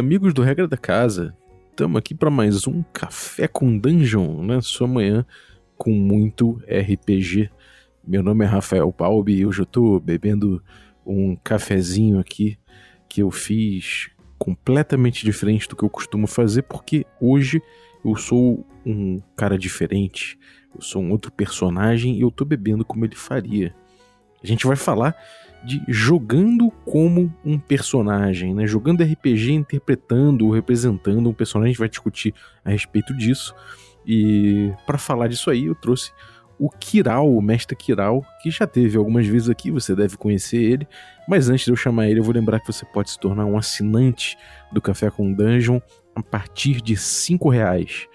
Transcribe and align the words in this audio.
amigos 0.00 0.32
do 0.32 0.42
Regra 0.42 0.66
da 0.66 0.78
Casa. 0.78 1.36
Estamos 1.68 1.98
aqui 1.98 2.14
para 2.14 2.30
mais 2.30 2.66
um 2.66 2.82
Café 2.82 3.46
com 3.46 3.78
Dungeon, 3.78 4.42
né? 4.42 4.58
Sua 4.62 4.88
manhã 4.88 5.26
com 5.76 5.90
muito 5.90 6.58
RPG. 6.66 7.50
Meu 8.02 8.22
nome 8.22 8.46
é 8.46 8.48
Rafael 8.48 8.90
Balbi 8.96 9.34
e 9.34 9.46
hoje 9.46 9.60
eu 9.60 9.66
tô 9.66 10.00
bebendo 10.00 10.64
um 11.04 11.36
cafezinho 11.36 12.18
aqui 12.18 12.58
que 13.10 13.20
eu 13.20 13.30
fiz 13.30 14.08
completamente 14.38 15.22
diferente 15.22 15.68
do 15.68 15.76
que 15.76 15.84
eu 15.84 15.90
costumo 15.90 16.26
fazer, 16.26 16.62
porque 16.62 17.04
hoje 17.20 17.60
eu 18.02 18.16
sou 18.16 18.66
um 18.86 19.20
cara 19.36 19.58
diferente, 19.58 20.38
eu 20.74 20.80
sou 20.80 21.02
um 21.02 21.10
outro 21.10 21.30
personagem 21.30 22.16
e 22.16 22.22
eu 22.22 22.30
tô 22.30 22.46
bebendo 22.46 22.86
como 22.86 23.04
ele 23.04 23.16
faria. 23.16 23.74
A 24.42 24.46
gente 24.46 24.66
vai 24.66 24.76
falar 24.76 25.14
de 25.64 25.82
jogando 25.88 26.70
como 26.84 27.32
um 27.44 27.58
personagem, 27.58 28.54
né? 28.54 28.66
Jogando 28.66 29.02
RPG, 29.02 29.52
interpretando 29.52 30.46
ou 30.46 30.52
representando 30.52 31.28
um 31.28 31.34
personagem, 31.34 31.70
a 31.70 31.72
gente 31.72 31.78
vai 31.80 31.88
discutir 31.88 32.34
a 32.64 32.70
respeito 32.70 33.14
disso. 33.14 33.54
E 34.06 34.72
para 34.86 34.98
falar 34.98 35.28
disso 35.28 35.50
aí, 35.50 35.66
eu 35.66 35.74
trouxe 35.74 36.12
o 36.58 36.68
Kiral, 36.68 37.34
o 37.34 37.40
mestre 37.40 37.74
Kiral, 37.74 38.22
que 38.42 38.50
já 38.50 38.66
teve 38.66 38.98
algumas 38.98 39.26
vezes 39.26 39.48
aqui, 39.48 39.70
você 39.70 39.94
deve 39.94 40.18
conhecer 40.18 40.58
ele. 40.58 40.88
Mas 41.26 41.48
antes 41.48 41.64
de 41.64 41.70
eu 41.70 41.76
chamar 41.76 42.08
ele, 42.08 42.20
eu 42.20 42.24
vou 42.24 42.34
lembrar 42.34 42.60
que 42.60 42.66
você 42.66 42.84
pode 42.84 43.10
se 43.10 43.18
tornar 43.18 43.46
um 43.46 43.56
assinante 43.56 44.36
do 44.70 44.80
Café 44.80 45.10
com 45.10 45.32
Dungeon 45.32 45.80
a 46.14 46.22
partir 46.22 46.82
de 46.82 46.96
cinco 46.96 47.48
reais. 47.48 48.06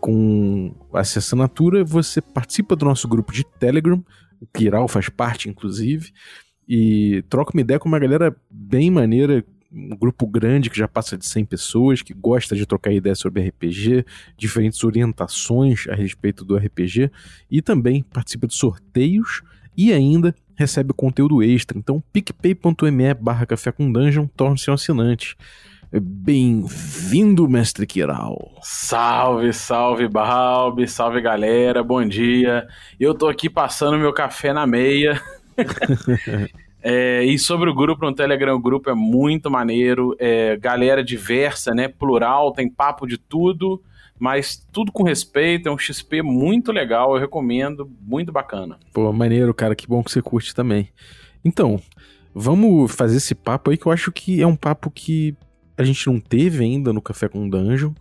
Com 0.00 0.74
essa 0.94 1.18
assinatura, 1.18 1.82
você 1.82 2.20
participa 2.20 2.76
do 2.76 2.84
nosso 2.84 3.08
grupo 3.08 3.32
de 3.32 3.42
Telegram, 3.42 4.04
o 4.40 4.46
Kiral 4.46 4.86
faz 4.86 5.08
parte, 5.08 5.48
inclusive, 5.48 6.12
e 6.68 7.24
troca 7.30 7.52
uma 7.54 7.62
ideia 7.62 7.80
com 7.80 7.88
uma 7.88 7.98
galera 7.98 8.36
bem 8.50 8.90
maneira, 8.90 9.42
um 9.72 9.96
grupo 9.96 10.26
grande 10.26 10.68
que 10.68 10.78
já 10.78 10.86
passa 10.86 11.16
de 11.16 11.26
100 11.26 11.44
pessoas, 11.46 12.02
que 12.02 12.12
gosta 12.12 12.54
de 12.54 12.66
trocar 12.66 12.92
ideias 12.92 13.18
sobre 13.18 13.46
RPG, 13.48 14.04
diferentes 14.36 14.84
orientações 14.84 15.86
a 15.88 15.94
respeito 15.94 16.44
do 16.44 16.56
RPG, 16.56 17.10
e 17.50 17.62
também 17.62 18.02
participa 18.02 18.46
de 18.46 18.54
sorteios 18.54 19.42
e 19.76 19.92
ainda 19.92 20.34
recebe 20.54 20.92
conteúdo 20.92 21.42
extra. 21.42 21.78
Então, 21.78 22.02
picpay.me 22.12 23.14
barra 23.14 23.46
café 23.46 23.72
com 23.72 23.90
dungeon, 23.90 24.26
torne-se 24.26 24.70
um 24.70 24.74
assinante. 24.74 25.36
Bem-vindo, 25.90 27.48
mestre 27.48 27.86
Kiral. 27.86 28.58
Salve, 28.62 29.54
salve, 29.54 30.06
Balbi, 30.06 30.86
salve 30.86 31.22
galera, 31.22 31.82
bom 31.82 32.06
dia. 32.06 32.68
Eu 33.00 33.14
tô 33.14 33.26
aqui 33.26 33.48
passando 33.48 33.96
meu 33.96 34.12
café 34.12 34.52
na 34.52 34.66
meia. 34.66 35.18
é, 36.82 37.24
e 37.24 37.38
sobre 37.38 37.68
o 37.70 37.74
grupo 37.74 38.04
no 38.04 38.14
Telegram, 38.14 38.54
o 38.54 38.60
grupo 38.60 38.90
é 38.90 38.94
muito 38.94 39.50
maneiro, 39.50 40.14
é, 40.18 40.56
galera 40.56 41.02
diversa, 41.02 41.74
né? 41.74 41.88
Plural, 41.88 42.52
tem 42.52 42.68
papo 42.68 43.06
de 43.06 43.18
tudo, 43.18 43.82
mas 44.18 44.66
tudo 44.72 44.92
com 44.92 45.02
respeito, 45.02 45.68
é 45.68 45.72
um 45.72 45.78
XP 45.78 46.22
muito 46.22 46.72
legal, 46.72 47.14
eu 47.14 47.20
recomendo, 47.20 47.90
muito 48.00 48.32
bacana. 48.32 48.78
Pô, 48.92 49.12
maneiro, 49.12 49.54
cara, 49.54 49.74
que 49.74 49.86
bom 49.86 50.02
que 50.02 50.10
você 50.10 50.20
curte 50.20 50.54
também. 50.54 50.88
Então, 51.44 51.80
vamos 52.34 52.94
fazer 52.94 53.16
esse 53.16 53.34
papo 53.34 53.70
aí 53.70 53.76
que 53.76 53.86
eu 53.86 53.92
acho 53.92 54.10
que 54.12 54.40
é 54.42 54.46
um 54.46 54.56
papo 54.56 54.90
que 54.90 55.36
a 55.76 55.84
gente 55.84 56.06
não 56.08 56.18
teve 56.18 56.64
ainda 56.64 56.92
no 56.92 57.00
Café 57.00 57.28
com 57.28 57.48
Dungeon, 57.48 57.92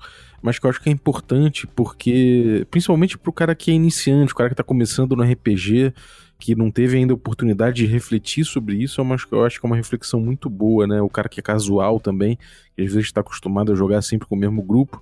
mas 0.42 0.58
que 0.58 0.66
eu 0.66 0.70
acho 0.70 0.82
que 0.82 0.90
é 0.90 0.92
importante 0.92 1.68
porque, 1.68 2.66
principalmente 2.72 3.18
pro 3.18 3.32
cara 3.32 3.54
que 3.54 3.70
é 3.70 3.74
iniciante, 3.74 4.34
o 4.34 4.36
cara 4.36 4.50
que 4.50 4.56
tá 4.56 4.64
começando 4.64 5.16
no 5.16 5.24
RPG, 5.24 5.94
que 6.40 6.56
não 6.56 6.70
teve 6.70 6.98
ainda 6.98 7.14
oportunidade 7.14 7.78
de 7.78 7.86
refletir 7.86 8.46
sobre 8.46 8.76
isso, 8.76 9.04
mas 9.04 9.24
eu 9.32 9.44
acho 9.44 9.60
que 9.60 9.66
é 9.66 9.70
uma 9.70 9.76
reflexão 9.76 10.20
muito 10.20 10.50
boa, 10.50 10.86
né? 10.86 11.02
O 11.02 11.10
cara 11.10 11.28
que 11.28 11.40
é 11.40 11.44
casual 11.44 12.00
também, 12.00 12.38
que 12.76 12.84
às 12.84 12.94
vezes 12.94 13.08
está 13.08 13.22
acostumado 13.22 13.72
a 13.72 13.76
jogar 13.76 14.02
sempre 14.02 14.28
com 14.28 14.36
o 14.36 14.38
mesmo 14.38 14.62
grupo 14.62 15.02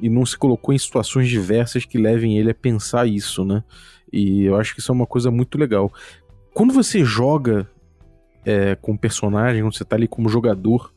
e 0.00 0.08
não 0.08 0.26
se 0.26 0.36
colocou 0.36 0.74
em 0.74 0.78
situações 0.78 1.28
diversas 1.28 1.84
que 1.84 1.96
levem 1.96 2.38
ele 2.38 2.50
a 2.50 2.54
pensar 2.54 3.06
isso, 3.06 3.44
né? 3.44 3.64
E 4.12 4.44
eu 4.44 4.56
acho 4.56 4.74
que 4.74 4.80
isso 4.80 4.92
é 4.92 4.94
uma 4.94 5.06
coisa 5.06 5.30
muito 5.30 5.56
legal. 5.56 5.92
Quando 6.52 6.74
você 6.74 7.04
joga 7.04 7.68
é, 8.44 8.74
com 8.74 8.96
personagem, 8.96 9.62
quando 9.62 9.74
você 9.74 9.84
tá 9.84 9.96
ali 9.96 10.06
como 10.06 10.28
jogador, 10.28 10.92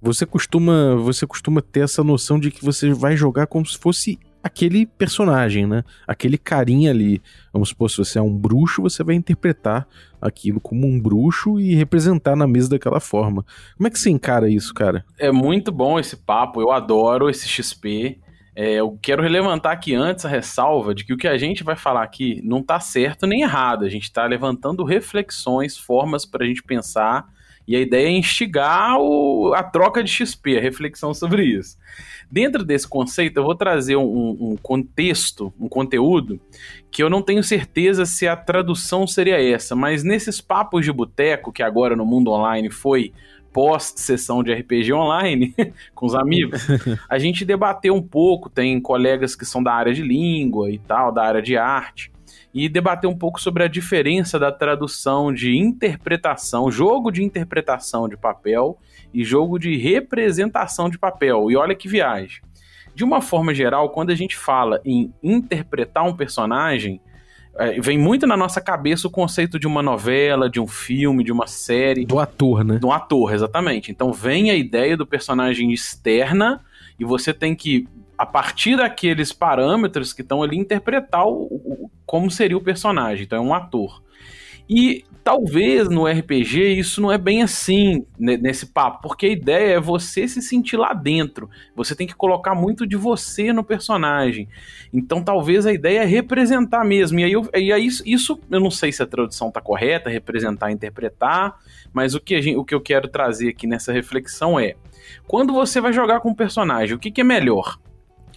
você 0.00 0.24
costuma, 0.24 0.94
você 0.96 1.26
costuma 1.26 1.60
ter 1.60 1.80
essa 1.80 2.04
noção 2.04 2.38
de 2.38 2.50
que 2.50 2.64
você 2.64 2.92
vai 2.92 3.16
jogar 3.16 3.46
como 3.46 3.66
se 3.66 3.76
fosse 3.76 4.18
aquele 4.46 4.86
personagem, 4.86 5.66
né? 5.66 5.84
Aquele 6.06 6.38
carinha 6.38 6.90
ali. 6.90 7.20
Vamos 7.52 7.70
supor, 7.70 7.90
se 7.90 7.98
você 7.98 8.18
é 8.18 8.22
um 8.22 8.32
bruxo, 8.36 8.82
você 8.82 9.02
vai 9.04 9.14
interpretar 9.14 9.86
aquilo 10.20 10.60
como 10.60 10.86
um 10.86 11.00
bruxo 11.00 11.60
e 11.60 11.74
representar 11.74 12.36
na 12.36 12.46
mesa 12.46 12.70
daquela 12.70 13.00
forma. 13.00 13.44
Como 13.76 13.86
é 13.86 13.90
que 13.90 13.98
você 13.98 14.10
encara 14.10 14.48
isso, 14.48 14.72
cara? 14.72 15.04
É 15.18 15.30
muito 15.30 15.70
bom 15.70 15.98
esse 15.98 16.16
papo, 16.16 16.60
eu 16.60 16.70
adoro 16.70 17.28
esse 17.28 17.48
XP. 17.48 18.18
É, 18.54 18.74
eu 18.74 18.98
quero 19.02 19.22
relevantar 19.22 19.72
aqui 19.72 19.94
antes 19.94 20.24
a 20.24 20.28
ressalva 20.28 20.94
de 20.94 21.04
que 21.04 21.12
o 21.12 21.16
que 21.16 21.28
a 21.28 21.36
gente 21.36 21.62
vai 21.62 21.76
falar 21.76 22.02
aqui 22.02 22.40
não 22.42 22.62
tá 22.62 22.80
certo 22.80 23.26
nem 23.26 23.42
errado. 23.42 23.84
A 23.84 23.88
gente 23.88 24.04
está 24.04 24.24
levantando 24.24 24.82
reflexões, 24.82 25.76
formas 25.76 26.24
para 26.24 26.44
a 26.44 26.48
gente 26.48 26.62
pensar 26.62 27.26
e 27.66 27.74
a 27.74 27.80
ideia 27.80 28.06
é 28.06 28.10
instigar 28.10 28.98
o, 28.98 29.52
a 29.54 29.62
troca 29.62 30.02
de 30.02 30.10
XP, 30.10 30.58
a 30.58 30.60
reflexão 30.60 31.12
sobre 31.12 31.44
isso. 31.44 31.76
Dentro 32.30 32.64
desse 32.64 32.88
conceito, 32.88 33.38
eu 33.38 33.44
vou 33.44 33.54
trazer 33.54 33.96
um, 33.96 34.02
um, 34.52 34.56
contexto, 34.60 35.52
um 35.58 35.68
conteúdo, 35.68 36.40
que 36.90 37.02
eu 37.02 37.08
não 37.08 37.22
tenho 37.22 37.42
certeza 37.42 38.04
se 38.04 38.26
a 38.26 38.36
tradução 38.36 39.06
seria 39.06 39.40
essa, 39.40 39.76
mas 39.76 40.02
nesses 40.02 40.40
papos 40.40 40.84
de 40.84 40.92
boteco, 40.92 41.52
que 41.52 41.62
agora 41.62 41.94
no 41.94 42.04
mundo 42.04 42.30
online 42.30 42.70
foi 42.70 43.12
pós-sessão 43.52 44.42
de 44.42 44.52
RPG 44.52 44.92
online 44.92 45.54
com 45.94 46.04
os 46.06 46.14
amigos, 46.14 46.66
a 47.08 47.18
gente 47.18 47.44
debateu 47.44 47.94
um 47.94 48.02
pouco, 48.02 48.50
tem 48.50 48.78
colegas 48.80 49.34
que 49.34 49.46
são 49.46 49.62
da 49.62 49.72
área 49.72 49.94
de 49.94 50.02
língua 50.02 50.70
e 50.70 50.78
tal, 50.78 51.12
da 51.12 51.22
área 51.22 51.40
de 51.40 51.56
arte, 51.56 52.10
e 52.56 52.70
debater 52.70 53.08
um 53.08 53.14
pouco 53.14 53.38
sobre 53.38 53.64
a 53.64 53.68
diferença 53.68 54.38
da 54.38 54.50
tradução 54.50 55.30
de 55.30 55.54
interpretação, 55.58 56.70
jogo 56.70 57.10
de 57.10 57.22
interpretação 57.22 58.08
de 58.08 58.16
papel 58.16 58.78
e 59.12 59.22
jogo 59.22 59.58
de 59.58 59.76
representação 59.76 60.88
de 60.88 60.98
papel. 60.98 61.50
E 61.50 61.56
olha 61.56 61.74
que 61.74 61.86
viagem. 61.86 62.40
De 62.94 63.04
uma 63.04 63.20
forma 63.20 63.52
geral, 63.52 63.90
quando 63.90 64.08
a 64.08 64.14
gente 64.14 64.34
fala 64.34 64.80
em 64.86 65.12
interpretar 65.22 66.02
um 66.04 66.16
personagem, 66.16 66.98
é, 67.58 67.78
vem 67.78 67.98
muito 67.98 68.26
na 68.26 68.38
nossa 68.38 68.58
cabeça 68.58 69.06
o 69.06 69.10
conceito 69.10 69.58
de 69.58 69.66
uma 69.66 69.82
novela, 69.82 70.48
de 70.48 70.58
um 70.58 70.66
filme, 70.66 71.22
de 71.22 71.30
uma 71.30 71.46
série. 71.46 72.06
Do 72.06 72.18
ator, 72.18 72.64
né? 72.64 72.78
Do 72.78 72.90
ator, 72.90 73.34
exatamente. 73.34 73.90
Então 73.90 74.14
vem 74.14 74.50
a 74.50 74.54
ideia 74.54 74.96
do 74.96 75.06
personagem 75.06 75.74
externa 75.74 76.64
e 76.98 77.04
você 77.04 77.34
tem 77.34 77.54
que 77.54 77.86
a 78.16 78.24
partir 78.24 78.76
daqueles 78.76 79.32
parâmetros 79.32 80.12
que 80.12 80.22
estão 80.22 80.42
ali, 80.42 80.56
interpretar 80.56 81.26
o, 81.26 81.44
o, 81.44 81.90
como 82.04 82.30
seria 82.30 82.56
o 82.56 82.62
personagem. 82.62 83.24
Então, 83.24 83.38
é 83.38 83.40
um 83.40 83.54
ator. 83.54 84.02
E 84.68 85.04
talvez 85.22 85.88
no 85.88 86.06
RPG 86.06 86.78
isso 86.78 87.00
não 87.00 87.10
é 87.10 87.18
bem 87.18 87.42
assim 87.42 88.04
nesse 88.18 88.66
papo, 88.66 89.02
porque 89.02 89.26
a 89.26 89.28
ideia 89.28 89.74
é 89.74 89.80
você 89.80 90.26
se 90.26 90.42
sentir 90.42 90.76
lá 90.76 90.92
dentro. 90.92 91.48
Você 91.74 91.94
tem 91.94 92.06
que 92.06 92.14
colocar 92.14 92.54
muito 92.54 92.86
de 92.86 92.96
você 92.96 93.52
no 93.52 93.62
personagem. 93.62 94.48
Então 94.92 95.22
talvez 95.22 95.66
a 95.66 95.72
ideia 95.72 96.00
é 96.00 96.04
representar 96.04 96.84
mesmo. 96.84 97.20
E 97.20 97.24
aí, 97.24 97.32
eu, 97.32 97.48
e 97.54 97.72
aí 97.72 97.86
isso, 97.86 98.02
isso, 98.06 98.40
eu 98.50 98.60
não 98.60 98.70
sei 98.70 98.90
se 98.90 99.02
a 99.02 99.06
tradução 99.06 99.48
está 99.48 99.60
correta, 99.60 100.10
representar, 100.10 100.72
interpretar, 100.72 101.56
mas 101.92 102.14
o 102.14 102.20
que, 102.20 102.40
gente, 102.42 102.56
o 102.56 102.64
que 102.64 102.74
eu 102.74 102.80
quero 102.80 103.08
trazer 103.08 103.48
aqui 103.48 103.68
nessa 103.68 103.92
reflexão 103.92 104.58
é: 104.58 104.74
quando 105.28 105.52
você 105.52 105.80
vai 105.80 105.92
jogar 105.92 106.20
com 106.20 106.30
um 106.30 106.34
personagem, 106.34 106.94
o 106.96 106.98
que, 106.98 107.10
que 107.10 107.20
é 107.20 107.24
melhor? 107.24 107.78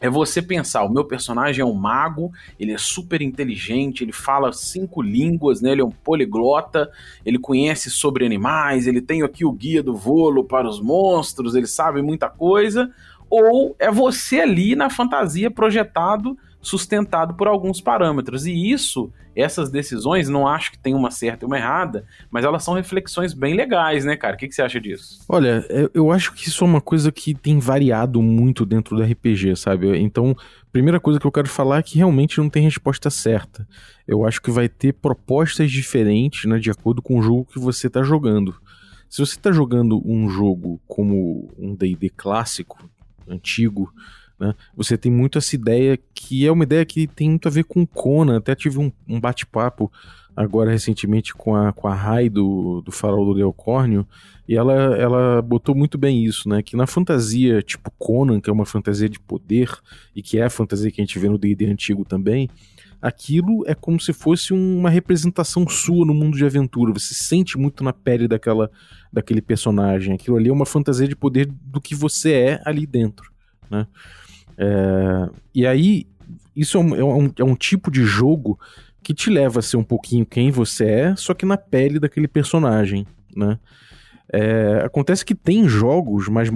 É 0.01 0.09
você 0.09 0.41
pensar, 0.41 0.83
o 0.83 0.89
meu 0.89 1.05
personagem 1.05 1.61
é 1.61 1.65
um 1.65 1.73
mago, 1.73 2.31
ele 2.59 2.71
é 2.71 2.77
super 2.77 3.21
inteligente, 3.21 4.03
ele 4.03 4.13
fala 4.13 4.53
cinco 4.53 5.01
línguas, 5.01 5.61
né? 5.61 5.71
Ele 5.71 5.81
é 5.81 5.85
um 5.85 5.91
poliglota, 5.91 6.89
ele 7.25 7.37
conhece 7.37 7.89
sobre 7.89 8.25
animais, 8.25 8.87
ele 8.87 9.01
tem 9.01 9.23
aqui 9.23 9.43
o 9.43 9.51
guia 9.51 9.83
do 9.83 9.95
volo 9.95 10.43
para 10.43 10.67
os 10.67 10.81
monstros, 10.81 11.55
ele 11.55 11.67
sabe 11.67 12.01
muita 12.01 12.29
coisa. 12.29 12.89
Ou 13.29 13.75
é 13.77 13.91
você 13.91 14.39
ali 14.39 14.75
na 14.75 14.89
fantasia 14.89 15.51
projetado 15.51 16.37
sustentado 16.61 17.33
por 17.33 17.47
alguns 17.47 17.79
parâmetros. 17.81 18.45
E 18.45 18.71
isso, 18.71 19.11
essas 19.35 19.69
decisões, 19.69 20.27
não 20.27 20.47
acho 20.47 20.71
que 20.71 20.79
tem 20.79 20.94
uma 20.94 21.11
certa 21.11 21.45
e 21.45 21.47
uma 21.47 21.57
errada, 21.57 22.06
mas 22.29 22.44
elas 22.44 22.63
são 22.63 22.73
reflexões 22.73 23.33
bem 23.33 23.56
legais, 23.56 24.03
né, 24.03 24.15
cara? 24.15 24.35
O 24.35 24.38
que, 24.38 24.47
que 24.47 24.56
você 24.56 24.61
acha 24.61 24.79
disso? 24.79 25.19
Olha, 25.27 25.65
eu 25.94 26.11
acho 26.11 26.33
que 26.33 26.47
isso 26.47 26.63
é 26.63 26.67
uma 26.67 26.81
coisa 26.81 27.11
que 27.11 27.33
tem 27.33 27.59
variado 27.59 28.21
muito 28.21 28.65
dentro 28.65 28.95
do 28.95 29.03
RPG, 29.03 29.56
sabe? 29.56 29.97
Então, 29.97 30.35
primeira 30.71 31.00
coisa 31.00 31.19
que 31.19 31.25
eu 31.25 31.31
quero 31.31 31.47
falar 31.47 31.79
é 31.79 31.83
que 31.83 31.97
realmente 31.97 32.38
não 32.39 32.50
tem 32.50 32.63
resposta 32.63 33.09
certa. 33.09 33.67
Eu 34.07 34.25
acho 34.25 34.41
que 34.41 34.51
vai 34.51 34.67
ter 34.67 34.94
propostas 34.94 35.71
diferentes, 35.71 36.45
né, 36.45 36.59
de 36.59 36.69
acordo 36.69 37.01
com 37.01 37.17
o 37.17 37.21
jogo 37.21 37.45
que 37.45 37.59
você 37.59 37.88
está 37.88 38.03
jogando. 38.03 38.56
Se 39.09 39.25
você 39.25 39.35
está 39.35 39.51
jogando 39.51 40.01
um 40.06 40.29
jogo 40.29 40.79
como 40.88 41.50
um 41.57 41.73
D&D 41.73 42.11
clássico, 42.11 42.77
antigo, 43.27 43.91
Né? 44.39 44.56
Você 44.75 44.97
tem 44.97 45.12
muito 45.12 45.38
essa 45.38 45.56
ideia 45.56 46.00
que 46.13 46.45
é 46.45 46.51
uma 46.51 46.63
ideia 46.63 46.86
que 46.86 47.07
tem 47.07 47.30
muito 47.30 47.47
a 47.47 47.51
ver 47.51 47.65
com 47.65 47.86
Conan. 47.86 48.38
Até 48.38 48.56
tive 48.56 48.80
um, 48.80 48.91
um 49.07 49.19
bate-papo 49.19 49.91
agora 50.39 50.71
recentemente 50.71 51.33
com 51.33 51.53
a, 51.53 51.74
com 51.74 51.86
a 51.86 51.94
Rai 51.94 52.30
do, 52.30 52.81
do 52.81 52.94
Farol 52.94 53.25
do 53.25 53.33
Leocórnio, 53.33 54.07
e 54.47 54.56
ela, 54.56 54.74
ela 54.95 55.41
botou 55.41 55.75
muito 55.75 55.97
bem 55.97 56.24
isso, 56.24 56.47
né? 56.47 56.63
Que 56.63 56.77
na 56.77 56.88
fantasia 56.88 57.62
tipo 57.62 57.91
Conan, 58.00 58.39
que 58.39 58.50
é 58.50 58.53
uma 58.53 58.65
fantasia 58.65 59.09
de 59.09 59.19
poder, 59.19 59.69
e 60.15 60.21
que 60.21 60.39
é 60.39 60.45
a 60.45 60.50
fantasia 60.50 60.89
que 60.89 61.01
a 61.01 61.03
gente 61.03 61.19
vê 61.19 61.27
no 61.27 61.38
D&D 61.38 61.65
antigo 61.65 62.06
também, 62.06 62.50
aquilo 63.01 63.63
é 63.68 63.75
como 63.75 64.00
se 64.00 64.13
fosse 64.13 64.53
uma 64.53 64.89
representação 64.89 65.68
sua 65.68 66.06
no 66.06 66.13
mundo 66.13 66.38
de 66.38 66.45
aventura. 66.45 66.94
Você 66.94 67.13
sente 67.13 67.57
muito 67.57 67.83
na 67.83 67.92
pele 67.92 68.25
daquela, 68.25 68.71
daquele 69.12 69.42
personagem. 69.42 70.13
Aquilo 70.13 70.38
ali 70.38 70.47
é 70.47 70.53
uma 70.53 70.65
fantasia 70.65 71.07
de 71.07 71.18
poder 71.18 71.47
do 71.47 71.81
que 71.81 71.94
você 71.94 72.31
é 72.31 72.62
ali 72.63 72.88
dentro, 72.88 73.30
né? 73.69 73.85
É, 74.59 75.29
e 75.56 75.65
aí, 75.65 76.06
isso 76.53 76.77
é 76.77 76.81
um, 76.81 76.95
é, 76.95 77.03
um, 77.03 77.31
é 77.39 77.44
um 77.44 77.56
tipo 77.56 77.89
de 77.89 78.03
jogo 78.03 78.59
que 79.01 79.13
te 79.13 79.29
leva 79.29 79.59
a 79.59 79.61
ser 79.61 79.77
um 79.77 79.83
pouquinho 79.83 80.25
quem 80.25 80.51
você 80.51 80.85
é, 80.85 81.15
só 81.15 81.33
que 81.33 81.45
na 81.45 81.57
pele 81.57 82.00
daquele 82.00 82.27
personagem, 82.27 83.07
né? 83.33 83.57
É, 84.31 84.83
acontece 84.85 85.25
que 85.25 85.33
tem 85.33 85.67
jogos, 85.67 86.27
mas, 86.27 86.50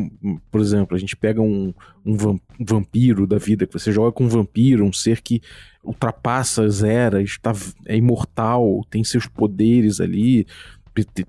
por 0.52 0.62
exemplo, 0.62 0.96
a 0.96 1.00
gente 1.00 1.16
pega 1.16 1.42
um, 1.42 1.74
um 2.06 2.16
vampiro 2.60 3.26
da 3.26 3.40
vida, 3.40 3.66
que 3.66 3.74
você 3.74 3.92
joga 3.92 4.12
com 4.12 4.26
um 4.26 4.30
vampiro, 4.30 4.86
um 4.86 4.94
ser 4.94 5.22
que 5.22 5.42
ultrapassa 5.84 6.64
as 6.64 6.84
eras, 6.84 7.40
tá, 7.42 7.52
é 7.88 7.98
imortal, 7.98 8.86
tem 8.92 9.04
seus 9.04 9.26
poderes 9.26 10.00
ali, 10.00 10.46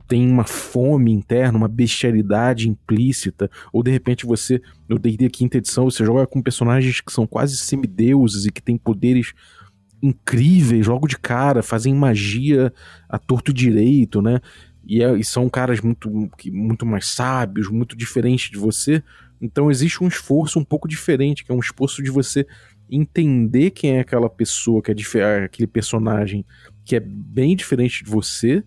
tem 0.07 0.29
uma 0.29 0.45
fome 0.45 1.11
interna, 1.11 1.57
uma 1.57 1.69
bestialidade 1.69 2.69
implícita, 2.69 3.51
ou 3.73 3.83
de 3.83 3.91
repente 3.91 4.27
você, 4.27 4.61
no 4.89 4.99
D&D 4.99 5.31
quinta 5.31 5.59
edição, 5.59 5.85
você 5.91 6.05
joga 6.05 6.27
com 6.27 6.43
personagens 6.43 7.01
que 7.01 7.13
são 7.13 7.27
quase 7.27 7.57
semideuses 7.57 8.45
e 8.45 8.53
que 8.53 8.61
têm 8.61 8.77
poderes 8.77 9.33
incríveis 10.03 10.87
logo 10.87 11.07
de 11.07 11.19
cara, 11.19 11.63
fazem 11.63 11.95
magia 11.95 12.73
a 13.09 13.19
torto 13.19 13.53
direito, 13.53 14.21
né? 14.21 14.41
E, 14.87 15.03
é, 15.03 15.17
e, 15.17 15.25
são 15.25 15.49
caras 15.49 15.81
muito, 15.81 16.11
muito 16.47 16.85
mais 16.85 17.07
sábios, 17.07 17.71
muito 17.71 17.97
diferentes 17.97 18.51
de 18.51 18.59
você. 18.59 19.03
Então 19.41 19.71
existe 19.71 20.05
um 20.05 20.09
esforço 20.09 20.59
um 20.59 20.65
pouco 20.65 20.87
diferente, 20.87 21.43
que 21.43 21.51
é 21.51 21.55
um 21.55 21.61
esforço 21.61 22.03
de 22.03 22.11
você 22.11 22.47
entender 22.91 23.71
quem 23.71 23.97
é 23.97 24.01
aquela 24.01 24.29
pessoa, 24.29 24.83
que 24.83 24.91
é 24.91 25.45
aquele 25.45 25.67
personagem 25.67 26.45
que 26.85 26.95
é 26.95 27.01
bem 27.01 27.57
diferente 27.57 28.05
de 28.05 28.11
você, 28.11 28.63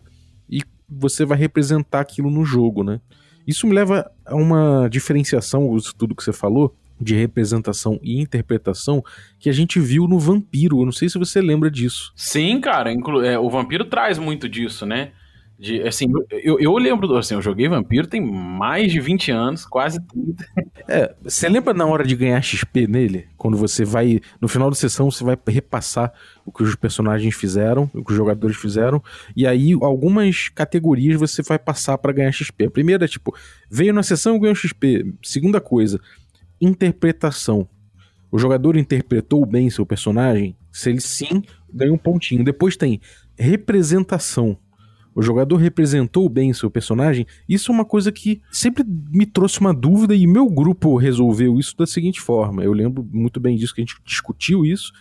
você 0.90 1.26
vai 1.26 1.38
representar 1.38 2.02
aquilo 2.02 2.30
no 2.30 2.46
jogo, 2.46 2.84
né? 2.84 3.00
Isso 3.46 3.66
me 3.66 3.74
leva 3.74 4.10
a 4.26 4.36
uma 4.36 4.88
diferenciação, 4.90 5.76
tudo 5.98 6.16
que 6.16 6.24
você 6.24 6.34
falou, 6.34 6.76
de 7.00 7.16
representação 7.16 8.00
e 8.02 8.20
interpretação 8.20 9.04
que 9.40 9.50
a 9.50 9.54
gente 9.54 9.80
viu 9.80 10.08
no 10.08 10.20
Vampiro. 10.20 10.82
Eu 10.82 10.86
não 10.86 10.92
sei 10.92 11.08
se 11.08 11.18
você 11.18 11.42
lembra 11.42 11.70
disso. 11.70 12.12
Sim, 12.16 12.60
cara. 12.60 12.92
É, 13.26 13.38
o 13.38 13.50
Vampiro 13.50 13.86
traz 13.86 14.18
muito 14.18 14.50
disso, 14.50 14.86
né? 14.86 15.12
De, 15.60 15.82
assim, 15.82 16.06
eu, 16.30 16.60
eu 16.60 16.78
lembro, 16.78 17.18
assim, 17.18 17.34
eu 17.34 17.42
joguei 17.42 17.68
Vampiro 17.68 18.06
tem 18.06 18.22
mais 18.22 18.92
de 18.92 19.00
20 19.00 19.32
anos, 19.32 19.66
quase 19.66 20.00
30. 20.00 20.46
É, 20.88 21.16
você 21.24 21.50
lembra 21.50 21.74
na 21.74 21.86
hora 21.86 22.06
de 22.06 22.16
ganhar 22.16 22.40
XP 22.42 22.86
nele? 22.86 23.28
Quando 23.36 23.58
você 23.58 23.84
vai, 23.84 24.22
no 24.40 24.48
final 24.48 24.70
da 24.70 24.76
sessão, 24.76 25.10
você 25.10 25.24
vai 25.24 25.36
repassar 25.48 26.14
o 26.46 26.52
que 26.52 26.62
os 26.62 26.76
personagens 26.76 27.34
fizeram, 27.34 27.90
o 27.94 28.04
que 28.04 28.12
os 28.12 28.18
jogadores 28.18 28.56
fizeram, 28.56 29.04
e 29.36 29.48
aí 29.48 29.74
algumas 29.82 30.48
categorias 30.50 31.20
você 31.20 31.42
vai 31.42 31.58
passar 31.58 31.98
para 31.98 32.14
ganhar 32.14 32.32
XP. 32.32 32.66
A 32.66 32.72
primeira 32.72 33.06
é 33.06 33.08
tipo, 33.08 33.36
veio 33.70 33.94
na 33.94 34.04
sessão, 34.04 34.40
ganhou 34.40 34.54
XP. 34.54 35.12
Segunda 35.24 35.60
coisa, 35.60 36.00
interpretação. 36.62 37.68
O 38.32 38.38
jogador 38.38 38.78
interpretou 38.78 39.46
bem 39.46 39.70
seu 39.70 39.86
personagem? 39.86 40.56
Se 40.72 40.90
ele 40.92 41.02
sim, 41.02 41.42
ganha 41.74 41.92
um 41.92 41.98
pontinho. 41.98 42.44
Depois 42.44 42.78
tem 42.78 43.02
representação. 43.38 44.58
O 45.18 45.22
jogador 45.24 45.56
representou 45.56 46.30
bem 46.30 46.54
seu 46.54 46.70
personagem? 46.70 47.26
Isso 47.50 47.72
é 47.72 47.74
uma 47.74 47.84
coisa 47.84 48.12
que 48.12 48.40
sempre 48.52 48.84
me 48.86 49.26
trouxe 49.26 49.60
uma 49.60 49.74
dúvida 49.74 50.14
e 50.14 50.28
meu 50.28 50.48
grupo 50.48 50.96
resolveu 50.96 51.58
isso 51.58 51.76
da 51.76 51.88
seguinte 51.88 52.22
forma. 52.22 52.64
Eu 52.64 52.72
lembro 52.72 53.04
muito 53.12 53.40
bem 53.40 53.58
disso 53.58 53.74
que 53.74 53.82
a 53.82 53.84
gente 53.84 54.00
discutiu 54.06 54.64
isso 54.64 54.94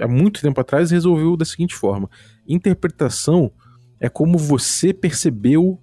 há 0.00 0.08
muito 0.08 0.40
tempo 0.40 0.58
atrás 0.58 0.90
e 0.90 0.94
resolveu 0.94 1.36
da 1.36 1.44
seguinte 1.44 1.74
forma: 1.74 2.08
interpretação 2.46 3.52
é 4.00 4.08
como 4.08 4.38
você 4.38 4.94
percebeu 4.94 5.78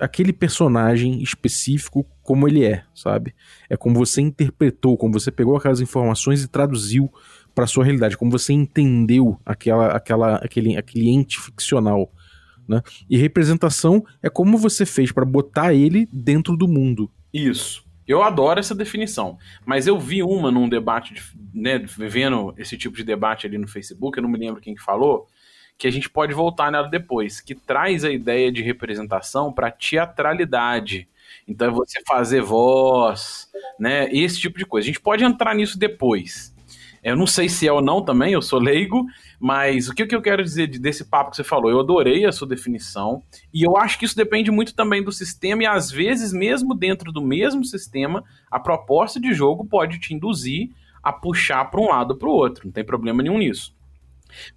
aquele 0.00 0.32
personagem 0.32 1.22
específico 1.22 2.04
como 2.24 2.48
ele 2.48 2.64
é, 2.64 2.82
sabe? 2.92 3.36
É 3.70 3.76
como 3.76 4.00
você 4.00 4.20
interpretou, 4.20 4.96
como 4.96 5.12
você 5.12 5.30
pegou 5.30 5.56
aquelas 5.56 5.80
informações 5.80 6.42
e 6.42 6.48
traduziu 6.48 7.08
para 7.54 7.68
sua 7.68 7.84
realidade, 7.84 8.16
como 8.16 8.32
você 8.32 8.52
entendeu 8.52 9.40
aquela, 9.46 9.92
aquela, 9.92 10.36
aquele, 10.38 10.76
aquele 10.76 11.08
ente 11.08 11.38
ficcional, 11.38 12.12
né? 12.68 12.82
E 13.08 13.16
representação 13.16 14.04
é 14.22 14.28
como 14.28 14.58
você 14.58 14.84
fez 14.84 15.10
para 15.10 15.24
botar 15.24 15.72
ele 15.72 16.08
dentro 16.12 16.56
do 16.56 16.68
mundo. 16.68 17.10
Isso. 17.32 17.88
Eu 18.06 18.22
adoro 18.22 18.58
essa 18.58 18.74
definição, 18.74 19.36
mas 19.66 19.86
eu 19.86 19.98
vi 19.98 20.22
uma 20.22 20.50
num 20.50 20.68
debate, 20.68 21.14
né, 21.52 21.78
vendo 21.78 22.54
esse 22.56 22.76
tipo 22.76 22.96
de 22.96 23.04
debate 23.04 23.46
ali 23.46 23.58
no 23.58 23.68
Facebook, 23.68 24.16
eu 24.16 24.22
não 24.22 24.30
me 24.30 24.38
lembro 24.38 24.62
quem 24.62 24.74
que 24.74 24.82
falou, 24.82 25.26
que 25.76 25.86
a 25.86 25.90
gente 25.90 26.08
pode 26.08 26.32
voltar 26.32 26.72
nela 26.72 26.88
depois, 26.88 27.38
que 27.40 27.54
traz 27.54 28.04
a 28.04 28.10
ideia 28.10 28.50
de 28.50 28.62
representação 28.62 29.52
para 29.52 29.70
teatralidade. 29.70 31.06
Então 31.46 31.68
é 31.68 31.70
você 31.70 32.00
fazer 32.06 32.40
voz, 32.40 33.48
né? 33.78 34.08
Esse 34.10 34.40
tipo 34.40 34.58
de 34.58 34.66
coisa. 34.66 34.86
A 34.86 34.88
gente 34.88 35.00
pode 35.00 35.22
entrar 35.22 35.54
nisso 35.54 35.78
depois. 35.78 36.54
Eu 37.02 37.14
não 37.16 37.26
sei 37.26 37.48
se 37.48 37.66
é 37.66 37.72
ou 37.72 37.80
não 37.80 38.02
também, 38.04 38.32
eu 38.32 38.42
sou 38.42 38.58
leigo, 38.58 39.06
mas 39.38 39.88
o 39.88 39.94
que, 39.94 40.06
que 40.06 40.14
eu 40.14 40.22
quero 40.22 40.42
dizer 40.42 40.66
desse 40.66 41.04
papo 41.04 41.30
que 41.30 41.36
você 41.36 41.44
falou? 41.44 41.70
Eu 41.70 41.80
adorei 41.80 42.26
a 42.26 42.32
sua 42.32 42.48
definição, 42.48 43.22
e 43.52 43.62
eu 43.62 43.76
acho 43.76 43.98
que 43.98 44.04
isso 44.04 44.16
depende 44.16 44.50
muito 44.50 44.74
também 44.74 45.02
do 45.02 45.12
sistema, 45.12 45.62
e 45.62 45.66
às 45.66 45.90
vezes, 45.90 46.32
mesmo 46.32 46.74
dentro 46.74 47.12
do 47.12 47.22
mesmo 47.22 47.64
sistema, 47.64 48.24
a 48.50 48.58
proposta 48.58 49.20
de 49.20 49.32
jogo 49.32 49.64
pode 49.64 50.00
te 50.00 50.12
induzir 50.12 50.70
a 51.02 51.12
puxar 51.12 51.64
para 51.66 51.80
um 51.80 51.88
lado 51.88 52.12
ou 52.12 52.16
para 52.16 52.28
o 52.28 52.32
outro, 52.32 52.66
não 52.66 52.72
tem 52.72 52.84
problema 52.84 53.22
nenhum 53.22 53.38
nisso. 53.38 53.76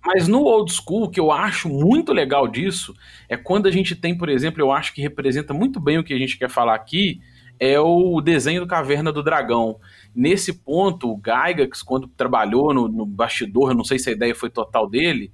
Mas 0.05 0.27
no 0.27 0.43
old 0.43 0.71
school, 0.71 1.03
o 1.03 1.09
que 1.09 1.19
eu 1.19 1.31
acho 1.31 1.69
muito 1.69 2.11
legal 2.11 2.47
disso 2.47 2.93
é 3.29 3.37
quando 3.37 3.67
a 3.67 3.71
gente 3.71 3.95
tem, 3.95 4.17
por 4.17 4.29
exemplo, 4.29 4.61
eu 4.61 4.71
acho 4.71 4.93
que 4.93 5.01
representa 5.01 5.53
muito 5.53 5.79
bem 5.79 5.97
o 5.97 6.03
que 6.03 6.13
a 6.13 6.17
gente 6.17 6.37
quer 6.37 6.49
falar 6.49 6.75
aqui, 6.75 7.21
é 7.61 7.79
o 7.79 8.19
desenho 8.21 8.61
do 8.61 8.67
Caverna 8.67 9.11
do 9.11 9.21
Dragão. 9.21 9.79
Nesse 10.15 10.51
ponto, 10.51 11.13
o 11.13 11.21
Gygax, 11.23 11.83
quando 11.83 12.07
trabalhou 12.07 12.73
no, 12.73 12.87
no 12.87 13.05
bastidor, 13.05 13.75
não 13.75 13.83
sei 13.83 13.99
se 13.99 14.09
a 14.09 14.13
ideia 14.13 14.33
foi 14.33 14.49
total 14.49 14.89
dele, 14.89 15.31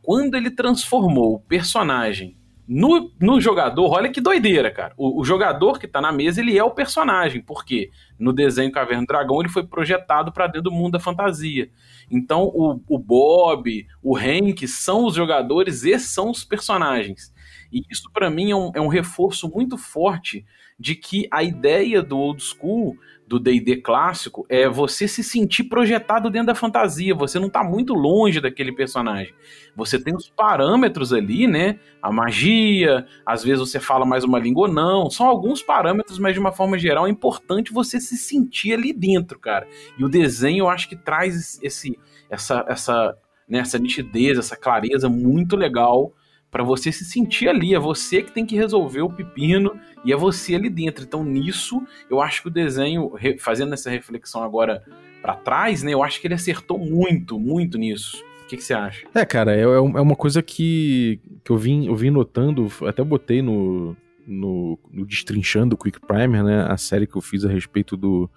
quando 0.00 0.36
ele 0.36 0.50
transformou 0.50 1.34
o 1.34 1.40
personagem 1.40 2.34
no, 2.66 3.12
no 3.20 3.38
jogador, 3.42 3.90
olha 3.90 4.10
que 4.10 4.22
doideira, 4.22 4.70
cara. 4.70 4.94
O, 4.96 5.20
o, 5.20 5.24
jogador 5.24 5.78
que 5.78 5.86
tá 5.86 6.00
na 6.00 6.10
mesa, 6.10 6.40
ele 6.40 6.56
é 6.56 6.64
o 6.64 6.70
personagem, 6.70 7.42
porque 7.42 7.90
no 8.18 8.32
desenho 8.32 8.72
Caverna 8.72 9.02
do 9.02 9.08
Dragão 9.08 9.38
ele 9.40 9.50
foi 9.50 9.64
projetado 9.64 10.32
para 10.32 10.46
dentro 10.46 10.62
do 10.62 10.72
mundo 10.72 10.92
da 10.92 10.98
fantasia. 10.98 11.70
Então 12.10 12.44
o, 12.44 12.80
o 12.88 12.98
Bob, 12.98 13.86
o 14.02 14.16
Hank 14.16 14.66
são 14.66 15.04
os 15.04 15.14
jogadores 15.14 15.84
e 15.84 15.98
são 15.98 16.30
os 16.30 16.42
personagens. 16.42 17.34
E 17.70 17.82
isso 17.90 18.10
para 18.12 18.30
mim 18.30 18.50
é 18.50 18.56
um, 18.56 18.72
é 18.74 18.80
um 18.80 18.88
reforço 18.88 19.48
muito 19.54 19.76
forte 19.76 20.44
de 20.78 20.94
que 20.94 21.26
a 21.30 21.42
ideia 21.42 22.02
do 22.02 22.18
old 22.18 22.42
school 22.42 22.96
do 23.26 23.40
D&D 23.40 23.78
clássico 23.78 24.46
é 24.48 24.68
você 24.68 25.08
se 25.08 25.22
sentir 25.22 25.64
projetado 25.64 26.30
dentro 26.30 26.48
da 26.48 26.54
fantasia, 26.54 27.14
você 27.14 27.38
não 27.40 27.48
está 27.48 27.64
muito 27.64 27.92
longe 27.92 28.40
daquele 28.40 28.70
personagem. 28.70 29.34
Você 29.74 29.98
tem 29.98 30.14
os 30.14 30.28
parâmetros 30.28 31.12
ali, 31.12 31.46
né? 31.48 31.80
A 32.00 32.12
magia, 32.12 33.04
às 33.24 33.42
vezes 33.42 33.58
você 33.58 33.80
fala 33.80 34.06
mais 34.06 34.22
uma 34.22 34.38
língua 34.38 34.68
ou 34.68 34.72
não, 34.72 35.10
são 35.10 35.26
alguns 35.26 35.60
parâmetros, 35.60 36.18
mas 36.18 36.34
de 36.34 36.40
uma 36.40 36.52
forma 36.52 36.78
geral 36.78 37.06
é 37.06 37.10
importante 37.10 37.72
você 37.72 38.00
se 38.00 38.16
sentir 38.16 38.74
ali 38.74 38.92
dentro, 38.92 39.40
cara. 39.40 39.66
E 39.98 40.04
o 40.04 40.08
desenho 40.08 40.64
eu 40.64 40.68
acho 40.68 40.88
que 40.88 40.96
traz 40.96 41.58
esse 41.62 41.98
essa 42.30 42.64
essa 42.68 43.16
né, 43.48 43.58
essa 43.58 43.78
nitidez, 43.78 44.38
essa 44.38 44.56
clareza 44.56 45.08
muito 45.08 45.56
legal 45.56 46.12
para 46.56 46.64
você 46.64 46.90
se 46.90 47.04
sentir 47.04 47.48
ali. 47.48 47.74
É 47.74 47.78
você 47.78 48.22
que 48.22 48.32
tem 48.32 48.46
que 48.46 48.56
resolver 48.56 49.02
o 49.02 49.10
pepino 49.10 49.78
e 50.02 50.10
é 50.10 50.16
você 50.16 50.54
ali 50.54 50.70
dentro. 50.70 51.04
Então, 51.04 51.22
nisso, 51.22 51.82
eu 52.08 52.18
acho 52.18 52.40
que 52.40 52.48
o 52.48 52.50
desenho, 52.50 53.12
fazendo 53.38 53.74
essa 53.74 53.90
reflexão 53.90 54.42
agora 54.42 54.82
para 55.20 55.34
trás, 55.34 55.82
né, 55.82 55.92
eu 55.92 56.02
acho 56.02 56.18
que 56.18 56.26
ele 56.26 56.32
acertou 56.32 56.78
muito, 56.78 57.38
muito 57.38 57.76
nisso. 57.76 58.24
O 58.42 58.46
que, 58.48 58.56
você 58.56 58.72
acha? 58.72 59.06
É, 59.14 59.26
cara, 59.26 59.54
é, 59.54 59.60
é, 59.60 59.64
é 59.64 59.80
uma 59.80 60.16
coisa 60.16 60.42
que, 60.42 61.20
que 61.44 61.52
eu, 61.52 61.58
vim, 61.58 61.88
eu 61.88 61.94
vim 61.94 62.08
notando, 62.08 62.72
até 62.86 63.04
botei 63.04 63.42
no, 63.42 63.94
no, 64.26 64.78
no 64.90 65.04
Destrinchando 65.04 65.76
Quick 65.76 66.00
Primer, 66.00 66.42
né, 66.42 66.64
a 66.70 66.78
série 66.78 67.06
que 67.06 67.16
eu 67.16 67.20
fiz 67.20 67.44
a 67.44 67.50
respeito 67.50 67.98
do, 67.98 68.30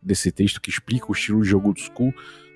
desse 0.00 0.30
texto 0.30 0.60
que 0.60 0.70
explica 0.70 1.06
o 1.08 1.12
estilo 1.12 1.42
de 1.42 1.48
jogo 1.48 1.72
do 1.72 1.80
school 1.80 2.14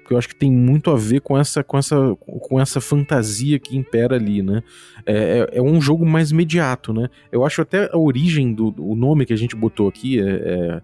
porque 0.08 0.14
eu 0.14 0.18
acho 0.18 0.28
que 0.28 0.36
tem 0.36 0.50
muito 0.50 0.90
a 0.90 0.96
ver 0.96 1.20
com 1.20 1.36
essa, 1.36 1.62
com 1.62 1.76
essa, 1.76 2.16
com 2.16 2.58
essa 2.58 2.80
fantasia 2.80 3.58
que 3.58 3.76
impera 3.76 4.16
ali, 4.16 4.42
né? 4.42 4.62
É, 5.04 5.46
é, 5.52 5.58
é 5.58 5.62
um 5.62 5.78
jogo 5.82 6.06
mais 6.06 6.30
imediato, 6.30 6.94
né? 6.94 7.10
Eu 7.30 7.44
acho 7.44 7.60
até 7.60 7.90
a 7.92 7.98
origem 7.98 8.54
do 8.54 8.74
o 8.78 8.94
nome 8.94 9.26
que 9.26 9.34
a 9.34 9.36
gente 9.36 9.54
botou 9.54 9.86
aqui 9.86 10.18
é, 10.18 10.24
é, 10.24 10.82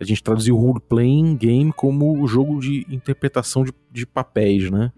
a 0.00 0.04
gente 0.04 0.22
traduziu 0.22 0.56
role-playing 0.56 1.36
game 1.36 1.70
como 1.70 2.18
o 2.18 2.26
jogo 2.26 2.58
de 2.60 2.86
interpretação 2.88 3.62
de, 3.62 3.74
de 3.90 4.06
papéis, 4.06 4.70
né? 4.70 4.90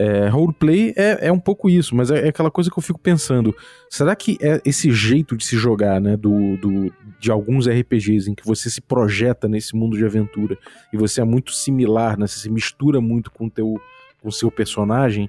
É, 0.00 0.28
roleplay 0.28 0.94
é, 0.96 1.26
é 1.26 1.32
um 1.32 1.40
pouco 1.40 1.68
isso, 1.68 1.96
mas 1.96 2.08
é, 2.08 2.26
é, 2.26 2.28
aquela 2.28 2.52
coisa 2.52 2.70
que 2.70 2.78
eu 2.78 2.82
fico 2.82 3.00
pensando. 3.00 3.52
Será 3.90 4.14
que 4.14 4.38
é 4.40 4.60
esse 4.64 4.92
jeito 4.92 5.36
de 5.36 5.44
se 5.44 5.56
jogar, 5.56 6.00
né, 6.00 6.16
do, 6.16 6.56
do, 6.56 6.94
de 7.18 7.32
alguns 7.32 7.66
RPGs, 7.66 8.30
em 8.30 8.34
que 8.34 8.46
você 8.46 8.70
se 8.70 8.80
projeta 8.80 9.48
nesse 9.48 9.74
mundo 9.74 9.96
de 9.96 10.04
aventura 10.04 10.56
e 10.92 10.96
você 10.96 11.20
é 11.20 11.24
muito 11.24 11.52
similar, 11.52 12.16
né, 12.16 12.28
você 12.28 12.38
se 12.38 12.48
mistura 12.48 13.00
muito 13.00 13.32
com 13.32 13.46
o 13.46 13.50
teu, 13.50 13.74
o 14.22 14.30
seu 14.30 14.52
personagem, 14.52 15.28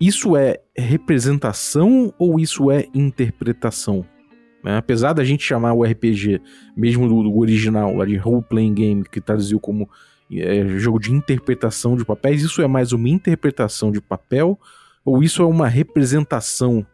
isso 0.00 0.36
é 0.36 0.60
representação 0.76 2.14
ou 2.16 2.38
isso 2.38 2.70
é 2.70 2.86
interpretação? 2.94 4.06
Né? 4.62 4.76
Apesar 4.76 5.12
da 5.12 5.24
gente 5.24 5.42
chamar 5.42 5.72
o 5.72 5.82
RPG, 5.82 6.40
mesmo 6.76 7.08
do, 7.08 7.24
do 7.24 7.36
original, 7.36 7.92
lá 7.96 8.04
de 8.04 8.16
Role 8.16 8.44
Playing 8.48 8.74
Game, 8.74 9.04
que 9.04 9.20
traduziu 9.20 9.58
como 9.58 9.90
é, 10.32 10.66
jogo 10.78 10.98
de 10.98 11.12
interpretação 11.12 11.96
de 11.96 12.04
papéis, 12.04 12.42
isso 12.42 12.62
é 12.62 12.66
mais 12.66 12.92
uma 12.92 13.08
interpretação 13.08 13.90
de 13.90 14.00
papel 14.00 14.58
ou 15.04 15.22
isso 15.22 15.42
é 15.42 15.46
uma 15.46 15.68
representação 15.68 16.86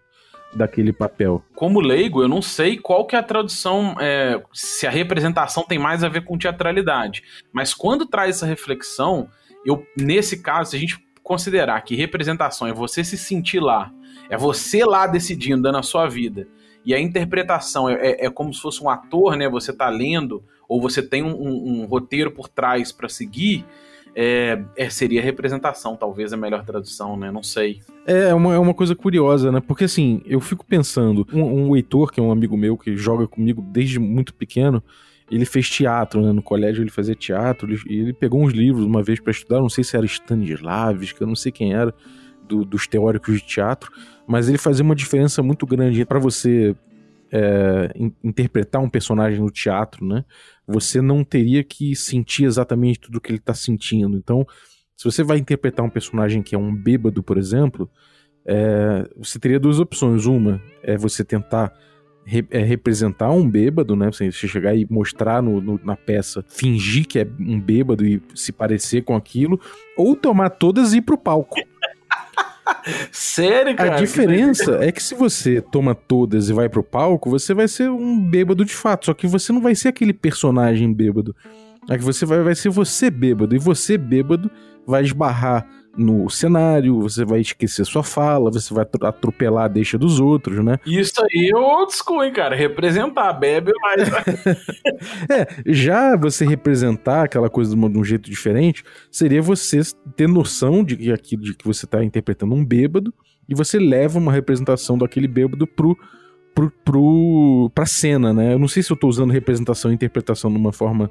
daquele 0.55 0.93
papel? 0.93 1.43
Como 1.55 1.81
leigo, 1.81 2.23
eu 2.23 2.29
não 2.29 2.41
sei 2.41 2.79
qual 2.79 3.07
que 3.07 3.17
é 3.17 3.19
a 3.19 3.23
tradução, 3.23 3.97
é, 4.01 4.41
se 4.53 4.87
a 4.87 4.91
representação 4.91 5.65
tem 5.65 5.79
mais 5.79 6.05
a 6.05 6.09
ver 6.09 6.25
com 6.25 6.39
teatralidade. 6.39 7.23
Mas 7.53 7.75
quando 7.75 8.07
traz 8.07 8.37
essa 8.37 8.47
reflexão, 8.47 9.29
eu 9.67 9.85
nesse 9.99 10.41
caso, 10.43 10.71
se 10.71 10.77
a 10.77 10.81
gente 10.81 11.05
considerar 11.23 11.81
que 11.81 11.97
representação 11.97 12.69
é 12.69 12.73
você 12.73 13.03
se 13.03 13.17
sentir 13.17 13.61
lá, 13.61 13.91
é 14.29 14.37
você 14.37 14.85
lá 14.85 15.07
decidindo, 15.07 15.63
dando 15.63 15.79
a 15.79 15.83
sua 15.83 16.09
vida, 16.09 16.47
e 16.85 16.95
a 16.95 17.01
interpretação 17.01 17.89
é, 17.89 17.95
é, 17.95 18.27
é 18.27 18.31
como 18.31 18.53
se 18.53 18.61
fosse 18.61 18.83
um 18.83 18.91
ator, 18.91 19.37
né? 19.37 19.49
Você 19.49 19.73
tá 19.73 19.89
lendo, 19.89 20.43
ou 20.69 20.81
você 20.81 21.03
tem 21.03 21.23
um, 21.23 21.35
um, 21.35 21.83
um 21.83 21.87
roteiro 21.87 22.31
por 22.31 22.49
trás 22.49 22.93
para 22.93 23.09
seguir, 23.09 23.65
é, 24.15 24.63
é, 24.77 24.89
seria 24.89 25.21
representação, 25.21 25.97
talvez 25.97 26.33
a 26.33 26.37
melhor 26.37 26.65
tradução, 26.65 27.17
né? 27.17 27.31
Não 27.31 27.43
sei. 27.43 27.81
É, 28.07 28.29
é 28.29 28.35
uma, 28.35 28.55
é 28.55 28.59
uma 28.59 28.75
coisa 28.75 28.95
curiosa, 28.95 29.51
né? 29.51 29.61
Porque 29.61 29.85
assim, 29.85 30.21
eu 30.27 30.41
fico 30.41 30.65
pensando, 30.65 31.27
um, 31.33 31.69
um 31.69 31.77
Heitor, 31.77 32.13
que 32.13 32.21
é 32.21 32.23
um 32.23 32.31
amigo 32.31 32.57
meu 32.57 32.77
que 32.77 32.97
joga 32.97 33.27
comigo 33.27 33.63
desde 33.63 33.99
muito 33.99 34.35
pequeno, 34.35 34.83
ele 35.31 35.45
fez 35.45 35.69
teatro, 35.69 36.21
né? 36.21 36.33
No 36.33 36.43
colégio 36.43 36.83
ele 36.83 36.91
fazia 36.91 37.15
teatro, 37.15 37.69
ele, 37.69 37.81
ele 37.87 38.13
pegou 38.13 38.43
uns 38.43 38.53
livros 38.53 38.85
uma 38.85 39.03
vez 39.03 39.19
para 39.19 39.31
estudar, 39.31 39.59
não 39.59 39.71
sei 39.71 39.83
se 39.83 39.97
era 39.97 40.07
Stanislavski, 40.07 41.21
eu 41.21 41.27
não 41.27 41.37
sei 41.37 41.51
quem 41.51 41.73
era, 41.73 41.95
do, 42.49 42.65
dos 42.65 42.87
teóricos 42.87 43.41
de 43.41 43.47
teatro, 43.47 43.91
mas 44.27 44.49
ele 44.49 44.59
fazia 44.59 44.85
uma 44.85 44.95
diferença 44.95 45.43
muito 45.43 45.67
grande 45.67 46.05
para 46.05 46.19
você 46.19 46.75
é, 47.33 47.91
in, 47.97 48.13
interpretar 48.23 48.81
um 48.81 48.89
personagem 48.89 49.41
no 49.41 49.51
teatro, 49.51 50.07
né? 50.07 50.25
Você 50.67 51.01
não 51.01 51.25
teria 51.25 51.65
que 51.65 51.95
sentir 51.97 52.45
exatamente 52.45 53.01
tudo 53.01 53.17
o 53.17 53.21
que 53.21 53.31
ele 53.31 53.39
está 53.39 53.53
sentindo. 53.53 54.17
Então, 54.17 54.47
se 54.97 55.05
você 55.05 55.23
vai 55.23 55.39
interpretar 55.39 55.85
um 55.85 55.91
personagem 55.91 56.43
que 56.43 56.55
é 56.55 56.59
um 56.59 56.75
bêbado, 56.75 57.23
por 57.23 57.37
exemplo, 57.37 57.91
é, 58.47 59.09
você 59.17 59.39
teria 59.39 59.59
duas 59.59 59.81
opções. 59.81 60.27
Uma 60.27 60.63
é 60.83 60.97
você 60.97 61.25
tentar 61.25 61.73
re, 62.25 62.47
é, 62.51 62.61
representar 62.61 63.31
um 63.31 63.49
bêbado, 63.49 63.97
né? 63.97 64.11
Você 64.11 64.31
chegar 64.31 64.75
e 64.75 64.87
mostrar 64.91 65.43
no, 65.43 65.61
no, 65.61 65.81
na 65.83 65.97
peça, 65.97 66.45
fingir 66.49 67.07
que 67.07 67.19
é 67.19 67.27
um 67.41 67.61
bêbado 67.61 68.07
e 68.07 68.23
se 68.35 68.53
parecer 68.53 69.03
com 69.03 69.17
aquilo, 69.17 69.61
ou 69.97 70.15
tomar 70.15 70.51
todas 70.51 70.93
e 70.93 70.99
ir 70.99 71.03
pro 71.03 71.19
palco. 71.19 71.57
Sério, 73.11 73.75
cara? 73.77 73.97
A 73.97 74.01
diferença 74.01 74.79
é 74.81 74.93
que 74.93 75.03
se 75.03 75.15
você 75.15 75.61
toma 75.61 75.95
todas 75.95 76.49
e 76.49 76.53
vai 76.53 76.69
pro 76.69 76.83
palco, 76.83 77.31
você 77.31 77.55
vai 77.55 77.69
ser 77.69 77.91
um 77.91 78.19
bêbado 78.21 78.65
de 78.65 78.75
fato. 78.75 79.07
Só 79.07 79.15
que 79.15 79.27
você 79.27 79.53
não 79.53 79.61
vai 79.61 79.75
ser 79.75 79.89
aquele 79.89 80.13
personagem 80.13 80.93
bêbado. 80.93 81.35
É 81.89 81.97
que 81.97 82.05
você 82.05 82.25
vai, 82.25 82.43
vai 82.43 82.55
ser 82.55 82.69
você 82.69 83.11
bêbado. 83.11 83.55
E 83.55 83.59
você 83.59 83.97
bêbado 83.97 84.51
vai 84.87 85.03
esbarrar 85.03 85.67
no 85.97 86.29
cenário, 86.29 87.01
você 87.01 87.25
vai 87.25 87.41
esquecer 87.41 87.85
sua 87.85 88.03
fala, 88.03 88.51
você 88.51 88.73
vai 88.75 88.85
atropelar 88.85 89.65
a 89.65 89.69
deixa 89.69 89.97
dos 89.97 90.21
outros, 90.21 90.65
né? 90.65 90.79
Isso 90.87 91.21
aí 91.23 91.51
é 91.53 91.57
old 91.57 91.95
school, 91.95 92.25
hein, 92.25 92.33
cara? 92.33 92.57
Representar, 92.57 93.33
bebe 93.35 93.73
mais. 93.81 94.09
é, 95.31 95.47
já 95.67 96.17
você 96.17 96.45
representar 96.45 97.25
aquela 97.25 97.49
coisa 97.49 97.77
de 97.77 97.99
um 97.99 98.05
jeito 98.05 98.29
diferente, 98.31 98.85
seria 99.11 99.41
você 99.41 99.81
ter 100.17 100.29
noção 100.29 100.83
de 100.83 100.97
que 100.97 101.13
aquilo 101.13 101.43
de 101.43 101.55
que 101.55 101.67
você 101.67 101.85
está 101.85 102.03
interpretando 102.03 102.55
um 102.55 102.65
bêbado 102.65 103.13
e 103.49 103.55
você 103.55 103.79
leva 103.79 104.19
uma 104.19 104.33
representação 104.33 104.99
daquele 104.99 105.29
bêbado 105.29 105.67
pro 105.67 105.97
pro, 106.55 106.71
pro, 106.85 107.71
pra 107.75 107.85
cena, 107.85 108.33
né? 108.33 108.55
Eu 108.55 108.59
não 108.59 108.69
sei 108.69 108.83
se 108.83 108.93
eu 108.93 108.97
tô 108.97 109.09
usando 109.09 109.33
representação 109.33 109.91
e 109.91 109.95
interpretação 109.95 110.51
de 110.51 110.57
uma 110.57 110.73
forma 110.73 111.11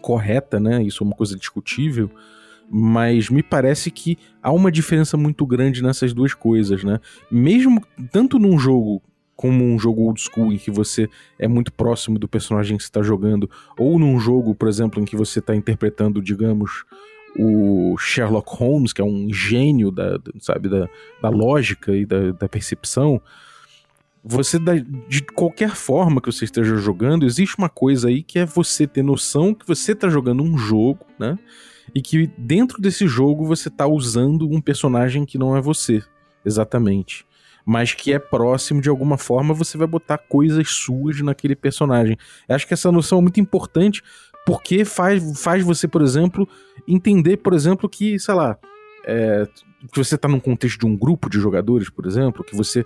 correta, 0.00 0.60
né? 0.60 0.82
Isso 0.82 1.02
é 1.02 1.06
uma 1.06 1.16
coisa 1.16 1.36
discutível, 1.36 2.08
mas 2.70 3.28
me 3.28 3.42
parece 3.42 3.90
que 3.90 4.18
há 4.42 4.50
uma 4.52 4.70
diferença 4.70 5.16
muito 5.16 5.44
grande 5.46 5.82
nessas 5.82 6.12
duas 6.12 6.34
coisas, 6.34 6.82
né? 6.82 7.00
Mesmo 7.30 7.84
tanto 8.10 8.38
num 8.38 8.58
jogo 8.58 9.02
como 9.36 9.64
um 9.64 9.78
jogo 9.78 10.02
old 10.02 10.20
school 10.20 10.52
em 10.52 10.58
que 10.58 10.70
você 10.70 11.08
é 11.38 11.48
muito 11.48 11.72
próximo 11.72 12.18
do 12.18 12.28
personagem 12.28 12.76
que 12.76 12.82
está 12.82 13.02
jogando, 13.02 13.50
ou 13.78 13.98
num 13.98 14.20
jogo, 14.20 14.54
por 14.54 14.68
exemplo, 14.68 15.00
em 15.00 15.04
que 15.04 15.16
você 15.16 15.40
está 15.40 15.54
interpretando, 15.56 16.22
digamos, 16.22 16.84
o 17.36 17.96
Sherlock 17.98 18.54
Holmes, 18.54 18.92
que 18.92 19.00
é 19.00 19.04
um 19.04 19.32
gênio 19.32 19.90
da, 19.90 20.18
sabe, 20.38 20.68
da, 20.68 20.88
da 21.20 21.28
lógica 21.28 21.96
e 21.96 22.06
da, 22.06 22.32
da 22.32 22.48
percepção, 22.48 23.20
você 24.24 24.58
de 25.08 25.22
qualquer 25.34 25.70
forma 25.70 26.20
que 26.20 26.30
você 26.30 26.44
esteja 26.44 26.76
jogando, 26.76 27.26
existe 27.26 27.58
uma 27.58 27.68
coisa 27.68 28.08
aí 28.08 28.22
que 28.22 28.38
é 28.38 28.46
você 28.46 28.86
ter 28.86 29.02
noção 29.02 29.52
que 29.52 29.66
você 29.66 29.92
está 29.92 30.08
jogando 30.08 30.42
um 30.42 30.56
jogo, 30.56 31.04
né? 31.18 31.36
E 31.94 32.00
que 32.00 32.26
dentro 32.38 32.80
desse 32.80 33.06
jogo 33.06 33.44
você 33.44 33.70
tá 33.70 33.86
usando 33.86 34.48
um 34.48 34.60
personagem 34.60 35.24
que 35.24 35.38
não 35.38 35.56
é 35.56 35.60
você, 35.60 36.02
exatamente. 36.44 37.26
Mas 37.64 37.94
que 37.94 38.12
é 38.12 38.18
próximo 38.18 38.80
de 38.80 38.88
alguma 38.88 39.16
forma, 39.16 39.54
você 39.54 39.78
vai 39.78 39.86
botar 39.86 40.18
coisas 40.18 40.68
suas 40.70 41.20
naquele 41.20 41.54
personagem. 41.54 42.16
Eu 42.48 42.56
acho 42.56 42.66
que 42.66 42.74
essa 42.74 42.90
noção 42.90 43.18
é 43.18 43.22
muito 43.22 43.40
importante 43.40 44.02
porque 44.44 44.84
faz, 44.84 45.40
faz 45.40 45.64
você, 45.64 45.86
por 45.86 46.02
exemplo, 46.02 46.48
entender, 46.86 47.36
por 47.36 47.54
exemplo, 47.54 47.88
que, 47.88 48.18
sei 48.18 48.34
lá, 48.34 48.58
é, 49.04 49.46
que 49.92 49.98
você 49.98 50.18
tá 50.18 50.26
num 50.28 50.40
contexto 50.40 50.80
de 50.80 50.86
um 50.86 50.96
grupo 50.96 51.30
de 51.30 51.38
jogadores, 51.38 51.88
por 51.88 52.06
exemplo, 52.06 52.42
que 52.42 52.56
você 52.56 52.84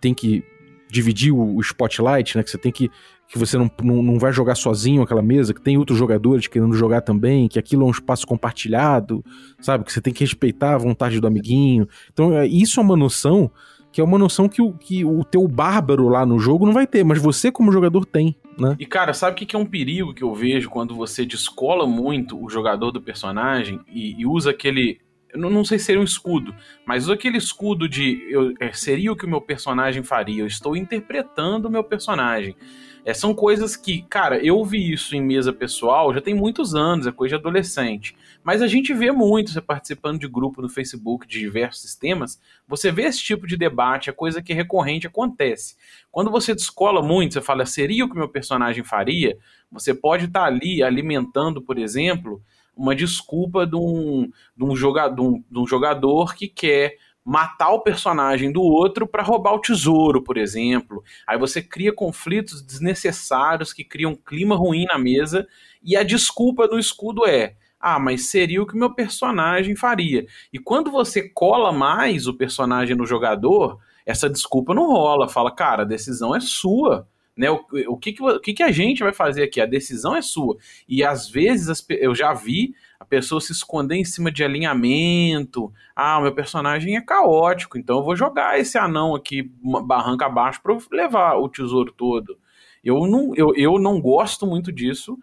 tem 0.00 0.12
que 0.12 0.44
dividir 0.90 1.32
o, 1.32 1.60
spotlight, 1.60 2.36
né? 2.36 2.42
Que 2.42 2.50
você 2.50 2.58
tem 2.58 2.72
que. 2.72 2.90
Que 3.28 3.38
você 3.38 3.58
não, 3.58 3.70
não, 3.82 4.02
não 4.02 4.18
vai 4.18 4.32
jogar 4.32 4.54
sozinho 4.54 5.02
aquela 5.02 5.20
mesa, 5.20 5.52
que 5.52 5.60
tem 5.60 5.76
outros 5.76 5.98
jogadores 5.98 6.46
querendo 6.46 6.74
jogar 6.74 7.02
também, 7.02 7.46
que 7.46 7.58
aquilo 7.58 7.82
é 7.82 7.86
um 7.86 7.90
espaço 7.90 8.26
compartilhado, 8.26 9.22
sabe? 9.60 9.84
Que 9.84 9.92
você 9.92 10.00
tem 10.00 10.14
que 10.14 10.24
respeitar 10.24 10.74
a 10.74 10.78
vontade 10.78 11.20
do 11.20 11.26
amiguinho. 11.26 11.86
Então, 12.10 12.32
é, 12.32 12.46
isso 12.46 12.80
é 12.80 12.82
uma 12.82 12.96
noção 12.96 13.50
que 13.90 14.00
é 14.00 14.04
uma 14.04 14.18
noção 14.18 14.48
que 14.48 14.60
o, 14.60 14.72
que 14.72 15.04
o 15.04 15.24
teu 15.24 15.46
bárbaro 15.48 16.08
lá 16.08 16.24
no 16.24 16.38
jogo 16.38 16.66
não 16.66 16.72
vai 16.72 16.86
ter, 16.86 17.04
mas 17.04 17.20
você 17.20 17.50
como 17.50 17.72
jogador 17.72 18.04
tem, 18.04 18.36
né? 18.58 18.76
E 18.78 18.86
cara, 18.86 19.12
sabe 19.14 19.32
o 19.32 19.34
que, 19.36 19.46
que 19.46 19.56
é 19.56 19.58
um 19.58 19.66
perigo 19.66 20.14
que 20.14 20.22
eu 20.22 20.34
vejo 20.34 20.68
quando 20.70 20.94
você 20.94 21.24
descola 21.24 21.86
muito 21.86 22.42
o 22.42 22.48
jogador 22.48 22.90
do 22.90 23.00
personagem 23.00 23.80
e, 23.92 24.14
e 24.20 24.26
usa 24.26 24.50
aquele 24.50 25.00
eu 25.32 25.50
não 25.50 25.64
sei 25.64 25.78
se 25.78 25.86
seria 25.86 26.00
um 26.00 26.04
escudo, 26.04 26.54
mas 26.86 27.08
aquele 27.08 27.38
escudo 27.38 27.88
de 27.88 28.26
eu, 28.30 28.54
é, 28.60 28.72
seria 28.72 29.12
o 29.12 29.16
que 29.16 29.26
o 29.26 29.28
meu 29.28 29.40
personagem 29.40 30.02
faria. 30.02 30.42
Eu 30.42 30.46
estou 30.46 30.76
interpretando 30.76 31.66
o 31.66 31.70
meu 31.70 31.84
personagem. 31.84 32.56
É, 33.04 33.14
são 33.14 33.34
coisas 33.34 33.74
que, 33.76 34.02
cara, 34.02 34.38
eu 34.44 34.62
vi 34.64 34.92
isso 34.92 35.16
em 35.16 35.22
mesa 35.22 35.52
pessoal 35.52 36.12
já 36.12 36.20
tem 36.20 36.34
muitos 36.34 36.74
anos, 36.74 37.06
é 37.06 37.12
coisa 37.12 37.36
de 37.36 37.40
adolescente. 37.40 38.14
Mas 38.42 38.60
a 38.60 38.66
gente 38.66 38.92
vê 38.92 39.10
muito, 39.10 39.50
você 39.50 39.60
participando 39.60 40.20
de 40.20 40.28
grupo 40.28 40.60
no 40.60 40.68
Facebook 40.68 41.26
de 41.26 41.38
diversos 41.38 41.82
sistemas, 41.82 42.40
você 42.66 42.92
vê 42.92 43.04
esse 43.04 43.22
tipo 43.22 43.46
de 43.46 43.56
debate, 43.56 44.10
é 44.10 44.12
coisa 44.12 44.42
que 44.42 44.52
recorrente 44.52 45.06
acontece. 45.06 45.76
Quando 46.10 46.30
você 46.30 46.54
descola 46.54 47.02
muito, 47.02 47.34
você 47.34 47.40
fala, 47.40 47.64
seria 47.64 48.04
o 48.04 48.10
que 48.10 48.16
meu 48.16 48.28
personagem 48.28 48.84
faria, 48.84 49.38
você 49.70 49.94
pode 49.94 50.26
estar 50.26 50.40
tá 50.40 50.46
ali 50.46 50.82
alimentando, 50.82 51.62
por 51.62 51.78
exemplo, 51.78 52.42
uma 52.78 52.94
desculpa 52.94 53.66
de 53.66 53.76
um, 53.76 54.30
de 54.56 54.64
um, 54.64 54.76
jogador, 54.76 55.14
de 55.14 55.20
um, 55.20 55.44
de 55.50 55.58
um 55.58 55.66
jogador 55.66 56.34
que 56.34 56.46
quer 56.46 56.96
matar 57.24 57.70
o 57.70 57.80
personagem 57.80 58.50
do 58.50 58.62
outro 58.62 59.06
para 59.06 59.22
roubar 59.22 59.52
o 59.52 59.60
tesouro, 59.60 60.22
por 60.22 60.38
exemplo. 60.38 61.02
Aí 61.26 61.36
você 61.36 61.60
cria 61.60 61.92
conflitos 61.92 62.62
desnecessários 62.62 63.72
que 63.72 63.84
criam 63.84 64.12
um 64.12 64.16
clima 64.16 64.56
ruim 64.56 64.84
na 64.84 64.98
mesa 64.98 65.46
e 65.82 65.96
a 65.96 66.02
desculpa 66.02 66.68
do 66.68 66.78
escudo 66.78 67.26
é: 67.26 67.56
ah, 67.80 67.98
mas 67.98 68.30
seria 68.30 68.62
o 68.62 68.66
que 68.66 68.76
meu 68.76 68.94
personagem 68.94 69.74
faria. 69.74 70.24
E 70.52 70.58
quando 70.58 70.90
você 70.90 71.28
cola 71.28 71.72
mais 71.72 72.26
o 72.26 72.34
personagem 72.34 72.96
no 72.96 73.04
jogador, 73.04 73.78
essa 74.06 74.30
desculpa 74.30 74.72
não 74.72 74.86
rola. 74.86 75.28
Fala, 75.28 75.50
cara, 75.50 75.82
a 75.82 75.86
decisão 75.86 76.34
é 76.34 76.40
sua. 76.40 77.06
Né? 77.38 77.48
O, 77.48 77.64
o, 77.86 77.96
que, 77.96 78.12
que, 78.12 78.22
o 78.22 78.40
que, 78.40 78.52
que 78.52 78.62
a 78.64 78.72
gente 78.72 79.04
vai 79.04 79.12
fazer 79.12 79.44
aqui? 79.44 79.60
A 79.60 79.66
decisão 79.66 80.16
é 80.16 80.20
sua. 80.20 80.56
E 80.88 81.04
às 81.04 81.30
vezes 81.30 81.68
as, 81.68 81.86
eu 81.88 82.12
já 82.12 82.34
vi 82.34 82.74
a 82.98 83.04
pessoa 83.04 83.40
se 83.40 83.52
esconder 83.52 83.94
em 83.94 84.04
cima 84.04 84.32
de 84.32 84.42
alinhamento. 84.42 85.72
Ah, 85.94 86.20
meu 86.20 86.34
personagem 86.34 86.96
é 86.96 87.00
caótico, 87.00 87.78
então 87.78 87.98
eu 87.98 88.04
vou 88.04 88.16
jogar 88.16 88.58
esse 88.58 88.76
anão 88.76 89.14
aqui 89.14 89.52
barranca 89.86 90.26
abaixo 90.26 90.60
para 90.60 90.76
levar 90.90 91.36
o 91.36 91.48
tesouro 91.48 91.92
todo. 91.92 92.36
Eu 92.82 93.06
não, 93.06 93.32
eu, 93.36 93.54
eu 93.54 93.78
não 93.78 94.00
gosto 94.00 94.44
muito 94.44 94.72
disso. 94.72 95.16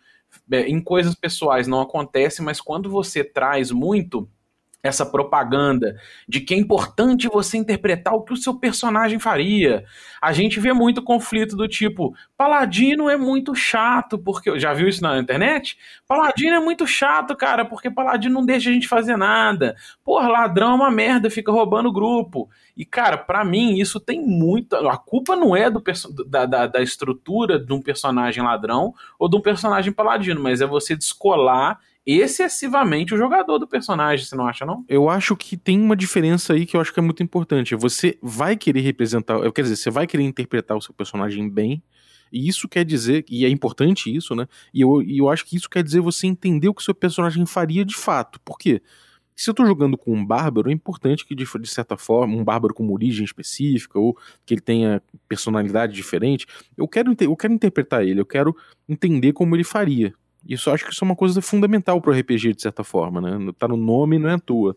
é, 0.50 0.62
em 0.62 0.82
coisas 0.82 1.16
pessoais 1.16 1.68
não 1.68 1.82
acontece, 1.82 2.42
mas 2.42 2.62
quando 2.62 2.90
você 2.90 3.26
traz 3.26 3.72
muito 3.72 4.30
essa 4.86 5.06
propaganda 5.06 5.96
de 6.28 6.40
que 6.40 6.54
é 6.54 6.58
importante 6.58 7.28
você 7.28 7.58
interpretar 7.58 8.14
o 8.14 8.22
que 8.22 8.34
o 8.34 8.38
seu 8.38 8.54
personagem 8.54 9.18
faria. 9.18 9.84
A 10.22 10.32
gente 10.32 10.60
vê 10.60 10.74
muito 10.74 11.02
conflito 11.02 11.56
do 11.56 11.68
tipo, 11.68 12.16
Paladino 12.38 13.10
é 13.10 13.18
muito 13.18 13.56
chato, 13.56 14.18
porque. 14.18 14.60
Já 14.60 14.74
viu 14.74 14.88
isso 14.88 15.02
na 15.02 15.18
internet? 15.18 15.78
Paladino 16.08 16.56
é 16.56 16.60
muito 16.60 16.86
chato, 16.86 17.36
cara, 17.36 17.66
porque 17.66 17.90
Paladino 17.90 18.36
não 18.36 18.46
deixa 18.46 18.70
a 18.70 18.74
gente 18.74 18.88
fazer 18.88 19.18
nada. 19.18 19.76
Porra, 20.04 20.28
ladrão 20.28 20.72
é 20.72 20.76
uma 20.76 20.92
merda, 20.92 21.30
fica 21.32 21.52
roubando 21.52 21.90
o 21.90 21.94
grupo. 21.94 22.48
E, 22.78 22.86
cara, 22.86 23.18
para 23.18 23.44
mim, 23.44 23.80
isso 23.80 24.00
tem 24.00 24.22
muito. 24.22 24.76
A 24.76 24.98
culpa 24.98 25.36
não 25.36 25.56
é 25.56 25.70
do 25.70 25.82
da, 26.28 26.46
da, 26.46 26.68
da 26.68 26.82
estrutura 26.82 27.58
de 27.58 27.74
um 27.74 27.82
personagem 27.82 28.44
ladrão 28.44 28.94
ou 29.18 29.28
de 29.28 29.36
um 29.36 29.42
personagem 29.42 29.92
paladino, 29.92 30.42
mas 30.42 30.62
é 30.62 30.66
você 30.66 30.96
descolar 30.96 31.80
excessivamente 32.06 33.14
o 33.14 33.18
jogador 33.18 33.58
do 33.58 33.68
personagem, 33.68 34.26
você 34.26 34.36
não 34.36 34.48
acha, 34.48 34.66
não? 34.66 34.86
Eu 34.88 35.10
acho 35.10 35.36
que 35.36 35.58
tem 35.58 35.80
uma 35.80 35.96
diferença 35.96 36.54
aí 36.54 36.66
que 36.66 36.78
eu 36.78 36.82
acho 36.82 36.94
que 36.94 37.00
é 37.00 37.04
muito 37.04 37.24
importante. 37.24 37.76
Você 37.76 38.18
vai 38.22 38.56
querer 38.56 38.82
representar, 38.82 39.40
quer 39.52 39.64
dizer, 39.64 39.76
você 39.76 39.90
vai 39.90 40.06
querer 40.06 40.24
interpretar 40.24 40.78
o 40.78 40.82
seu 40.82 40.94
personagem 40.94 41.50
bem, 41.50 41.82
e 42.32 42.48
isso 42.48 42.68
quer 42.68 42.84
dizer, 42.84 43.26
e 43.30 43.46
é 43.46 43.50
importante 43.50 44.14
isso, 44.14 44.36
né? 44.36 44.48
E 44.74 44.82
eu, 44.82 45.02
eu 45.02 45.30
acho 45.30 45.46
que 45.46 45.56
isso 45.56 45.70
quer 45.70 45.84
dizer 45.84 46.02
você 46.02 46.28
entender 46.28 46.68
o 46.68 46.74
que 46.74 46.84
seu 46.84 46.94
personagem 46.94 47.46
faria 47.46 47.86
de 47.86 47.96
fato. 47.96 48.40
Por 48.42 48.58
quê? 48.58 48.82
Se 49.36 49.50
eu 49.50 49.54
tô 49.54 49.66
jogando 49.66 49.98
com 49.98 50.14
um 50.14 50.26
bárbaro, 50.26 50.70
é 50.70 50.74
importante 50.74 51.26
que, 51.26 51.36
de, 51.36 51.46
de 51.46 51.70
certa 51.70 51.98
forma, 51.98 52.36
um 52.36 52.44
bárbaro 52.44 52.74
com 52.74 52.84
uma 52.84 52.94
origem 52.94 53.26
específica, 53.26 54.00
ou 54.00 54.18
que 54.46 54.54
ele 54.54 54.62
tenha 54.62 55.02
personalidade 55.28 55.94
diferente, 55.94 56.46
eu 56.78 56.88
quero, 56.88 57.16
eu 57.20 57.36
quero 57.36 57.54
interpretar 57.54 58.04
ele, 58.04 58.22
eu 58.22 58.26
quero 58.26 58.56
entender 58.88 59.34
como 59.34 59.56
ele 59.56 59.64
faria. 59.64 60.14
Isso 60.48 60.70
acho 60.70 60.86
que 60.86 60.94
isso 60.94 61.04
é 61.04 61.08
uma 61.08 61.16
coisa 61.16 61.42
fundamental 61.42 62.00
pro 62.00 62.12
RPG, 62.12 62.54
de 62.54 62.62
certa 62.62 62.84
forma, 62.84 63.20
né? 63.20 63.52
Tá 63.58 63.68
no 63.68 63.78
nome, 63.78 64.20
não 64.20 64.30
é 64.30 64.34
à 64.34 64.40
toa. 64.40 64.76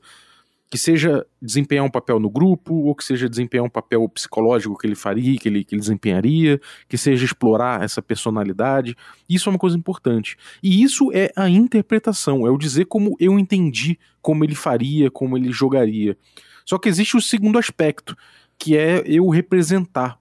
Que 0.70 0.78
seja 0.78 1.26
desempenhar 1.40 1.84
um 1.84 1.90
papel 1.90 2.18
no 2.18 2.28
grupo, 2.28 2.75
ou 2.75 2.94
que 2.94 3.04
seja 3.04 3.28
desempenhar 3.28 3.64
um 3.64 3.70
papel 3.70 4.06
psicológico 4.08 4.76
que 4.76 4.87
ele 4.87 4.94
faria, 4.94 5.38
que 5.38 5.48
ele, 5.48 5.64
que 5.64 5.75
ele 5.75 5.80
desempenharia, 5.80 6.60
que 6.88 6.98
seja 6.98 7.25
explorar 7.25 7.82
essa 7.82 8.02
personalidade. 8.02 8.96
Isso 9.28 9.48
é 9.48 9.50
uma 9.50 9.58
coisa 9.58 9.76
importante. 9.76 10.37
E 10.62 10.82
isso 10.82 11.10
é 11.12 11.30
a 11.37 11.48
interpretação, 11.48 12.46
é 12.46 12.50
o 12.50 12.58
dizer 12.58 12.87
como 12.87 13.16
eu 13.18 13.38
entendi 13.38 13.98
como 14.20 14.44
ele 14.44 14.54
faria, 14.54 15.10
como 15.10 15.37
ele 15.37 15.52
jogaria. 15.52 16.16
Só 16.64 16.78
que 16.78 16.88
existe 16.88 17.16
o 17.16 17.20
segundo 17.20 17.58
aspecto, 17.58 18.14
que 18.58 18.76
é 18.76 19.02
eu 19.06 19.28
representar. 19.28 20.18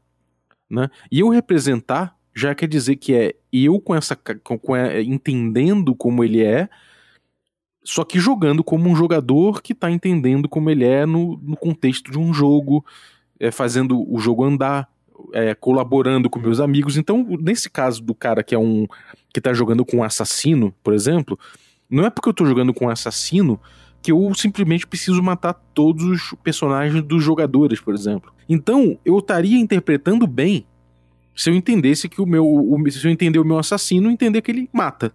Né? 0.69 0.89
E 1.11 1.19
eu 1.19 1.29
representar 1.29 2.16
já 2.37 2.53
quer 2.53 2.67
dizer 2.67 2.97
que 2.97 3.15
é 3.15 3.35
eu 3.51 3.81
com 3.81 3.95
essa 3.95 4.15
com, 4.15 4.59
com 4.59 4.75
é, 4.75 5.01
entendendo 5.01 5.95
como 5.95 6.23
ele 6.23 6.43
é, 6.43 6.69
só 7.83 8.03
que 8.03 8.19
jogando 8.19 8.63
como 8.63 8.87
um 8.87 8.95
jogador 8.95 9.61
que 9.61 9.73
está 9.73 9.89
entendendo 9.89 10.47
como 10.47 10.69
ele 10.69 10.85
é 10.85 11.05
no, 11.05 11.39
no 11.41 11.57
contexto 11.57 12.11
de 12.11 12.19
um 12.19 12.31
jogo, 12.31 12.85
é, 13.39 13.49
fazendo 13.49 14.05
o 14.13 14.19
jogo 14.19 14.43
andar, 14.43 14.87
é, 15.33 15.55
colaborando 15.55 16.29
com 16.29 16.39
meus 16.39 16.59
amigos. 16.59 16.95
Então, 16.95 17.25
nesse 17.39 17.71
caso 17.71 18.03
do 18.03 18.13
cara 18.13 18.43
que 18.43 18.53
é 18.53 18.59
um 18.59 18.85
que 19.33 19.41
tá 19.41 19.51
jogando 19.51 19.83
com 19.83 19.97
um 19.97 20.03
assassino, 20.03 20.73
por 20.83 20.93
exemplo, 20.93 21.39
não 21.89 22.05
é 22.05 22.09
porque 22.09 22.29
eu 22.29 22.31
estou 22.31 22.45
jogando 22.45 22.73
com 22.73 22.85
um 22.85 22.89
assassino 22.89 23.59
que 23.99 24.11
eu 24.11 24.31
simplesmente 24.35 24.85
preciso 24.85 25.23
matar 25.23 25.53
todos 25.73 26.03
os 26.03 26.35
personagens 26.43 27.01
dos 27.03 27.23
jogadores, 27.23 27.81
por 27.81 27.95
exemplo. 27.95 28.31
Então, 28.47 28.99
eu 29.03 29.17
estaria 29.17 29.57
interpretando 29.57 30.27
bem 30.27 30.67
se 31.37 31.51
eu 31.51 31.55
entendesse 31.55 32.09
que 32.09 32.19
o 32.19 32.25
meu. 32.25 32.43
O, 32.43 32.83
se 32.89 33.05
eu 33.05 33.11
entender 33.11 33.37
o 33.37 33.45
meu 33.45 33.59
assassino, 33.59 34.09
entender 34.09 34.41
que 34.41 34.49
ele 34.49 34.67
mata. 34.73 35.13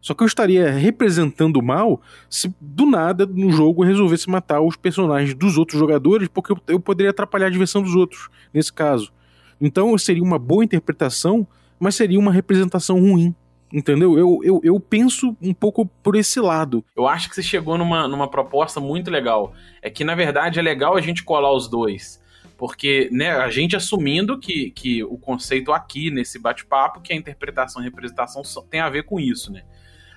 Só 0.00 0.14
que 0.14 0.22
eu 0.22 0.26
estaria 0.26 0.72
representando 0.72 1.62
mal 1.62 2.00
se 2.28 2.52
do 2.60 2.86
nada 2.86 3.24
no 3.24 3.52
jogo 3.52 3.84
eu 3.84 3.88
resolvesse 3.88 4.28
matar 4.28 4.60
os 4.62 4.74
personagens 4.74 5.34
dos 5.34 5.58
outros 5.58 5.78
jogadores, 5.78 6.26
porque 6.26 6.52
eu, 6.52 6.58
eu 6.66 6.80
poderia 6.80 7.10
atrapalhar 7.10 7.46
a 7.46 7.50
diversão 7.50 7.82
dos 7.82 7.94
outros, 7.94 8.28
nesse 8.52 8.72
caso. 8.72 9.12
Então 9.60 9.96
seria 9.98 10.22
uma 10.22 10.38
boa 10.38 10.64
interpretação, 10.64 11.46
mas 11.78 11.94
seria 11.94 12.18
uma 12.18 12.32
representação 12.32 12.98
ruim. 12.98 13.34
Entendeu? 13.70 14.18
Eu, 14.18 14.40
eu, 14.42 14.60
eu 14.64 14.80
penso 14.80 15.36
um 15.40 15.54
pouco 15.54 15.86
por 16.02 16.16
esse 16.16 16.40
lado. 16.40 16.84
Eu 16.96 17.06
acho 17.06 17.28
que 17.28 17.34
você 17.34 17.42
chegou 17.42 17.78
numa, 17.78 18.08
numa 18.08 18.28
proposta 18.28 18.80
muito 18.80 19.10
legal. 19.10 19.54
É 19.80 19.88
que, 19.88 20.04
na 20.04 20.14
verdade, 20.14 20.58
é 20.58 20.62
legal 20.62 20.94
a 20.96 21.00
gente 21.00 21.22
colar 21.22 21.54
os 21.54 21.68
dois. 21.68 22.21
Porque 22.62 23.08
né, 23.10 23.32
a 23.32 23.50
gente 23.50 23.74
assumindo 23.74 24.38
que, 24.38 24.70
que 24.70 25.02
o 25.02 25.18
conceito 25.18 25.72
aqui, 25.72 26.12
nesse 26.12 26.38
bate-papo, 26.38 27.00
que 27.00 27.12
a 27.12 27.16
interpretação 27.16 27.82
e 27.82 27.86
representação 27.86 28.40
tem 28.70 28.78
a 28.78 28.88
ver 28.88 29.02
com 29.02 29.18
isso, 29.18 29.52
né? 29.52 29.64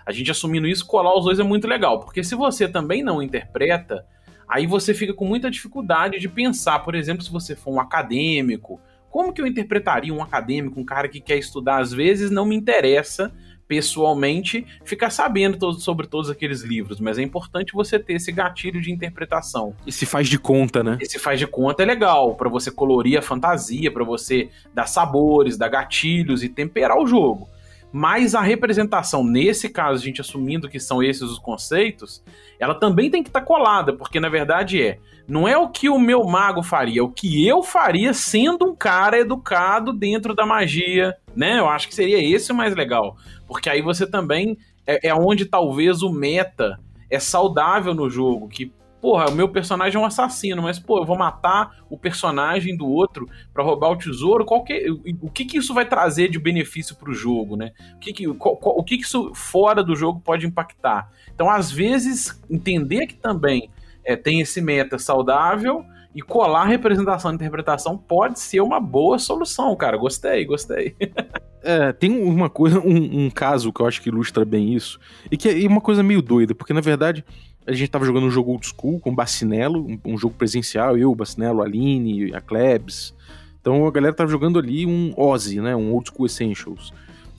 A 0.06 0.12
gente 0.12 0.30
assumindo 0.30 0.68
isso, 0.68 0.86
colar 0.86 1.18
os 1.18 1.26
dois 1.26 1.40
é 1.40 1.44
muito 1.44 1.68
legal. 1.68 2.02
Porque 2.02 2.24
se 2.24 2.36
você 2.36 2.68
também 2.68 3.02
não 3.02 3.20
interpreta, 3.20 4.06
aí 4.48 4.68
você 4.68 4.94
fica 4.94 5.12
com 5.12 5.26
muita 5.26 5.50
dificuldade 5.50 6.20
de 6.20 6.30
pensar, 6.30 6.78
por 6.84 6.94
exemplo, 6.94 7.24
se 7.24 7.32
você 7.32 7.56
for 7.56 7.74
um 7.74 7.80
acadêmico, 7.80 8.80
como 9.10 9.34
que 9.34 9.42
eu 9.42 9.48
interpretaria 9.48 10.14
um 10.14 10.22
acadêmico, 10.22 10.80
um 10.80 10.86
cara 10.86 11.10
que 11.10 11.20
quer 11.20 11.38
estudar? 11.38 11.80
Às 11.80 11.92
vezes 11.92 12.30
não 12.30 12.46
me 12.46 12.56
interessa 12.56 13.34
pessoalmente 13.68 14.66
ficar 14.84 15.10
sabendo 15.10 15.58
todo, 15.58 15.80
sobre 15.80 16.08
todos 16.08 16.30
aqueles 16.30 16.62
livros, 16.62 17.00
mas 17.00 17.18
é 17.18 17.22
importante 17.22 17.74
você 17.74 17.98
ter 17.98 18.14
esse 18.14 18.32
gatilho 18.32 18.82
de 18.82 18.92
interpretação. 18.92 19.76
E 19.86 19.92
se 19.92 20.06
faz 20.06 20.30
de 20.30 20.38
conta, 20.38 20.84
né? 20.84 20.98
Esse 21.02 21.18
faz 21.18 21.40
de 21.40 21.48
conta 21.48 21.84
é 21.84 21.86
legal, 21.86 22.36
para 22.36 22.50
você 22.50 22.70
colorir 22.70 23.18
a 23.18 23.22
fantasia, 23.22 23.92
para 23.92 24.04
você 24.04 24.50
dar 24.74 24.88
sabores, 24.88 25.58
dar 25.58 25.70
gatilhos 25.70 26.44
e 26.44 26.50
temperar 26.50 26.98
o 26.98 27.08
jogo. 27.08 27.50
Mas 27.92 28.36
a 28.36 28.42
representação, 28.42 29.24
nesse 29.24 29.70
caso, 29.70 30.02
a 30.02 30.06
gente 30.06 30.20
assumindo 30.20 30.68
que 30.68 30.82
são 30.82 31.02
esses 31.02 31.22
os 31.22 31.40
conceitos, 31.40 32.22
ela 32.60 32.76
também 32.76 33.10
tem 33.10 33.24
que 33.24 33.30
estar 33.30 33.40
tá 33.40 33.46
colada, 33.46 33.94
porque 33.94 34.20
na 34.20 34.28
verdade 34.28 34.82
é, 34.82 35.00
não 35.28 35.48
é 35.48 35.58
o 35.58 35.70
que 35.70 35.90
o 35.90 36.00
meu 36.00 36.24
mago 36.24 36.62
faria, 36.62 37.00
é 37.00 37.04
o 37.04 37.10
que 37.10 37.48
eu 37.48 37.64
faria 37.64 38.14
sendo 38.14 38.66
um 38.66 38.76
cara 38.76 39.20
educado 39.20 39.92
dentro 39.92 40.36
da 40.36 40.46
magia, 40.46 41.16
né? 41.36 41.60
Eu 41.60 41.68
acho 41.68 41.88
que 41.88 41.96
seria 41.96 42.24
esse 42.24 42.52
o 42.52 42.56
mais 42.56 42.76
legal. 42.76 43.18
Porque 43.48 43.70
aí 43.70 43.82
você 43.82 44.06
também 44.06 44.58
é, 44.86 45.10
é 45.10 45.16
onde 45.16 45.46
talvez 45.46 46.02
o 46.02 46.12
meta 46.12 46.80
é 47.10 47.20
saudável 47.20 47.94
no 47.94 48.10
jogo, 48.10 48.48
que 48.48 48.72
porra, 49.02 49.30
o 49.30 49.36
meu 49.36 49.48
personagem 49.48 50.00
é 50.00 50.02
um 50.02 50.06
assassino, 50.08 50.64
mas 50.64 50.80
pô, 50.80 50.98
eu 50.98 51.06
vou 51.06 51.16
matar 51.16 51.78
o 51.92 51.96
personagem 51.96 52.76
do 52.76 52.88
outro 52.88 53.30
para 53.54 53.64
roubar 53.64 53.92
o 53.92 53.96
tesouro, 53.96 54.44
qual 54.44 54.64
que, 54.64 54.90
o 55.22 55.30
que 55.30 55.46
que 55.46 55.60
isso 55.60 55.76
vai 55.76 55.86
trazer 55.86 56.28
de 56.28 56.40
benefício 56.40 56.96
pro 56.96 57.14
jogo, 57.14 57.56
né? 57.56 57.72
O 57.96 58.00
que 58.00 58.12
que, 58.12 58.34
qual, 58.34 58.58
o 58.64 58.84
que 58.84 58.98
que 58.98 59.04
isso 59.04 59.32
fora 59.36 59.84
do 59.84 59.96
jogo 59.96 60.20
pode 60.22 60.48
impactar? 60.48 61.12
Então, 61.32 61.48
às 61.48 61.72
vezes, 61.72 62.42
entender 62.50 63.06
que 63.06 63.14
também 63.14 63.70
é, 64.06 64.16
tem 64.16 64.40
esse 64.40 64.62
meta 64.62 64.98
saudável 65.00 65.84
e 66.14 66.22
colar 66.22 66.66
representação 66.66 67.32
e 67.32 67.36
interpretação 67.36 67.98
pode 67.98 68.40
ser 68.40 68.62
uma 68.62 68.80
boa 68.80 69.20
solução, 69.20 69.76
cara. 69.76 69.98
Gostei, 69.98 70.46
gostei. 70.46 70.96
é, 71.62 71.92
tem 71.92 72.12
uma 72.24 72.50
coisa, 72.50 72.80
um, 72.80 73.26
um, 73.26 73.30
caso 73.30 73.74
que 73.74 73.82
eu 73.82 73.88
acho 73.88 74.02
que 74.02 74.10
ilustra 74.10 74.46
bem 74.46 74.74
isso, 74.74 75.00
e 75.30 75.36
que 75.36 75.50
é 75.50 75.68
uma 75.68 75.82
coisa 75.82 76.02
meio 76.02 76.22
doida, 76.22 76.56
porque 76.56 76.74
na 76.74 76.82
verdade 76.82 77.26
a 77.68 77.74
gente 77.74 77.90
tava 77.90 78.06
jogando 78.06 78.28
um 78.28 78.32
jogo 78.32 78.52
old 78.52 78.66
school 78.66 79.00
com 79.00 79.14
Bacinello, 79.14 79.86
um, 79.86 80.00
um 80.06 80.18
jogo 80.18 80.36
presencial, 80.36 80.98
eu, 80.98 81.14
Bacinello, 81.14 81.62
a 81.62 81.66
Aline, 81.66 82.34
a 82.34 82.40
Klebs. 82.40 83.14
Então 83.60 83.88
a 83.88 83.92
galera 83.92 84.14
tava 84.14 84.30
jogando 84.30 84.60
ali 84.60 84.86
um 84.86 85.12
Ozzy, 85.18 85.60
né? 85.60 85.76
Um 85.76 85.92
Old 85.92 86.12
School 86.12 86.28
Essentials 86.28 86.94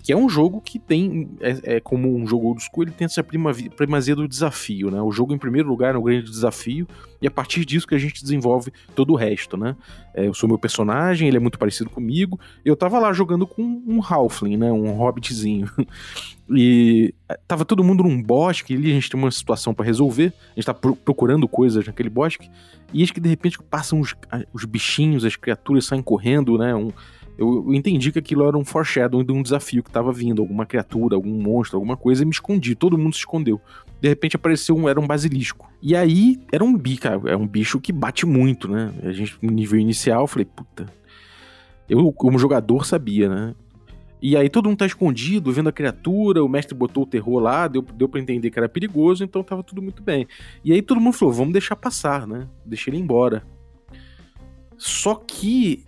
que 0.06 0.12
é 0.12 0.16
um 0.16 0.28
jogo 0.28 0.60
que 0.60 0.78
tem, 0.78 1.28
é, 1.40 1.78
é 1.78 1.80
como 1.80 2.16
um 2.16 2.24
jogo 2.28 2.46
old 2.46 2.62
school, 2.62 2.84
ele 2.84 2.92
tem 2.92 3.06
essa 3.06 3.24
primazia 3.24 4.14
do 4.14 4.28
desafio, 4.28 4.88
né? 4.88 5.02
O 5.02 5.10
jogo, 5.10 5.34
em 5.34 5.38
primeiro 5.38 5.68
lugar, 5.68 5.96
é 5.96 5.98
um 5.98 6.02
grande 6.02 6.30
desafio, 6.30 6.86
e 7.20 7.26
a 7.26 7.30
partir 7.30 7.64
disso 7.64 7.88
que 7.88 7.94
a 7.96 7.98
gente 7.98 8.22
desenvolve 8.22 8.72
todo 8.94 9.12
o 9.12 9.16
resto, 9.16 9.56
né? 9.56 9.74
É, 10.14 10.28
eu 10.28 10.32
sou 10.32 10.48
meu 10.48 10.60
personagem, 10.60 11.26
ele 11.26 11.38
é 11.38 11.40
muito 11.40 11.58
parecido 11.58 11.90
comigo, 11.90 12.38
eu 12.64 12.76
tava 12.76 13.00
lá 13.00 13.12
jogando 13.12 13.48
com 13.48 13.60
um 13.60 14.00
Halfling, 14.00 14.56
né? 14.56 14.70
Um 14.70 14.92
hobbitzinho. 14.92 15.68
e 16.54 17.12
é, 17.28 17.36
tava 17.48 17.64
todo 17.64 17.82
mundo 17.82 18.04
num 18.04 18.22
bosque, 18.22 18.74
e 18.74 18.76
ali 18.76 18.92
a 18.92 18.94
gente 18.94 19.10
tem 19.10 19.18
uma 19.18 19.32
situação 19.32 19.74
para 19.74 19.84
resolver, 19.84 20.32
a 20.52 20.60
gente 20.60 20.66
tá 20.66 20.74
procurando 20.74 21.48
coisas 21.48 21.84
naquele 21.84 22.10
bosque, 22.10 22.48
e 22.94 23.00
eis 23.00 23.10
que 23.10 23.18
de 23.18 23.28
repente 23.28 23.58
passam 23.60 23.98
os, 23.98 24.14
os 24.52 24.64
bichinhos, 24.64 25.24
as 25.24 25.34
criaturas 25.34 25.84
saem 25.84 26.00
correndo, 26.00 26.56
né? 26.56 26.76
Um, 26.76 26.92
eu, 27.38 27.74
entendi 27.74 28.10
que 28.10 28.18
aquilo 28.18 28.46
era 28.46 28.56
um 28.56 28.64
foreshadowing 28.64 29.24
de 29.24 29.32
um 29.32 29.42
desafio 29.42 29.82
que 29.82 29.90
estava 29.90 30.10
vindo, 30.10 30.40
alguma 30.40 30.64
criatura, 30.64 31.16
algum 31.16 31.30
monstro, 31.30 31.76
alguma 31.76 31.96
coisa, 31.96 32.22
e 32.22 32.26
me 32.26 32.32
escondi. 32.32 32.74
Todo 32.74 32.96
mundo 32.96 33.12
se 33.12 33.20
escondeu. 33.20 33.60
De 34.00 34.08
repente 34.08 34.36
apareceu 34.36 34.76
um, 34.76 34.88
era 34.88 34.98
um 34.98 35.06
basilisco. 35.06 35.70
E 35.82 35.94
aí 35.94 36.38
era 36.50 36.64
um 36.64 36.76
bicho, 36.76 37.02
cara, 37.02 37.20
é 37.26 37.36
um 37.36 37.46
bicho 37.46 37.80
que 37.80 37.92
bate 37.92 38.24
muito, 38.24 38.68
né? 38.68 38.92
A 39.02 39.12
gente, 39.12 39.36
no 39.42 39.50
nível 39.50 39.78
inicial, 39.78 40.22
eu 40.22 40.26
falei, 40.26 40.46
puta. 40.46 40.86
Eu, 41.88 42.10
como 42.12 42.38
jogador, 42.38 42.86
sabia, 42.86 43.28
né? 43.28 43.54
E 44.20 44.34
aí 44.34 44.48
todo 44.48 44.68
mundo 44.68 44.78
tá 44.78 44.86
escondido, 44.86 45.52
vendo 45.52 45.68
a 45.68 45.72
criatura, 45.72 46.42
o 46.42 46.48
mestre 46.48 46.74
botou 46.74 47.02
o 47.02 47.06
terror 47.06 47.38
lá, 47.38 47.68
deu, 47.68 47.82
deu 47.82 48.08
pra 48.08 48.18
entender 48.18 48.50
que 48.50 48.58
era 48.58 48.68
perigoso, 48.68 49.22
então 49.22 49.42
tava 49.42 49.62
tudo 49.62 49.82
muito 49.82 50.02
bem. 50.02 50.26
E 50.64 50.72
aí 50.72 50.80
todo 50.80 51.00
mundo 51.00 51.12
falou, 51.12 51.34
vamos 51.34 51.52
deixar 51.52 51.76
passar, 51.76 52.26
né? 52.26 52.48
Deixa 52.64 52.88
ele 52.88 52.98
embora. 52.98 53.44
Só 54.78 55.14
que 55.14 55.84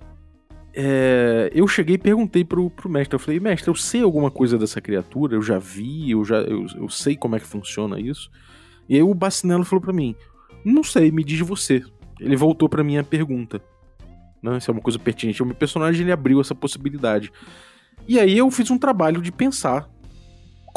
é, 0.80 1.50
eu 1.52 1.66
cheguei 1.66 1.96
e 1.96 1.98
perguntei 1.98 2.44
pro, 2.44 2.70
pro 2.70 2.88
mestre. 2.88 3.16
Eu 3.16 3.18
falei, 3.18 3.40
mestre, 3.40 3.68
eu 3.68 3.74
sei 3.74 4.00
alguma 4.00 4.30
coisa 4.30 4.56
dessa 4.56 4.80
criatura, 4.80 5.34
eu 5.34 5.42
já 5.42 5.58
vi, 5.58 6.12
eu 6.12 6.24
já 6.24 6.36
eu, 6.36 6.66
eu 6.76 6.88
sei 6.88 7.16
como 7.16 7.34
é 7.34 7.40
que 7.40 7.46
funciona 7.46 7.98
isso. 7.98 8.30
E 8.88 8.94
aí 8.94 9.02
o 9.02 9.12
Bacinello 9.12 9.64
falou 9.64 9.82
para 9.82 9.92
mim: 9.92 10.14
Não 10.64 10.84
sei, 10.84 11.10
me 11.10 11.24
diz 11.24 11.40
você. 11.40 11.82
Ele 12.20 12.36
voltou 12.36 12.68
para 12.68 12.84
minha 12.84 13.02
pergunta. 13.02 13.60
Não, 14.40 14.52
né? 14.52 14.58
isso 14.58 14.70
é 14.70 14.72
uma 14.72 14.80
coisa 14.80 15.00
pertinente. 15.00 15.42
O 15.42 15.46
meu 15.46 15.56
personagem 15.56 16.02
ele 16.02 16.12
abriu 16.12 16.40
essa 16.40 16.54
possibilidade. 16.54 17.32
E 18.06 18.16
aí 18.20 18.38
eu 18.38 18.48
fiz 18.48 18.70
um 18.70 18.78
trabalho 18.78 19.20
de 19.20 19.32
pensar 19.32 19.90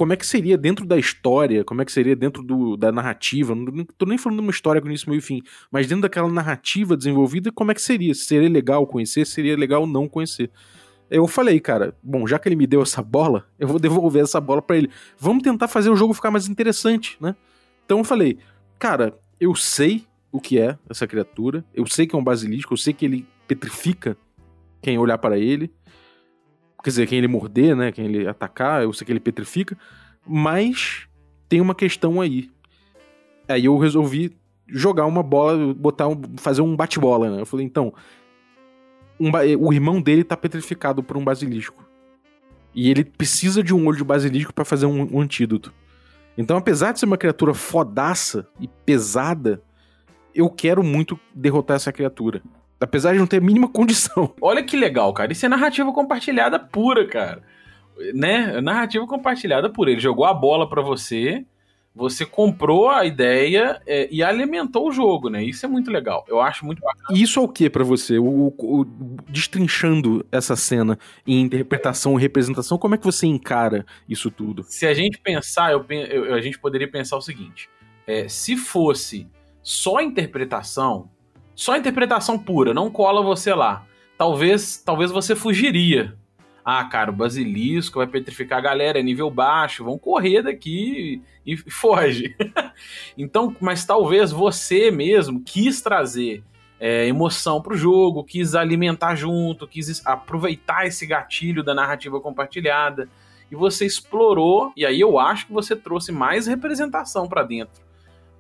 como 0.02 0.14
é 0.14 0.16
que 0.16 0.26
seria 0.26 0.58
dentro 0.58 0.84
da 0.84 0.98
história, 0.98 1.64
como 1.64 1.80
é 1.80 1.86
que 1.86 1.92
seria 1.92 2.16
dentro 2.16 2.42
do, 2.42 2.76
da 2.76 2.92
narrativa. 2.92 3.54
Não 3.54 3.86
tô 3.86 4.08
nem 4.08 4.18
falando 4.18 4.40
de 4.40 4.46
uma 4.46 4.50
história 4.50 4.82
com 4.82 4.88
início, 4.88 5.08
meio 5.08 5.20
e 5.20 5.22
fim, 5.22 5.44
mas 5.70 5.86
dentro 5.86 6.02
daquela 6.02 6.28
narrativa 6.28 6.98
desenvolvida, 6.98 7.52
como 7.52 7.70
é 7.70 7.76
que 7.76 7.82
seria? 7.84 8.16
Seria 8.16 8.50
legal 8.50 8.88
conhecer, 8.88 9.28
seria 9.28 9.56
legal 9.56 9.86
não 9.86 10.08
conhecer. 10.08 10.50
Eu 11.08 11.28
falei, 11.28 11.60
cara, 11.60 11.96
bom, 12.02 12.26
já 12.26 12.40
que 12.40 12.50
ele 12.50 12.56
me 12.56 12.66
deu 12.66 12.82
essa 12.82 13.00
bola, 13.04 13.46
eu 13.60 13.68
vou 13.68 13.78
devolver 13.78 14.24
essa 14.24 14.42
bola 14.42 14.60
para 14.60 14.76
ele. 14.76 14.90
Vamos 15.20 15.44
tentar 15.44 15.68
fazer 15.68 15.92
o 15.92 15.96
jogo 15.96 16.16
ficar 16.16 16.32
mais 16.32 16.48
interessante, 16.48 17.16
né? 17.22 17.36
Então 17.86 18.00
eu 18.00 18.04
falei, 18.04 18.40
cara, 18.80 19.16
eu 19.40 19.54
sei 19.54 20.04
o 20.32 20.42
que 20.42 20.58
é 20.58 20.80
essa 20.90 21.06
criatura, 21.06 21.64
eu 21.76 21.86
sei 21.86 22.08
que 22.08 22.16
é 22.16 22.18
um 22.18 22.24
basilisco, 22.24 22.74
eu 22.74 22.78
sei 22.78 22.92
que 22.92 23.06
ele 23.06 23.28
petrifica 23.48 24.18
quem 24.82 24.98
olhar 24.98 25.20
para 25.20 25.38
ele, 25.38 25.72
quer 26.84 26.90
dizer, 26.90 27.08
quem 27.08 27.18
ele 27.18 27.28
morder, 27.28 27.76
né, 27.76 27.92
quem 27.92 28.06
ele 28.06 28.28
atacar, 28.28 28.84
eu 28.84 28.94
sei 28.94 29.06
que 29.06 29.12
ele 29.12 29.20
petrifica, 29.20 29.78
mas 30.26 31.08
tem 31.48 31.62
uma 31.62 31.76
questão 31.76 32.22
aí. 32.22 32.50
Aí 33.48 33.66
eu 33.66 33.78
resolvi 33.78 34.36
jogar 34.68 35.06
uma 35.06 35.22
bola, 35.22 35.74
botar 35.74 36.08
um, 36.08 36.20
fazer 36.38 36.62
um 36.62 36.76
bate-bola, 36.76 37.30
né? 37.30 37.42
Eu 37.42 37.46
falei, 37.46 37.66
então, 37.66 37.94
um, 39.20 39.30
o 39.60 39.74
irmão 39.74 40.02
dele 40.02 40.24
tá 40.24 40.38
petrificado 40.38 41.04
por 41.04 41.18
um 41.18 41.24
basilisco. 41.24 41.86
E 42.74 42.90
ele 42.90 43.04
precisa 43.04 43.62
de 43.62 43.74
um 43.74 43.86
olho 43.86 43.98
de 43.98 44.04
basilisco 44.04 44.54
para 44.54 44.64
fazer 44.64 44.86
um, 44.86 45.16
um 45.16 45.22
antídoto. 45.22 45.74
Então, 46.38 46.56
apesar 46.56 46.94
de 46.94 47.00
ser 47.00 47.06
uma 47.06 47.18
criatura 47.18 47.54
fodaça 47.54 48.48
e 48.60 48.68
pesada, 48.68 49.62
eu 50.34 50.50
quero 50.50 50.82
muito 50.82 51.20
derrotar 51.36 51.76
essa 51.76 51.92
criatura. 51.92 52.42
Apesar 52.82 53.14
de 53.14 53.20
não 53.20 53.28
ter 53.28 53.38
a 53.38 53.42
mínima 53.42 53.68
condição. 53.68 54.34
Olha 54.42 54.64
que 54.64 54.76
legal, 54.76 55.14
cara. 55.14 55.32
Isso 55.32 55.46
é 55.46 55.50
narrativa 55.50 55.92
compartilhada 55.94 56.60
pura, 56.60 57.06
cara. 57.08 57.44
Né? 58.14 58.60
Narrativa 58.60 59.06
compartilhada 59.06 59.70
pura. 59.70 59.92
Ele 59.92 60.00
jogou 60.00 60.26
a 60.26 60.34
bola 60.34 60.68
para 60.68 60.82
você, 60.82 61.46
você 61.94 62.26
comprou 62.26 62.90
a 62.90 63.06
ideia 63.06 63.82
é, 63.86 64.08
e 64.10 64.24
alimentou 64.24 64.88
o 64.88 64.92
jogo, 64.92 65.30
né? 65.30 65.44
Isso 65.44 65.66
é 65.66 65.70
muito 65.70 65.92
legal. 65.92 66.26
Eu 66.28 66.40
acho 66.40 66.66
muito 66.66 66.82
bacana. 66.82 67.20
Isso 67.20 67.40
é 67.40 67.44
o 67.44 67.48
que 67.48 67.70
para 67.70 67.84
você? 67.84 68.18
O, 68.18 68.26
o, 68.26 68.54
o, 68.58 68.86
destrinchando 69.30 70.26
essa 70.32 70.56
cena 70.56 70.98
em 71.28 71.42
interpretação 71.42 72.18
e 72.18 72.22
representação, 72.22 72.78
como 72.78 72.96
é 72.96 72.98
que 72.98 73.04
você 73.04 73.28
encara 73.28 73.86
isso 74.08 74.32
tudo? 74.32 74.64
Se 74.64 74.88
a 74.88 74.94
gente 74.94 75.20
pensar, 75.20 75.74
eu, 75.74 75.86
eu, 75.90 76.34
a 76.34 76.42
gente 76.42 76.58
poderia 76.58 76.90
pensar 76.90 77.18
o 77.18 77.22
seguinte: 77.22 77.70
é, 78.08 78.28
se 78.30 78.56
fosse 78.56 79.28
só 79.62 80.02
interpretação, 80.02 81.10
só 81.56 81.76
interpretação 81.76 82.38
pura, 82.38 82.74
não 82.74 82.90
cola 82.90 83.22
você 83.22 83.54
lá. 83.54 83.86
Talvez, 84.18 84.78
talvez 84.78 85.12
você 85.12 85.36
fugiria. 85.36 86.16
Ah, 86.64 86.84
cara, 86.86 87.10
o 87.10 87.16
basilisco 87.16 87.98
vai 87.98 88.08
petrificar 88.08 88.60
a 88.60 88.62
galera, 88.62 89.00
é 89.00 89.04
nível 89.04 89.32
baixo, 89.32 89.84
vão 89.84 89.98
correr 89.98 90.44
daqui 90.44 91.22
e, 91.46 91.54
e 91.54 91.58
foge. 91.72 92.36
então, 93.18 93.56
mas 93.60 93.84
talvez 93.84 94.32
você 94.32 94.92
mesmo 94.92 95.42
quis 95.44 95.82
trazer 95.82 96.44
é, 96.80 97.08
emoção 97.08 97.62
pro 97.62 97.76
jogo, 97.76 98.24
quis 98.24 98.54
alimentar 98.54 99.16
junto, 99.16 99.68
quis 99.68 100.06
aproveitar 100.06 100.86
esse 100.86 101.06
gatilho 101.06 101.64
da 101.64 101.74
narrativa 101.74 102.20
compartilhada 102.20 103.10
e 103.52 103.56
você 103.56 103.86
explorou, 103.86 104.72
e 104.78 104.86
aí 104.86 105.00
eu 105.00 105.20
acho 105.20 105.48
que 105.48 105.54
você 105.54 105.76
trouxe 105.76 106.12
mais 106.12 106.48
representação 106.48 107.28
para 107.28 107.44
dentro. 107.44 107.84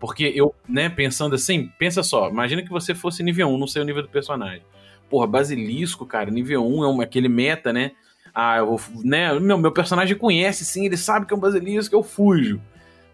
Porque 0.02 0.34
eu, 0.36 0.56
né, 0.68 0.90
pensando 0.90 1.36
assim, 1.36 1.72
pensa 1.78 2.02
só, 2.02 2.28
imagina 2.28 2.64
que 2.64 2.72
você 2.72 2.96
fosse 2.96 3.22
nível 3.22 3.50
1, 3.50 3.58
não 3.60 3.68
sei 3.68 3.84
o 3.84 3.86
nível 3.86 4.02
do 4.02 4.10
personagem. 4.10 4.64
Porra, 5.08 5.28
Basilisco, 5.28 6.08
cara, 6.08 6.32
nível 6.32 6.66
1 6.66 6.84
é 6.84 6.88
um, 6.88 7.02
aquele 7.02 7.30
meta, 7.30 7.72
né? 7.72 7.92
Ah, 8.34 8.58
eu 8.58 8.78
vou, 8.78 9.04
né, 9.04 9.32
meu, 9.40 9.60
meu 9.60 9.72
personagem 9.72 10.18
conhece 10.18 10.66
sim, 10.66 10.88
ele 10.88 10.98
sabe 10.98 11.28
que 11.28 11.34
é 11.36 11.38
um 11.38 11.40
Basilisco, 11.40 11.94
eu 11.94 12.02
fujo. 12.02 12.60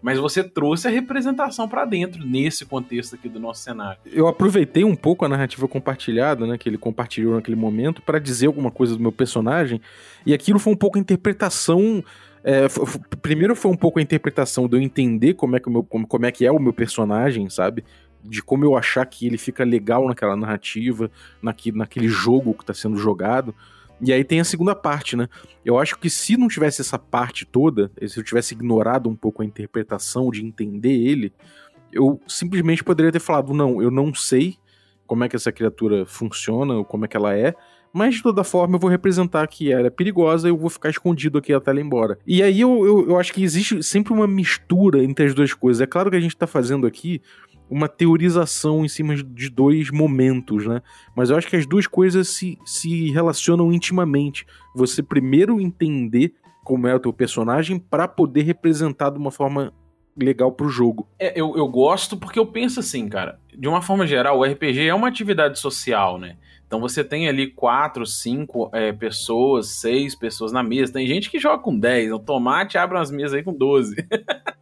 Mas 0.00 0.18
você 0.18 0.42
trouxe 0.42 0.88
a 0.88 0.90
representação 0.90 1.68
para 1.68 1.84
dentro 1.84 2.24
nesse 2.24 2.64
contexto 2.64 3.16
aqui 3.16 3.28
do 3.28 3.38
nosso 3.38 3.62
cenário. 3.62 4.00
Eu 4.06 4.26
aproveitei 4.26 4.84
um 4.84 4.96
pouco 4.96 5.26
a 5.26 5.28
narrativa 5.28 5.68
compartilhada, 5.68 6.46
né, 6.46 6.56
que 6.56 6.70
ele 6.70 6.78
compartilhou 6.78 7.34
naquele 7.34 7.56
momento, 7.56 8.00
para 8.00 8.18
dizer 8.18 8.46
alguma 8.46 8.70
coisa 8.70 8.96
do 8.96 9.02
meu 9.02 9.12
personagem, 9.12 9.78
e 10.24 10.32
aquilo 10.32 10.58
foi 10.58 10.72
um 10.72 10.76
pouco 10.76 10.96
a 10.96 11.00
interpretação 11.00 12.02
é, 12.48 12.66
primeiro 13.20 13.54
foi 13.54 13.70
um 13.70 13.76
pouco 13.76 13.98
a 13.98 14.02
interpretação 14.02 14.66
de 14.66 14.74
eu 14.74 14.80
entender 14.80 15.34
como 15.34 15.54
é 15.54 15.60
que, 15.60 15.68
o 15.68 15.70
meu, 15.70 15.84
como, 15.84 16.06
como 16.06 16.24
é, 16.24 16.32
que 16.32 16.46
é 16.46 16.50
o 16.50 16.58
meu 16.58 16.72
personagem, 16.72 17.50
sabe? 17.50 17.84
De 18.24 18.42
como 18.42 18.64
eu 18.64 18.74
achar 18.74 19.04
que 19.04 19.26
ele 19.26 19.36
fica 19.36 19.64
legal 19.64 20.06
naquela 20.08 20.34
narrativa, 20.34 21.10
naquele, 21.42 22.08
jogo 22.08 22.54
que 22.54 22.62
está 22.62 22.72
sendo 22.72 22.96
jogado. 22.96 23.54
E 24.00 24.14
aí 24.14 24.24
tem 24.24 24.40
a 24.40 24.44
segunda 24.44 24.74
parte, 24.74 25.14
né? 25.14 25.28
Eu 25.62 25.78
acho 25.78 25.98
que 25.98 26.08
se 26.08 26.38
não 26.38 26.48
tivesse 26.48 26.80
essa 26.80 26.98
parte 26.98 27.44
toda, 27.44 27.92
se 28.06 28.18
eu 28.18 28.24
tivesse 28.24 28.54
ignorado 28.54 29.10
um 29.10 29.14
pouco 29.14 29.42
a 29.42 29.44
interpretação 29.44 30.30
de 30.30 30.42
entender 30.42 31.06
ele, 31.06 31.34
eu 31.92 32.18
simplesmente 32.26 32.82
poderia 32.82 33.12
ter 33.12 33.20
falado: 33.20 33.52
não, 33.52 33.82
eu 33.82 33.90
não 33.90 34.14
sei 34.14 34.56
como 35.06 35.22
é 35.22 35.28
que 35.28 35.36
essa 35.36 35.52
criatura 35.52 36.06
funciona, 36.06 36.76
ou 36.76 36.84
como 36.84 37.04
é 37.04 37.08
que 37.08 37.16
ela 37.16 37.36
é, 37.36 37.54
mas 37.92 38.16
de 38.16 38.22
toda 38.22 38.44
forma 38.44 38.76
eu 38.76 38.80
vou 38.80 38.90
representar 38.90 39.46
que 39.46 39.72
ela 39.72 39.86
é 39.86 39.90
perigosa 39.90 40.48
e 40.48 40.50
eu 40.50 40.56
vou 40.56 40.70
ficar 40.70 40.90
escondido 40.90 41.38
aqui 41.38 41.52
até 41.52 41.70
ela 41.70 41.80
ir 41.80 41.84
embora. 41.84 42.18
E 42.26 42.42
aí 42.42 42.60
eu, 42.60 42.86
eu, 42.86 43.08
eu 43.08 43.18
acho 43.18 43.32
que 43.32 43.42
existe 43.42 43.82
sempre 43.82 44.12
uma 44.12 44.26
mistura 44.26 45.02
entre 45.02 45.26
as 45.26 45.34
duas 45.34 45.52
coisas. 45.52 45.80
É 45.80 45.86
claro 45.86 46.10
que 46.10 46.16
a 46.16 46.20
gente 46.20 46.36
tá 46.36 46.46
fazendo 46.46 46.86
aqui 46.86 47.20
uma 47.70 47.88
teorização 47.88 48.84
em 48.84 48.88
cima 48.88 49.14
de 49.14 49.50
dois 49.50 49.90
momentos, 49.90 50.66
né? 50.66 50.80
Mas 51.14 51.30
eu 51.30 51.36
acho 51.36 51.48
que 51.48 51.56
as 51.56 51.66
duas 51.66 51.86
coisas 51.86 52.28
se, 52.28 52.58
se 52.64 53.10
relacionam 53.10 53.72
intimamente. 53.72 54.46
Você 54.74 55.02
primeiro 55.02 55.60
entender 55.60 56.34
como 56.64 56.86
é 56.86 56.94
o 56.94 57.00
teu 57.00 57.12
personagem 57.12 57.78
para 57.78 58.08
poder 58.08 58.42
representar 58.42 59.10
de 59.10 59.18
uma 59.18 59.30
forma 59.30 59.72
legal 60.16 60.50
pro 60.52 60.68
jogo. 60.68 61.08
É, 61.18 61.38
eu, 61.38 61.56
eu 61.56 61.68
gosto 61.68 62.16
porque 62.16 62.38
eu 62.38 62.46
penso 62.46 62.80
assim, 62.80 63.08
cara. 63.08 63.38
De 63.56 63.68
uma 63.68 63.80
forma 63.80 64.06
geral, 64.06 64.38
o 64.38 64.44
RPG 64.44 64.86
é 64.86 64.94
uma 64.94 65.08
atividade 65.08 65.58
social, 65.58 66.18
né? 66.18 66.36
Então 66.68 66.80
você 66.80 67.02
tem 67.02 67.26
ali 67.26 67.46
quatro, 67.46 68.04
cinco 68.04 68.68
é, 68.74 68.92
pessoas, 68.92 69.68
seis 69.68 70.14
pessoas 70.14 70.52
na 70.52 70.62
mesa. 70.62 70.92
Tem 70.92 71.06
gente 71.06 71.30
que 71.30 71.38
joga 71.38 71.62
com 71.62 71.76
dez. 71.76 72.12
O 72.12 72.18
tomate 72.18 72.76
abre 72.76 72.98
umas 72.98 73.10
mesas 73.10 73.32
aí 73.32 73.42
com 73.42 73.54
doze. 73.54 73.96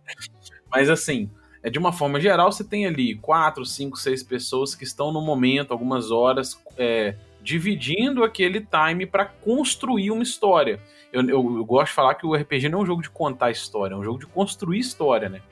Mas 0.70 0.88
assim, 0.88 1.28
é 1.64 1.68
de 1.68 1.80
uma 1.80 1.92
forma 1.92 2.20
geral, 2.20 2.52
você 2.52 2.62
tem 2.62 2.86
ali 2.86 3.16
quatro, 3.16 3.66
cinco, 3.66 3.98
seis 3.98 4.22
pessoas 4.22 4.72
que 4.72 4.84
estão 4.84 5.12
no 5.12 5.20
momento, 5.20 5.72
algumas 5.72 6.12
horas, 6.12 6.62
é, 6.78 7.16
dividindo 7.42 8.22
aquele 8.22 8.60
time 8.60 9.04
para 9.04 9.24
construir 9.24 10.12
uma 10.12 10.22
história. 10.22 10.80
Eu, 11.12 11.22
eu, 11.22 11.56
eu, 11.56 11.64
gosto 11.64 11.88
de 11.88 11.94
falar 11.94 12.14
que 12.14 12.24
o 12.24 12.36
RPG 12.36 12.68
não 12.68 12.78
é 12.78 12.82
um 12.82 12.86
jogo 12.86 13.02
de 13.02 13.10
contar 13.10 13.50
história, 13.50 13.94
é 13.94 13.96
um 13.96 14.04
jogo 14.04 14.20
de 14.20 14.26
construir 14.26 14.78
história, 14.78 15.28
né? 15.28 15.42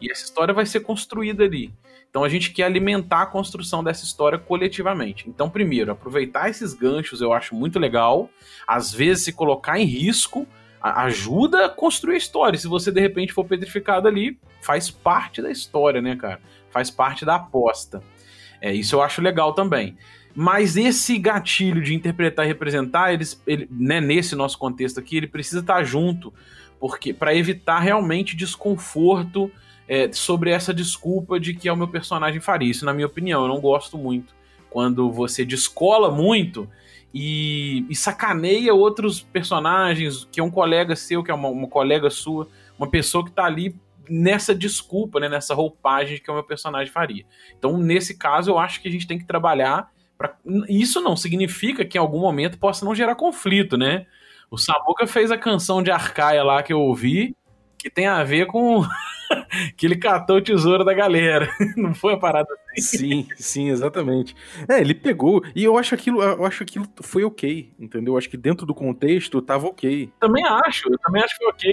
E 0.00 0.10
essa 0.10 0.24
história 0.24 0.54
vai 0.54 0.64
ser 0.64 0.80
construída 0.80 1.44
ali. 1.44 1.70
Então 2.10 2.24
a 2.24 2.28
gente 2.28 2.50
quer 2.50 2.64
alimentar 2.64 3.22
a 3.22 3.26
construção 3.26 3.84
dessa 3.84 4.04
história 4.04 4.38
coletivamente. 4.38 5.28
Então, 5.28 5.48
primeiro, 5.48 5.92
aproveitar 5.92 6.48
esses 6.48 6.72
ganchos 6.74 7.20
eu 7.20 7.32
acho 7.32 7.54
muito 7.54 7.78
legal. 7.78 8.30
Às 8.66 8.92
vezes, 8.92 9.24
se 9.24 9.32
colocar 9.32 9.78
em 9.78 9.84
risco 9.84 10.46
ajuda 10.80 11.66
a 11.66 11.68
construir 11.68 12.14
a 12.14 12.18
história. 12.18 12.58
Se 12.58 12.68
você 12.68 12.90
de 12.90 13.00
repente 13.00 13.32
for 13.32 13.44
petrificado 13.44 14.08
ali, 14.08 14.38
faz 14.60 14.90
parte 14.90 15.42
da 15.42 15.50
história, 15.50 16.00
né, 16.00 16.16
cara? 16.16 16.40
Faz 16.70 16.90
parte 16.90 17.24
da 17.24 17.36
aposta. 17.36 18.02
É, 18.60 18.72
isso 18.72 18.96
eu 18.96 19.02
acho 19.02 19.20
legal 19.20 19.52
também. 19.52 19.96
Mas 20.34 20.76
esse 20.76 21.18
gatilho 21.18 21.82
de 21.82 21.94
interpretar 21.94 22.44
e 22.44 22.48
representar, 22.48 23.12
eles, 23.12 23.42
ele, 23.46 23.68
né, 23.70 24.00
nesse 24.00 24.36
nosso 24.36 24.56
contexto 24.58 25.00
aqui, 25.00 25.16
ele 25.16 25.26
precisa 25.26 25.60
estar 25.60 25.82
junto, 25.82 26.32
porque 26.78 27.12
para 27.12 27.34
evitar 27.34 27.80
realmente 27.80 28.36
desconforto 28.36 29.50
é, 29.88 30.12
sobre 30.12 30.50
essa 30.50 30.74
desculpa 30.74 31.40
de 31.40 31.54
que 31.54 31.68
é 31.68 31.72
o 31.72 31.76
meu 31.76 31.88
personagem 31.88 32.40
faria. 32.40 32.70
Isso, 32.70 32.84
na 32.84 32.92
minha 32.92 33.06
opinião, 33.06 33.42
eu 33.42 33.48
não 33.48 33.60
gosto 33.60 33.96
muito. 33.96 34.34
Quando 34.68 35.10
você 35.10 35.46
descola 35.46 36.10
muito 36.10 36.68
e, 37.12 37.86
e 37.88 37.96
sacaneia 37.96 38.74
outros 38.74 39.20
personagens, 39.20 40.28
que 40.30 40.40
é 40.40 40.44
um 40.44 40.50
colega 40.50 40.94
seu, 40.94 41.24
que 41.24 41.30
é 41.30 41.34
uma, 41.34 41.48
uma 41.48 41.66
colega 41.66 42.10
sua, 42.10 42.46
uma 42.78 42.88
pessoa 42.88 43.24
que 43.24 43.30
tá 43.30 43.46
ali 43.46 43.74
nessa 44.10 44.54
desculpa, 44.54 45.18
né, 45.18 45.28
nessa 45.28 45.54
roupagem 45.54 46.16
de 46.16 46.20
que 46.20 46.30
o 46.30 46.34
meu 46.34 46.44
personagem 46.44 46.92
faria. 46.92 47.24
Então, 47.58 47.78
nesse 47.78 48.16
caso, 48.16 48.50
eu 48.50 48.58
acho 48.58 48.82
que 48.82 48.88
a 48.88 48.90
gente 48.90 49.06
tem 49.06 49.18
que 49.18 49.26
trabalhar. 49.26 49.90
Isso 50.68 51.00
não 51.00 51.16
significa 51.16 51.84
que 51.84 51.96
em 51.96 52.00
algum 52.00 52.20
momento 52.20 52.58
possa 52.58 52.84
não 52.84 52.94
gerar 52.94 53.14
conflito, 53.14 53.76
né? 53.76 54.06
O 54.50 54.58
Samuka 54.58 55.06
fez 55.06 55.30
a 55.30 55.38
canção 55.38 55.82
de 55.82 55.90
Arcaia 55.90 56.42
lá 56.42 56.62
que 56.62 56.72
eu 56.72 56.80
ouvi 56.80 57.36
que 57.78 57.88
tem 57.88 58.06
a 58.06 58.22
ver 58.24 58.46
com 58.46 58.82
que 59.76 59.86
ele 59.86 59.96
catou 59.96 60.36
o 60.36 60.42
tesouro 60.42 60.84
da 60.84 60.92
galera. 60.92 61.48
Não 61.76 61.94
foi 61.94 62.14
a 62.14 62.18
parada? 62.18 62.48
Sim, 62.76 63.26
sim, 63.36 63.70
exatamente. 63.70 64.36
É, 64.68 64.80
ele 64.80 64.94
pegou. 64.94 65.42
E 65.54 65.64
eu 65.64 65.76
acho 65.78 65.94
aquilo, 65.94 66.22
eu 66.22 66.44
acho 66.44 66.62
aquilo 66.62 66.86
foi 67.02 67.24
ok, 67.24 67.72
entendeu? 67.78 68.14
Eu 68.14 68.18
acho 68.18 68.28
que 68.28 68.36
dentro 68.36 68.66
do 68.66 68.74
contexto 68.74 69.40
tava 69.42 69.66
ok. 69.66 70.12
Também 70.20 70.44
acho, 70.44 70.90
eu 70.92 70.98
também 70.98 71.22
acho 71.22 71.36
que 71.36 71.44
foi 71.44 71.52
ok. 71.52 71.72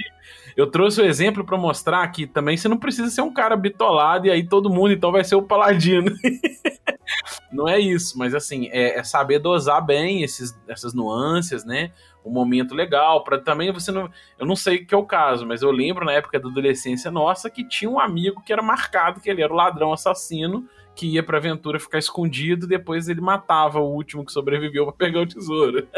Eu 0.55 0.67
trouxe 0.67 1.01
o 1.01 1.05
exemplo 1.05 1.43
para 1.43 1.57
mostrar 1.57 2.07
que 2.07 2.25
também 2.25 2.57
você 2.57 2.67
não 2.67 2.77
precisa 2.77 3.09
ser 3.09 3.21
um 3.21 3.33
cara 3.33 3.55
bitolado 3.55 4.27
e 4.27 4.31
aí 4.31 4.47
todo 4.47 4.69
mundo 4.69 4.93
então 4.93 5.11
vai 5.11 5.23
ser 5.23 5.35
o 5.35 5.43
paladino. 5.43 6.11
não 7.51 7.67
é 7.67 7.79
isso, 7.79 8.17
mas 8.17 8.33
assim, 8.33 8.67
é, 8.71 8.97
é 8.97 9.03
saber 9.03 9.39
dosar 9.39 9.85
bem 9.85 10.23
esses, 10.23 10.57
essas 10.67 10.93
nuances, 10.93 11.63
né? 11.65 11.91
um 12.25 12.31
momento 12.31 12.73
legal 12.73 13.23
para 13.23 13.37
também 13.37 13.71
você 13.71 13.91
não 13.91 14.09
eu 14.39 14.45
não 14.45 14.55
sei 14.55 14.83
que 14.83 14.95
é 14.95 14.97
o 14.97 15.05
caso 15.05 15.45
mas 15.45 15.61
eu 15.61 15.69
lembro 15.69 16.03
na 16.03 16.11
época 16.11 16.39
da 16.39 16.49
adolescência 16.49 17.11
nossa 17.11 17.49
que 17.49 17.67
tinha 17.67 17.89
um 17.89 17.99
amigo 17.99 18.41
que 18.41 18.51
era 18.51 18.63
marcado 18.63 19.21
que 19.21 19.29
ele 19.29 19.43
era 19.43 19.53
o 19.53 19.55
ladrão 19.55 19.93
assassino 19.93 20.67
que 20.95 21.07
ia 21.07 21.23
pra 21.23 21.37
aventura 21.37 21.79
ficar 21.79 21.99
escondido 21.99 22.65
depois 22.65 23.07
ele 23.09 23.21
matava 23.21 23.79
o 23.79 23.93
último 23.93 24.25
que 24.25 24.31
sobreviveu 24.31 24.85
para 24.85 24.93
pegar 24.93 25.21
o 25.21 25.27
tesouro. 25.27 25.87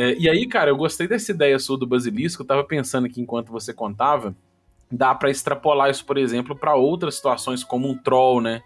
É, 0.00 0.14
e 0.14 0.30
aí 0.30 0.46
cara 0.46 0.70
eu 0.70 0.76
gostei 0.76 1.08
dessa 1.08 1.32
ideia 1.32 1.58
sua 1.58 1.76
do 1.76 1.84
basilisco. 1.84 2.42
Eu 2.42 2.46
tava 2.46 2.62
pensando 2.62 3.06
aqui 3.06 3.20
enquanto 3.20 3.50
você 3.50 3.74
contava 3.74 4.32
dá 4.88 5.12
para 5.12 5.28
extrapolar 5.28 5.90
isso 5.90 6.06
por 6.06 6.16
exemplo 6.16 6.54
para 6.54 6.76
outras 6.76 7.16
situações 7.16 7.64
como 7.64 7.88
um 7.90 7.98
troll 7.98 8.40
né? 8.40 8.62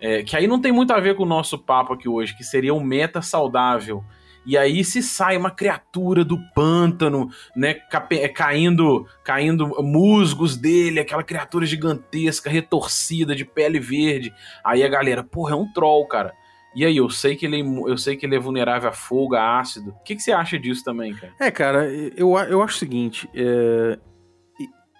É, 0.00 0.22
que 0.22 0.36
aí 0.36 0.46
não 0.46 0.60
tem 0.60 0.72
muito 0.72 0.92
a 0.92 0.98
ver 0.98 1.14
com 1.14 1.22
o 1.22 1.26
nosso 1.26 1.58
papo 1.58 1.92
aqui 1.92 2.08
hoje, 2.08 2.36
que 2.36 2.44
seria 2.44 2.74
um 2.74 2.80
meta 2.80 3.22
saudável 3.22 4.04
e 4.46 4.56
aí 4.56 4.84
se 4.84 5.02
sai 5.02 5.36
uma 5.36 5.50
criatura 5.50 6.24
do 6.24 6.38
pântano, 6.54 7.28
né, 7.54 7.76
é, 8.10 8.28
caindo, 8.28 9.06
caindo 9.24 9.66
musgos 9.82 10.56
dele, 10.56 11.00
aquela 11.00 11.24
criatura 11.24 11.66
gigantesca, 11.66 12.48
retorcida, 12.48 13.34
de 13.34 13.44
pele 13.44 13.80
verde. 13.80 14.32
Aí 14.64 14.84
a 14.84 14.88
galera, 14.88 15.24
porra, 15.24 15.52
é 15.52 15.56
um 15.56 15.70
troll, 15.72 16.06
cara. 16.06 16.32
E 16.76 16.84
aí, 16.84 16.98
eu 16.98 17.08
sei 17.08 17.34
que 17.34 17.46
ele, 17.46 17.62
é 17.62 17.90
eu 17.90 17.96
sei 17.96 18.16
que 18.16 18.26
ele 18.26 18.36
é 18.36 18.38
vulnerável 18.38 18.90
a 18.90 18.92
fogo, 18.92 19.34
a 19.34 19.58
ácido. 19.58 19.90
O 19.90 20.04
que, 20.04 20.14
que 20.14 20.22
você 20.22 20.30
acha 20.30 20.58
disso 20.58 20.84
também, 20.84 21.14
cara? 21.14 21.32
É, 21.40 21.50
cara, 21.50 21.90
eu, 21.90 22.36
eu 22.36 22.62
acho 22.62 22.76
o 22.76 22.78
seguinte: 22.78 23.28
é, 23.34 23.98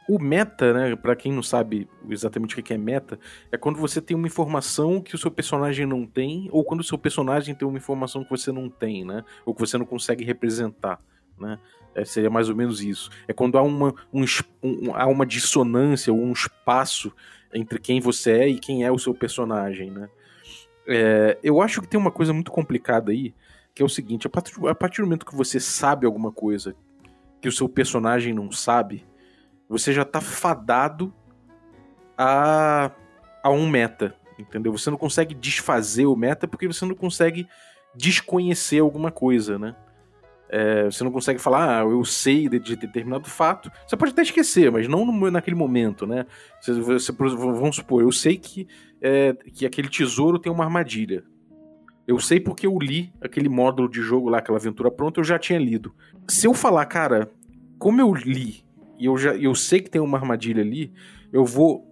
o 0.08 0.18
meta, 0.18 0.72
né, 0.72 0.96
para 0.96 1.16
quem 1.16 1.32
não 1.32 1.42
sabe 1.42 1.88
exatamente 2.08 2.58
o 2.58 2.62
que 2.62 2.72
é 2.72 2.78
meta, 2.78 3.18
é 3.50 3.56
quando 3.56 3.78
você 3.78 4.00
tem 4.00 4.16
uma 4.16 4.26
informação 4.26 5.00
que 5.00 5.14
o 5.14 5.18
seu 5.18 5.30
personagem 5.30 5.86
não 5.86 6.06
tem, 6.06 6.48
ou 6.52 6.64
quando 6.64 6.80
o 6.80 6.84
seu 6.84 6.96
personagem 6.96 7.54
tem 7.54 7.66
uma 7.66 7.78
informação 7.78 8.22
que 8.22 8.30
você 8.30 8.52
não 8.52 8.68
tem, 8.68 9.04
né, 9.04 9.24
ou 9.44 9.54
que 9.54 9.60
você 9.60 9.76
não 9.76 9.86
consegue 9.86 10.24
representar, 10.24 11.00
né. 11.38 11.58
É, 11.94 12.04
seria 12.04 12.28
mais 12.28 12.50
ou 12.50 12.54
menos 12.54 12.82
isso. 12.82 13.08
É 13.26 13.32
quando 13.32 13.56
há 13.56 13.62
uma, 13.62 13.94
um, 14.12 14.22
um, 14.62 14.94
há 14.94 15.06
uma 15.06 15.24
dissonância, 15.24 16.12
ou 16.12 16.20
um 16.20 16.32
espaço 16.32 17.10
entre 17.54 17.78
quem 17.78 18.00
você 18.00 18.32
é 18.32 18.48
e 18.48 18.58
quem 18.58 18.84
é 18.84 18.92
o 18.92 18.98
seu 18.98 19.14
personagem, 19.14 19.90
né. 19.90 20.08
É, 20.86 21.38
eu 21.42 21.60
acho 21.60 21.80
que 21.80 21.88
tem 21.88 21.98
uma 21.98 22.10
coisa 22.10 22.32
muito 22.32 22.50
complicada 22.50 23.10
aí, 23.10 23.34
que 23.74 23.82
é 23.82 23.84
o 23.84 23.88
seguinte, 23.88 24.26
a 24.26 24.30
partir, 24.30 24.54
a 24.66 24.74
partir 24.74 25.00
do 25.00 25.06
momento 25.06 25.26
que 25.26 25.34
você 25.34 25.58
sabe 25.58 26.06
alguma 26.06 26.30
coisa 26.30 26.76
que 27.40 27.48
o 27.48 27.52
seu 27.52 27.68
personagem 27.68 28.32
não 28.32 28.50
sabe, 28.52 29.04
você 29.68 29.92
já 29.92 30.04
tá 30.04 30.20
fadado 30.20 31.12
a, 32.16 32.90
a 33.42 33.50
um 33.50 33.68
meta, 33.68 34.14
entendeu? 34.38 34.72
Você 34.72 34.90
não 34.90 34.96
consegue 34.96 35.34
desfazer 35.34 36.06
o 36.06 36.16
meta 36.16 36.46
porque 36.46 36.66
você 36.66 36.84
não 36.84 36.94
consegue 36.94 37.46
desconhecer 37.94 38.80
alguma 38.80 39.10
coisa, 39.10 39.58
né? 39.58 39.74
É, 40.48 40.84
você 40.84 41.02
não 41.02 41.10
consegue 41.10 41.40
falar, 41.40 41.80
ah, 41.80 41.82
eu 41.82 42.04
sei 42.04 42.48
de, 42.48 42.60
de, 42.60 42.76
determinado 42.76 43.28
fato. 43.28 43.70
Você 43.86 43.96
pode 43.96 44.12
até 44.12 44.22
esquecer, 44.22 44.70
mas 44.70 44.86
não 44.86 45.04
no, 45.04 45.30
naquele 45.30 45.56
momento, 45.56 46.06
né? 46.06 46.24
Você, 46.60 46.72
você, 46.74 47.12
vamos 47.12 47.76
supor, 47.76 48.02
eu 48.02 48.12
sei 48.12 48.36
que, 48.36 48.68
é, 49.00 49.32
que 49.52 49.66
aquele 49.66 49.88
tesouro 49.88 50.38
tem 50.38 50.52
uma 50.52 50.64
armadilha. 50.64 51.24
Eu 52.06 52.20
sei 52.20 52.38
porque 52.38 52.68
eu 52.68 52.78
li 52.78 53.12
aquele 53.20 53.48
módulo 53.48 53.88
de 53.88 54.00
jogo 54.00 54.28
lá, 54.28 54.38
aquela 54.38 54.58
aventura 54.58 54.90
pronta, 54.92 55.18
eu 55.18 55.24
já 55.24 55.36
tinha 55.38 55.58
lido. 55.58 55.92
Se 56.28 56.46
eu 56.46 56.54
falar, 56.54 56.86
cara, 56.86 57.28
como 57.78 58.00
eu 58.00 58.14
li 58.14 58.65
e 58.98 59.06
eu 59.06 59.16
já 59.16 59.34
eu 59.34 59.54
sei 59.54 59.80
que 59.80 59.90
tem 59.90 60.00
uma 60.00 60.18
armadilha 60.18 60.62
ali, 60.62 60.92
eu 61.32 61.44
vou 61.44 61.86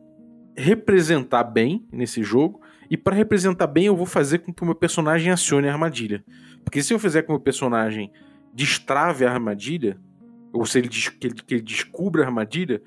representar 0.56 1.44
bem 1.44 1.86
nesse 1.92 2.22
jogo 2.22 2.60
e 2.90 2.96
para 2.96 3.16
representar 3.16 3.66
bem 3.66 3.86
eu 3.86 3.96
vou 3.96 4.06
fazer 4.06 4.38
com 4.38 4.52
que 4.52 4.62
o 4.62 4.66
meu 4.66 4.74
personagem 4.74 5.32
acione 5.32 5.68
a 5.68 5.72
armadilha. 5.72 6.24
Porque 6.64 6.82
se 6.82 6.94
eu 6.94 6.98
fizer 6.98 7.22
com 7.22 7.26
que 7.26 7.32
o 7.32 7.34
meu 7.34 7.40
personagem 7.40 8.12
destrave 8.52 9.24
a 9.24 9.32
armadilha, 9.32 9.98
ou 10.52 10.64
se 10.64 10.78
ele, 10.78 10.88
que 10.88 11.26
ele, 11.26 11.34
que 11.34 11.54
ele 11.54 11.62
descubra 11.62 12.22
a 12.22 12.26
armadilha, 12.26 12.80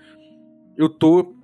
eu 0.78 0.88
tô 0.88 1.36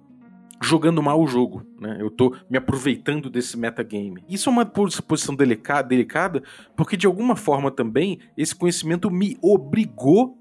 jogando 0.62 1.04
mal 1.04 1.22
o 1.22 1.28
jogo, 1.28 1.66
né? 1.80 1.98
Eu 2.00 2.10
tô 2.10 2.36
me 2.50 2.58
aproveitando 2.58 3.30
desse 3.30 3.58
metagame. 3.58 4.24
Isso 4.30 4.50
é 4.50 4.52
uma 4.52 4.66
posição 4.66 5.36
delicada, 5.36 5.90
delicada, 5.90 6.42
porque 6.76 6.96
de 6.96 7.06
alguma 7.06 7.36
forma 7.36 7.70
também 7.70 8.20
esse 8.38 8.56
conhecimento 8.56 9.12
me 9.12 9.38
obrigou 9.42 10.38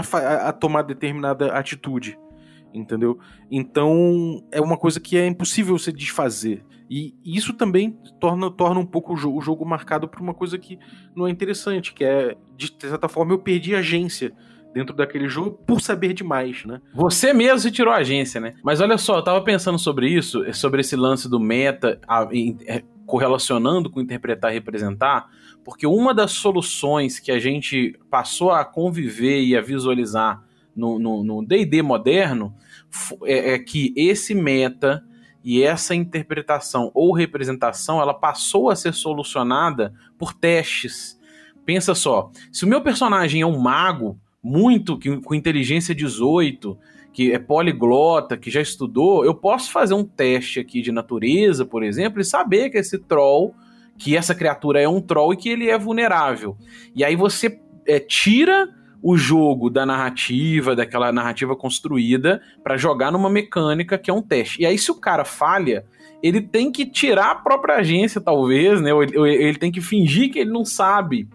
a, 0.00 0.48
a 0.48 0.52
tomar 0.52 0.82
determinada 0.82 1.52
atitude. 1.52 2.18
Entendeu? 2.72 3.18
Então 3.50 4.44
é 4.52 4.60
uma 4.60 4.76
coisa 4.76 5.00
que 5.00 5.16
é 5.16 5.26
impossível 5.26 5.78
se 5.78 5.92
desfazer. 5.92 6.64
E 6.90 7.14
isso 7.24 7.52
também 7.52 7.98
torna, 8.18 8.50
torna 8.50 8.80
um 8.80 8.86
pouco 8.86 9.12
o 9.12 9.16
jogo, 9.16 9.38
o 9.38 9.42
jogo 9.42 9.64
marcado 9.64 10.08
por 10.08 10.20
uma 10.20 10.32
coisa 10.32 10.56
que 10.58 10.78
não 11.14 11.26
é 11.26 11.30
interessante, 11.30 11.92
que 11.92 12.02
é, 12.02 12.36
de 12.56 12.74
certa 12.78 13.08
forma, 13.08 13.32
eu 13.32 13.38
perdi 13.38 13.74
a 13.74 13.80
agência 13.80 14.32
dentro 14.72 14.94
daquele 14.94 15.28
jogo 15.28 15.50
por 15.66 15.80
saber 15.80 16.14
demais, 16.14 16.64
né? 16.64 16.80
Você 16.94 17.32
mesmo 17.32 17.58
se 17.58 17.70
tirou 17.70 17.92
a 17.92 17.98
agência, 17.98 18.40
né? 18.40 18.54
Mas 18.62 18.80
olha 18.80 18.96
só, 18.96 19.16
eu 19.16 19.24
tava 19.24 19.42
pensando 19.42 19.78
sobre 19.78 20.08
isso, 20.08 20.42
sobre 20.54 20.80
esse 20.80 20.96
lance 20.96 21.28
do 21.28 21.38
meta, 21.38 22.00
a, 22.08 22.26
é, 22.66 22.82
correlacionando 23.06 23.90
com 23.90 24.00
interpretar 24.00 24.50
e 24.50 24.54
representar, 24.54 25.28
porque 25.68 25.86
uma 25.86 26.14
das 26.14 26.32
soluções 26.32 27.20
que 27.20 27.30
a 27.30 27.38
gente 27.38 27.94
passou 28.08 28.50
a 28.50 28.64
conviver 28.64 29.42
e 29.42 29.54
a 29.54 29.60
visualizar 29.60 30.42
no 30.74 31.44
D&D 31.46 31.82
moderno 31.82 32.54
é, 33.24 33.52
é 33.52 33.58
que 33.58 33.92
esse 33.94 34.34
meta 34.34 35.04
e 35.44 35.62
essa 35.62 35.94
interpretação 35.94 36.90
ou 36.94 37.12
representação 37.12 38.00
ela 38.00 38.14
passou 38.14 38.70
a 38.70 38.76
ser 38.76 38.94
solucionada 38.94 39.92
por 40.18 40.32
testes. 40.32 41.20
Pensa 41.66 41.94
só, 41.94 42.30
se 42.50 42.64
o 42.64 42.68
meu 42.68 42.80
personagem 42.80 43.42
é 43.42 43.46
um 43.46 43.58
mago, 43.58 44.18
muito 44.42 44.98
com 45.22 45.34
inteligência 45.34 45.94
18, 45.94 46.78
que 47.12 47.30
é 47.30 47.38
poliglota, 47.38 48.38
que 48.38 48.50
já 48.50 48.62
estudou, 48.62 49.22
eu 49.22 49.34
posso 49.34 49.70
fazer 49.70 49.92
um 49.92 50.04
teste 50.04 50.60
aqui 50.60 50.80
de 50.80 50.90
natureza, 50.90 51.66
por 51.66 51.82
exemplo, 51.82 52.22
e 52.22 52.24
saber 52.24 52.70
que 52.70 52.78
esse 52.78 52.98
troll 52.98 53.54
que 53.98 54.16
essa 54.16 54.34
criatura 54.34 54.80
é 54.80 54.88
um 54.88 55.00
troll 55.00 55.32
e 55.32 55.36
que 55.36 55.48
ele 55.48 55.68
é 55.68 55.76
vulnerável. 55.76 56.56
E 56.94 57.04
aí 57.04 57.16
você 57.16 57.60
é, 57.86 57.98
tira 57.98 58.68
o 59.02 59.16
jogo 59.16 59.70
da 59.70 59.86
narrativa, 59.86 60.74
daquela 60.74 61.12
narrativa 61.12 61.54
construída, 61.54 62.40
para 62.62 62.76
jogar 62.76 63.12
numa 63.12 63.30
mecânica 63.30 63.96
que 63.96 64.10
é 64.10 64.14
um 64.14 64.22
teste. 64.22 64.62
E 64.62 64.66
aí, 64.66 64.76
se 64.76 64.90
o 64.90 64.94
cara 64.94 65.24
falha, 65.24 65.84
ele 66.22 66.40
tem 66.40 66.70
que 66.72 66.84
tirar 66.84 67.30
a 67.30 67.34
própria 67.36 67.76
agência, 67.76 68.20
talvez, 68.20 68.80
né? 68.80 68.92
Ou 68.92 69.02
ele, 69.02 69.18
ou 69.18 69.26
ele 69.26 69.58
tem 69.58 69.70
que 69.70 69.80
fingir 69.80 70.30
que 70.32 70.40
ele 70.40 70.50
não 70.50 70.64
sabe. 70.64 71.28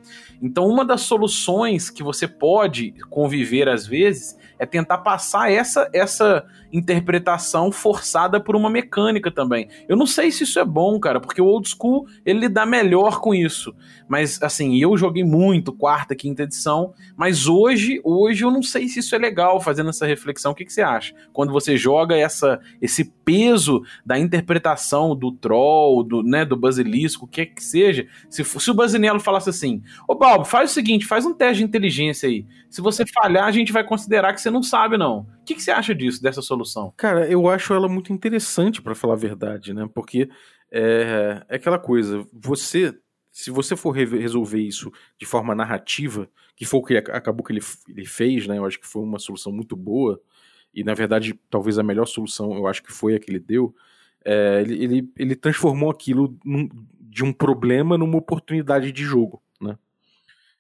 Então, 0.44 0.68
uma 0.68 0.84
das 0.84 1.02
soluções 1.02 1.90
que 1.90 2.04
você 2.04 2.28
pode 2.28 2.94
conviver 3.10 3.70
às 3.70 3.88
vezes 3.88 4.38
é 4.60 4.66
tentar 4.66 4.98
passar 5.00 5.50
essa 5.50 5.90
essa 5.94 6.46
interpretação 6.72 7.72
forçada 7.72 8.40
por 8.40 8.56
uma 8.56 8.70
mecânica 8.70 9.30
também. 9.30 9.70
Eu 9.88 9.96
não 9.96 10.08
sei 10.08 10.32
se 10.32 10.44
isso 10.44 10.60
é 10.60 10.66
bom, 10.66 11.00
cara, 11.00 11.20
porque 11.20 11.40
o 11.40 11.46
old 11.46 11.70
school 11.70 12.08
ele 12.26 12.42
lida 12.42 12.66
melhor 12.66 13.22
com 13.22 13.34
isso. 13.34 13.76
Mas 14.08 14.42
assim, 14.42 14.78
eu 14.78 14.98
joguei 14.98 15.24
muito 15.24 15.72
quarta, 15.72 16.16
quinta 16.16 16.44
edição, 16.44 16.94
mas 17.16 17.48
hoje, 17.48 18.02
hoje 18.04 18.44
eu 18.44 18.50
não 18.50 18.64
sei 18.64 18.88
se 18.88 19.00
isso 19.00 19.16
é 19.16 19.20
legal 19.20 19.62
fazendo 19.62 19.92
essa 19.92 20.06
reflexão. 20.06 20.52
O 20.52 20.56
que, 20.56 20.66
que 20.66 20.74
você 20.74 20.82
acha? 20.82 21.14
Quando 21.32 21.54
você 21.54 21.78
joga 21.78 22.16
essa 22.18 22.60
esse 22.82 23.06
peso 23.06 23.84
da 24.06 24.18
interpretação 24.18 25.16
do 25.16 25.32
troll, 25.32 26.04
do, 26.04 26.24
né, 26.24 26.44
do 26.44 26.58
basilisco, 26.58 27.26
o 27.26 27.28
que 27.28 27.42
é 27.42 27.46
que 27.46 27.64
seja, 27.64 28.08
se, 28.30 28.44
se 28.44 28.72
o 28.72 28.74
Basinello 28.74 29.20
falasse 29.20 29.50
assim: 29.50 29.82
"Ô 30.08 30.16
Balbo, 30.34 30.46
faz 30.46 30.72
o 30.72 30.74
seguinte, 30.74 31.06
faz 31.06 31.26
um 31.26 31.34
teste 31.34 31.58
de 31.58 31.64
inteligência 31.64 32.28
aí. 32.28 32.46
Se 32.70 32.82
você 32.82 33.06
falhar, 33.06 33.46
a 33.46 33.52
gente 33.52 33.72
vai 33.72 33.84
considerar 33.84 34.34
que 34.34 34.42
você 34.42 34.50
não 34.50 34.64
sabe 34.64 34.98
não". 34.98 35.20
O 35.20 35.44
que, 35.46 35.56
que 35.56 35.62
você 35.62 35.72
acha 35.72 35.94
disso, 35.94 36.22
dessa 36.22 36.42
solução? 36.42 36.94
Cara, 36.98 37.28
eu 37.30 37.48
acho 37.48 37.74
ela 37.74 37.88
muito 37.88 38.12
interessante, 38.12 38.82
para 38.82 38.96
falar 38.96 39.14
a 39.14 39.18
verdade, 39.18 39.74
né? 39.74 39.88
Porque 39.94 40.30
é, 40.72 41.44
é 41.48 41.56
aquela 41.56 41.80
coisa, 41.80 42.26
você 42.32 42.94
se 43.32 43.50
você 43.50 43.76
for 43.76 43.90
resolver 43.92 44.62
isso 44.62 44.92
de 45.18 45.26
forma 45.26 45.56
narrativa, 45.56 46.30
que 46.56 46.66
foi 46.66 46.80
o 46.80 46.84
que 46.84 46.98
acabou 46.98 47.44
que 47.44 47.52
ele, 47.52 47.62
ele 47.90 48.06
fez, 48.06 48.46
né? 48.46 48.60
Eu 48.60 48.66
acho 48.66 48.80
que 48.80 48.86
foi 48.86 49.02
uma 49.02 49.18
solução 49.18 49.52
muito 49.52 49.76
boa, 49.76 50.22
e 50.74 50.84
na 50.84 50.94
verdade, 50.94 51.34
talvez 51.50 51.80
a 51.80 51.84
melhor 51.84 52.06
solução, 52.06 52.54
eu 52.54 52.68
acho 52.68 52.84
que 52.84 52.92
foi 52.92 53.16
a 53.16 53.20
que 53.20 53.32
ele 53.32 53.40
deu. 53.40 53.76
É, 54.24 54.62
ele, 54.62 54.84
ele, 54.84 55.12
ele 55.18 55.36
transformou 55.36 55.90
aquilo 55.90 56.38
num, 56.46 56.70
de 57.00 57.24
um 57.24 57.34
problema 57.34 57.98
numa 57.98 58.18
oportunidade 58.18 58.92
de 58.92 59.04
jogo? 59.04 59.43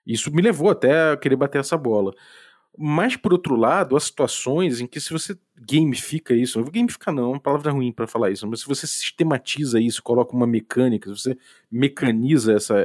Isso 0.05 0.33
me 0.33 0.41
levou 0.41 0.69
até 0.69 1.11
a 1.11 1.17
querer 1.17 1.35
bater 1.35 1.59
essa 1.59 1.77
bola. 1.77 2.13
Mas, 2.77 3.15
por 3.15 3.31
outro 3.31 3.55
lado, 3.55 3.95
há 3.95 3.99
situações 3.99 4.81
em 4.81 4.87
que 4.87 4.99
se 4.99 5.11
você 5.11 5.37
gamifica 5.55 6.33
isso, 6.33 6.57
não 6.57 6.65
vou 6.65 6.73
gamificar 6.73 7.13
não, 7.13 7.25
é 7.25 7.27
uma 7.27 7.39
palavra 7.39 7.71
ruim 7.71 7.91
para 7.91 8.07
falar 8.07 8.31
isso, 8.31 8.47
mas 8.47 8.61
se 8.61 8.67
você 8.67 8.87
sistematiza 8.87 9.79
isso, 9.79 10.01
coloca 10.01 10.35
uma 10.35 10.47
mecânica, 10.47 11.13
se 11.13 11.21
você 11.21 11.37
mecaniza 11.71 12.53
essa, 12.53 12.75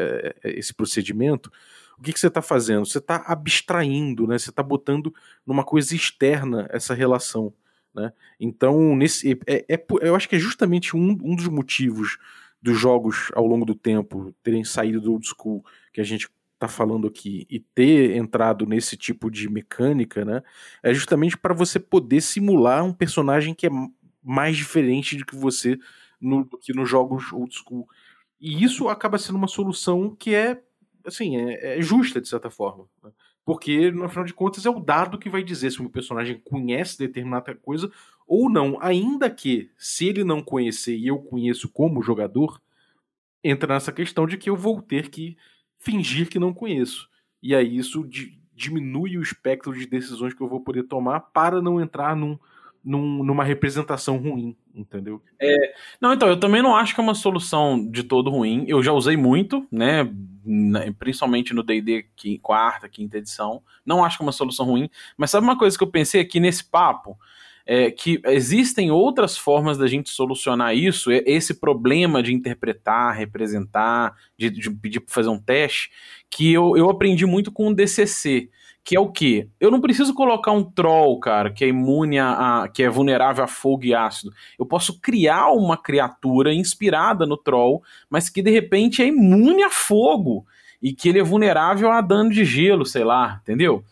esse 0.45 0.75
procedimento, 0.75 1.51
o 1.99 2.03
que, 2.03 2.13
que 2.13 2.21
você 2.21 2.29
está 2.29 2.43
fazendo? 2.43 2.87
Você 2.87 2.99
está 2.99 3.25
abstraindo, 3.27 4.27
né? 4.27 4.39
Você 4.39 4.51
está 4.51 4.63
botando 4.63 5.13
numa 5.45 5.65
coisa 5.65 5.97
externa 5.97 6.69
essa 6.71 6.95
relação. 6.95 7.53
Né? 7.93 8.13
Então, 8.39 8.95
nesse, 8.95 9.41
é, 9.47 9.65
é, 9.69 9.85
eu 10.03 10.15
acho 10.15 10.29
que 10.29 10.37
é 10.37 10.39
justamente 10.39 10.97
um, 10.97 11.19
um 11.23 11.35
dos 11.35 11.49
motivos 11.49 12.19
dos 12.63 12.79
jogos 12.79 13.31
ao 13.35 13.47
longo 13.47 13.65
do 13.65 13.75
tempo 13.75 14.33
terem 14.43 14.65
saído 14.65 15.01
do 15.01 15.13
old 15.13 15.27
school 15.27 15.65
que 15.93 16.01
a 16.01 16.05
gente 16.05 16.29
está 16.59 16.69
falando 16.69 17.07
aqui 17.07 17.47
e 17.49 17.61
ter 17.61 18.17
entrado 18.17 18.67
nesse 18.67 18.97
tipo 18.97 19.31
de 19.31 19.49
mecânica, 19.49 20.25
né, 20.25 20.43
é 20.83 20.93
justamente 20.93 21.39
para 21.39 21.55
você 21.55 21.79
poder 21.79 22.21
simular 22.21 22.85
um 22.85 22.93
personagem 22.93 23.55
que 23.55 23.67
é 23.67 23.71
mais 24.23 24.57
diferente 24.57 25.17
do 25.17 25.25
que 25.25 25.37
você 25.37 25.79
no, 26.21 26.45
do 26.45 26.59
que 26.59 26.75
nos 26.75 26.91
jogos 26.91 27.33
old 27.33 27.55
school. 27.55 27.89
E 28.41 28.63
isso 28.63 28.89
acaba 28.89 29.19
sendo 29.19 29.37
uma 29.37 29.49
solução 29.49 30.15
que 30.15 30.35
é 30.35 30.61
assim, 31.05 31.37
é, 31.37 31.79
é 31.79 31.83
justa 31.83 32.21
de 32.21 32.29
certa 32.29 32.51
forma. 32.51 32.87
Né? 33.03 33.11
Porque, 33.45 33.91
no 33.91 34.09
final 34.09 34.25
de 34.25 34.35
contas, 34.35 34.67
é 34.67 34.71
o 34.71 34.79
dado 34.79 35.19
que 35.19 35.31
vai 35.31 35.43
dizer 35.43 35.71
se 35.71 35.81
o 35.81 35.89
personagem 35.89 36.39
conhece 36.39 36.99
determinada 36.99 37.55
coisa 37.55 37.91
ou 38.27 38.51
não. 38.51 38.79
Ainda 38.81 39.31
que, 39.31 39.71
se 39.79 40.07
ele 40.07 40.23
não 40.23 40.43
conhecer 40.43 40.97
e 40.97 41.07
eu 41.07 41.19
conheço 41.19 41.69
como 41.71 42.03
jogador, 42.03 42.61
entra 43.43 43.73
nessa 43.73 43.91
questão 43.91 44.27
de 44.27 44.37
que 44.37 44.51
eu 44.51 44.57
vou 44.57 44.83
ter 44.83 45.09
que 45.09 45.37
fingir 45.79 46.29
que 46.29 46.39
não 46.39 46.53
conheço. 46.53 47.09
E 47.43 47.55
aí 47.55 47.77
isso 47.77 48.07
di 48.07 48.37
diminui 48.55 49.17
o 49.17 49.23
espectro 49.23 49.73
de 49.73 49.87
decisões 49.87 50.35
que 50.35 50.41
eu 50.41 50.49
vou 50.49 50.61
poder 50.61 50.83
tomar 50.83 51.21
para 51.21 51.63
não 51.63 51.81
entrar 51.81 52.17
num, 52.17 52.37
num, 52.85 53.23
numa 53.23 53.45
representação 53.45 54.17
ruim, 54.17 54.57
entendeu? 54.75 55.23
É, 55.41 55.75
não, 56.01 56.13
então, 56.13 56.29
eu 56.29 56.41
também 56.41 56.61
não 56.61 56.75
acho 56.75 56.93
que 56.93 57.01
é 57.01 57.05
uma 57.05 57.15
solução 57.15 57.89
de 57.89 58.03
todo 58.03 58.31
ruim. 58.31 58.65
Eu 58.67 58.83
já 58.83 58.93
usei 58.93 59.17
muito, 59.17 59.65
né? 59.71 60.11
Principalmente 60.99 61.55
no 61.55 61.63
DD 61.63 62.07
quarta, 62.43 62.89
quinta 62.89 63.19
edição. 63.19 63.63
Não 63.87 64.05
acho 64.05 64.17
que 64.17 64.25
é 64.25 64.27
uma 64.27 64.33
solução 64.33 64.67
ruim. 64.67 64.91
Mas 65.17 65.31
sabe 65.31 65.47
uma 65.47 65.57
coisa 65.57 65.79
que 65.79 65.85
eu 65.85 65.91
pensei 65.91 66.21
aqui 66.21 66.41
nesse 66.41 66.65
papo? 66.65 67.17
É, 67.71 67.91
que 67.91 68.19
existem 68.25 68.91
outras 68.91 69.37
formas 69.37 69.77
da 69.77 69.87
gente 69.87 70.09
solucionar 70.09 70.75
isso, 70.75 71.13
esse 71.13 71.53
problema 71.53 72.23
de 72.23 72.33
interpretar, 72.33 73.15
representar, 73.15 74.17
de, 74.39 74.49
de 74.49 74.71
pedir 74.71 75.01
para 75.01 75.13
fazer 75.15 75.29
um 75.29 75.39
teste, 75.39 75.91
que 76.31 76.51
eu, 76.51 76.79
eu 76.79 76.89
aprendi 76.89 77.27
muito 77.27 77.53
com 77.53 77.69
o 77.69 77.75
DCC, 77.75 78.49
que 78.83 78.97
é 78.97 79.01
o 79.01 79.13
quê? 79.13 79.49
Eu 79.61 79.71
não 79.71 79.83
preciso 79.83 80.15
colocar 80.15 80.51
um 80.51 80.65
troll, 80.65 81.21
cara, 81.21 81.53
que 81.53 81.63
é 81.63 81.69
imune 81.69 82.19
a, 82.19 82.63
a, 82.63 82.69
que 82.69 82.83
é 82.83 82.89
vulnerável 82.89 83.45
a 83.45 83.47
fogo 83.47 83.85
e 83.85 83.95
ácido. 83.95 84.33
Eu 84.59 84.65
posso 84.65 84.99
criar 84.99 85.51
uma 85.51 85.77
criatura 85.77 86.55
inspirada 86.55 87.27
no 87.27 87.37
troll, 87.37 87.83
mas 88.09 88.31
que 88.31 88.41
de 88.41 88.51
repente 88.51 89.03
é 89.03 89.09
imune 89.09 89.63
a 89.63 89.69
fogo 89.69 90.47
e 90.83 90.95
que 90.95 91.07
ele 91.07 91.19
é 91.19 91.23
vulnerável 91.23 91.91
a 91.93 92.01
dano 92.01 92.31
de 92.31 92.47
gelo, 92.47 92.87
sei 92.87 93.05
lá, 93.05 93.41
entendeu? 93.43 93.85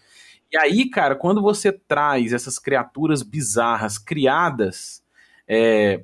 E 0.57 0.59
aí, 0.59 0.89
cara, 0.89 1.15
quando 1.15 1.43
você 1.43 1.71
traz 1.71 2.33
essas 2.33 2.59
criaturas 2.59 3.23
bizarras 3.23 3.99
criadas 3.99 5.05
é, 5.47 6.03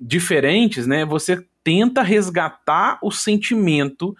diferentes, 0.00 0.86
né? 0.86 1.04
Você 1.04 1.46
tenta 1.62 2.00
resgatar 2.00 2.98
o 3.02 3.10
sentimento 3.10 4.16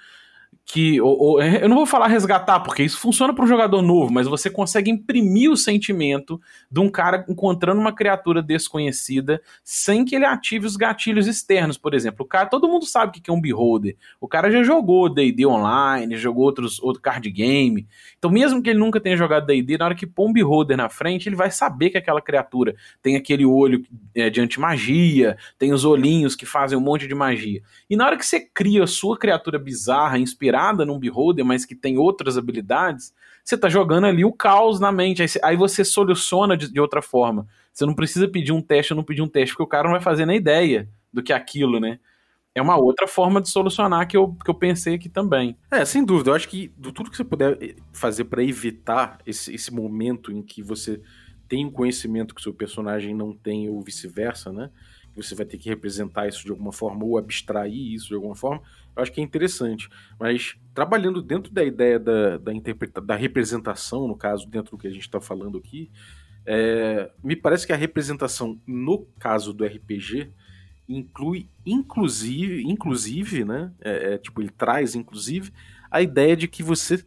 que 0.70 1.00
ou, 1.00 1.18
ou, 1.18 1.42
eu 1.42 1.68
não 1.68 1.76
vou 1.76 1.86
falar 1.86 2.06
resgatar 2.06 2.60
porque 2.60 2.82
isso 2.82 2.98
funciona 2.98 3.34
para 3.34 3.44
um 3.44 3.48
jogador 3.48 3.82
novo, 3.82 4.12
mas 4.12 4.26
você 4.28 4.48
consegue 4.48 4.90
imprimir 4.90 5.50
o 5.50 5.56
sentimento 5.56 6.40
de 6.70 6.78
um 6.78 6.88
cara 6.88 7.24
encontrando 7.28 7.80
uma 7.80 7.92
criatura 7.92 8.42
desconhecida 8.42 9.42
sem 9.64 10.04
que 10.04 10.14
ele 10.14 10.24
ative 10.24 10.66
os 10.66 10.76
gatilhos 10.76 11.26
externos, 11.26 11.76
por 11.76 11.92
exemplo. 11.92 12.24
O 12.24 12.28
cara, 12.28 12.46
todo 12.46 12.68
mundo 12.68 12.86
sabe 12.86 13.10
o 13.10 13.22
que 13.22 13.30
é 13.30 13.32
um 13.32 13.40
beholder. 13.40 13.96
O 14.20 14.28
cara 14.28 14.50
já 14.50 14.62
jogou 14.62 15.08
D&D 15.08 15.44
online, 15.44 16.16
jogou 16.16 16.44
outros 16.44 16.80
outro 16.80 17.02
card 17.02 17.28
game. 17.30 17.86
Então, 18.18 18.30
mesmo 18.30 18.62
que 18.62 18.70
ele 18.70 18.78
nunca 18.78 19.00
tenha 19.00 19.16
jogado 19.16 19.46
D&D, 19.46 19.76
na 19.76 19.86
hora 19.86 19.94
que 19.94 20.06
pôr 20.06 20.28
um 20.28 20.32
beholder 20.32 20.76
na 20.76 20.88
frente, 20.88 21.28
ele 21.28 21.36
vai 21.36 21.50
saber 21.50 21.90
que 21.90 21.98
aquela 21.98 22.22
criatura 22.22 22.76
tem 23.02 23.16
aquele 23.16 23.44
olho 23.44 23.84
é, 24.14 24.30
de 24.30 24.40
antimagia, 24.40 25.36
tem 25.58 25.72
os 25.72 25.84
olhinhos 25.84 26.36
que 26.36 26.46
fazem 26.46 26.78
um 26.78 26.80
monte 26.80 27.08
de 27.08 27.14
magia. 27.14 27.60
E 27.88 27.96
na 27.96 28.06
hora 28.06 28.16
que 28.16 28.24
você 28.24 28.40
cria 28.40 28.84
a 28.84 28.86
sua 28.86 29.18
criatura 29.18 29.58
bizarra, 29.58 30.18
inspirada 30.18 30.59
inspirada 30.60 30.84
num 30.84 30.98
beholder, 30.98 31.44
mas 31.44 31.64
que 31.64 31.74
tem 31.74 31.98
outras 31.98 32.36
habilidades, 32.36 33.14
você 33.42 33.56
tá 33.56 33.68
jogando 33.68 34.06
ali 34.06 34.24
o 34.24 34.32
caos 34.32 34.78
na 34.78 34.92
mente. 34.92 35.22
Aí, 35.22 35.28
aí 35.42 35.56
você 35.56 35.84
soluciona 35.84 36.56
de, 36.56 36.70
de, 36.70 36.80
outra 36.80 37.00
forma. 37.00 37.46
Você 37.72 37.86
não 37.86 37.94
precisa 37.94 38.28
pedir 38.28 38.52
um 38.52 38.60
teste 38.60 38.92
ou 38.92 38.96
não 38.96 39.04
pedir 39.04 39.22
um 39.22 39.28
teste, 39.28 39.54
porque 39.54 39.62
o 39.62 39.66
cara 39.66 39.84
não 39.84 39.92
vai 39.92 40.00
fazer 40.00 40.26
nem 40.26 40.36
ideia 40.36 40.88
do 41.12 41.22
que 41.22 41.32
é 41.32 41.36
aquilo, 41.36 41.80
né? 41.80 41.98
É 42.54 42.60
uma 42.60 42.76
outra 42.76 43.06
forma 43.06 43.40
de 43.40 43.48
solucionar 43.48 44.06
que 44.08 44.16
eu, 44.16 44.36
que 44.44 44.50
eu 44.50 44.54
pensei 44.54 44.96
aqui 44.96 45.08
também. 45.08 45.56
É, 45.70 45.84
sem 45.84 46.04
dúvida. 46.04 46.30
Eu 46.30 46.34
acho 46.34 46.48
que 46.48 46.68
do 46.76 46.92
tudo 46.92 47.10
que 47.10 47.16
você 47.16 47.24
puder 47.24 47.56
eh, 47.62 47.76
fazer 47.92 48.24
para 48.24 48.42
evitar 48.42 49.18
esse, 49.24 49.54
esse 49.54 49.72
momento 49.72 50.32
em 50.32 50.42
que 50.42 50.60
você 50.60 51.00
tem 51.48 51.64
um 51.64 51.70
conhecimento 51.70 52.34
que 52.34 52.40
o 52.40 52.42
seu 52.42 52.52
personagem 52.52 53.14
não 53.14 53.32
tem 53.32 53.68
ou 53.68 53.80
vice-versa, 53.80 54.52
né? 54.52 54.70
Você 55.16 55.34
vai 55.34 55.44
ter 55.44 55.58
que 55.58 55.68
representar 55.68 56.28
isso 56.28 56.44
de 56.44 56.50
alguma 56.50 56.72
forma 56.72 57.04
ou 57.04 57.18
abstrair 57.18 57.94
isso 57.94 58.08
de 58.08 58.14
alguma 58.14 58.34
forma 58.34 58.62
eu 58.96 59.02
acho 59.02 59.12
que 59.12 59.20
é 59.20 59.24
interessante. 59.24 59.88
Mas 60.18 60.56
trabalhando 60.74 61.22
dentro 61.22 61.52
da 61.52 61.64
ideia 61.64 61.98
da, 61.98 62.38
da, 62.38 62.54
interpreta 62.54 63.00
da 63.00 63.14
representação, 63.14 64.06
no 64.06 64.16
caso, 64.16 64.48
dentro 64.48 64.72
do 64.72 64.78
que 64.78 64.86
a 64.86 64.90
gente 64.90 65.02
está 65.02 65.20
falando 65.20 65.58
aqui, 65.58 65.90
é, 66.46 67.10
me 67.22 67.36
parece 67.36 67.66
que 67.66 67.72
a 67.72 67.76
representação, 67.76 68.58
no 68.66 69.06
caso 69.18 69.52
do 69.52 69.64
RPG, 69.64 70.30
inclui 70.88 71.48
inclusive, 71.64 72.62
inclusive, 72.64 73.44
né? 73.44 73.72
É, 73.80 74.14
é, 74.14 74.18
tipo, 74.18 74.40
ele 74.40 74.50
traz, 74.50 74.94
inclusive, 74.94 75.52
a 75.90 76.02
ideia 76.02 76.36
de 76.36 76.48
que 76.48 76.62
você 76.62 77.04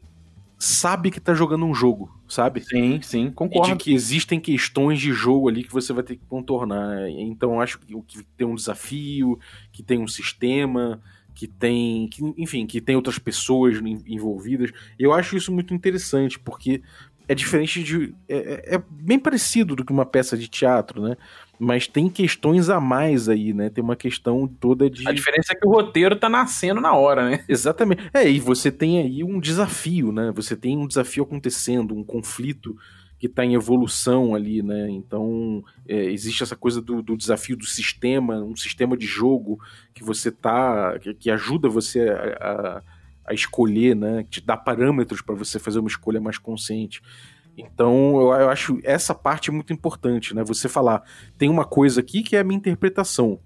sabe 0.58 1.12
que 1.12 1.17
está 1.17 1.34
jogando 1.34 1.65
um 1.65 1.74
jogo, 1.74 2.10
sabe? 2.28 2.62
Sim, 2.62 3.02
sim, 3.02 3.30
concordo. 3.30 3.69
E 3.69 3.72
de 3.74 3.84
que 3.84 3.93
existem 3.93 4.39
questões 4.39 5.00
de 5.00 5.12
jogo 5.12 5.50
ali 5.50 5.63
que 5.63 5.74
você 5.74 5.91
vai 5.91 6.04
ter 6.04 6.15
que 6.15 6.26
contornar. 6.26 7.10
Então, 7.10 7.60
acho 7.60 7.80
que, 7.80 7.93
que 8.04 8.24
tem 8.38 8.48
um 8.48 8.56
desafio, 8.56 9.38
que 9.74 9.84
tem 9.84 10.00
um 10.00 10.08
sistema, 10.08 11.02
que 11.34 11.48
tem, 11.48 12.08
que, 12.08 12.22
enfim, 12.38 12.65
que 12.65 12.80
tem 12.80 12.96
outras 12.96 13.17
pessoas 13.17 13.78
envolvidas. 14.06 14.72
Eu 14.98 15.13
acho 15.13 15.36
isso 15.36 15.52
muito 15.52 15.74
interessante, 15.74 16.39
porque 16.39 16.82
é 17.28 17.34
diferente 17.34 17.84
de. 17.84 18.13
É, 18.28 18.38
é, 18.38 18.76
é, 18.76 18.84
bem 18.89 19.17
parecido 19.17 19.76
do 19.76 19.86
que 19.86 19.91
uma 19.91 20.06
peça 20.06 20.38
de 20.38 20.48
teatro, 20.48 21.02
né? 21.02 21.15
Mas 21.60 21.88
tem 21.88 22.10
questões 22.10 22.69
a 22.69 22.80
mais 22.80 23.30
aí, 23.30 23.54
né? 23.54 23.69
Tem 23.69 23.84
uma 23.84 23.96
questão 23.96 24.48
toda 24.48 24.89
de. 24.89 25.08
A 25.08 25.12
diferença 25.12 25.54
é 25.54 25.56
que 25.56 25.67
o 25.67 25.72
roteiro 25.72 26.15
tá 26.15 26.28
nascendo 26.28 26.82
na 26.82 26.93
hora, 26.93 27.30
né? 27.30 27.43
Exatamente. 27.48 28.10
É, 28.13 28.30
e 28.30 28.39
você 28.39 28.72
tem 28.72 29.00
aí 29.00 29.24
um 29.24 29.39
desafio, 29.39 30.12
né? 30.12 30.32
Você 30.36 30.56
tem 30.56 30.78
um 30.78 30.88
desafio 30.88 31.24
acontecendo, 31.24 31.96
um 31.96 32.04
conflito 32.04 32.76
que 33.23 33.27
está 33.27 33.45
em 33.45 33.53
evolução 33.53 34.36
ali, 34.36 34.62
né? 34.62 34.89
Então 34.89 35.63
é, 35.88 35.95
existe 36.12 36.43
essa 36.43 36.57
coisa 36.57 36.81
do, 36.81 37.01
do, 37.01 37.15
desafio 37.15 37.55
do 37.55 37.65
sistema, 37.65 38.43
um 38.43 38.53
sistema 38.53 38.97
de 38.97 39.05
jogo 39.05 39.57
que 39.93 40.03
você 40.03 40.29
tá, 40.29 40.99
que, 40.99 41.13
que 41.13 41.31
ajuda 41.31 41.69
você 41.69 42.01
a, 42.09 42.17
a, 42.41 42.81
a, 43.27 43.33
escolher, 43.33 43.95
né? 43.95 44.23
Que 44.23 44.41
te 44.41 44.45
dá 44.45 44.57
parâmetros 44.57 45.21
para 45.21 45.33
você 45.36 45.57
fazer 45.57 45.79
uma 45.79 45.88
escolha 45.88 46.19
mais 46.19 46.38
consciente. 46.38 47.01
Então 47.57 48.19
eu, 48.19 48.33
eu 48.33 48.49
acho 48.49 48.77
essa 48.83 49.15
parte 49.15 49.49
muito 49.51 49.71
importante, 49.71 50.36
né? 50.36 50.43
Você 50.43 50.67
falar 50.67 51.01
tem 51.38 51.47
uma 51.47 51.63
coisa 51.63 52.01
aqui 52.01 52.23
que 52.23 52.36
é 52.36 52.41
a 52.41 52.43
minha 52.43 52.57
interpretação, 52.57 53.39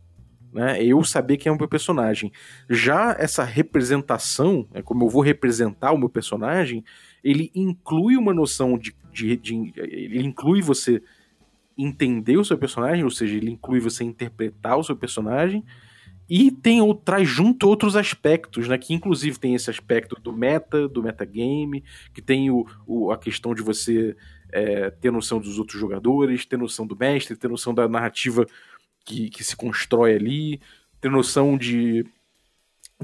né? 0.52 0.84
Eu 0.84 1.04
saber 1.04 1.38
quem 1.38 1.52
é 1.52 1.54
o 1.54 1.58
meu 1.58 1.68
personagem. 1.68 2.32
Já 2.68 3.16
essa 3.20 3.44
representação, 3.44 4.68
é 4.74 4.82
como 4.82 5.04
eu 5.06 5.10
vou 5.10 5.22
representar 5.22 5.92
o 5.92 6.00
meu 6.00 6.10
personagem, 6.10 6.84
ele 7.24 7.52
inclui 7.54 8.18
uma 8.18 8.34
noção 8.34 8.76
de 8.76 8.96
de, 9.18 9.36
de, 9.38 9.74
ele 9.76 10.26
inclui 10.26 10.62
você 10.62 11.02
entender 11.78 12.38
o 12.38 12.46
seu 12.46 12.58
personagem, 12.58 13.04
ou 13.04 13.10
seja, 13.10 13.36
ele 13.36 13.52
inclui 13.52 13.80
você 13.80 14.04
interpretar 14.04 14.78
o 14.78 14.84
seu 14.84 14.96
personagem 14.96 15.64
e 16.30 16.52
tem 16.52 16.82
ou 16.82 16.94
traz 16.94 17.28
junto 17.28 17.68
outros 17.68 17.96
aspectos, 17.96 18.68
né? 18.68 18.78
Que 18.78 18.94
inclusive 18.94 19.40
tem 19.40 19.56
esse 19.56 19.70
aspecto 19.70 20.20
do 20.22 20.34
meta, 20.34 20.88
do 20.88 21.02
metagame, 21.02 21.84
que 22.14 22.22
tem 22.22 22.52
o, 22.52 22.66
o, 22.86 23.12
a 23.12 23.18
questão 23.18 23.56
de 23.56 23.62
você 23.62 24.16
é, 24.52 24.90
ter 24.90 25.12
noção 25.12 25.40
dos 25.40 25.58
outros 25.58 25.80
jogadores, 25.80 26.46
ter 26.46 26.58
noção 26.58 26.86
do 26.86 26.98
mestre, 26.98 27.36
ter 27.36 27.48
noção 27.48 27.74
da 27.74 27.88
narrativa 27.88 28.46
que, 29.06 29.30
que 29.30 29.44
se 29.44 29.56
constrói 29.56 30.16
ali, 30.16 30.62
ter 31.00 31.10
noção 31.10 31.58
de 31.58 32.06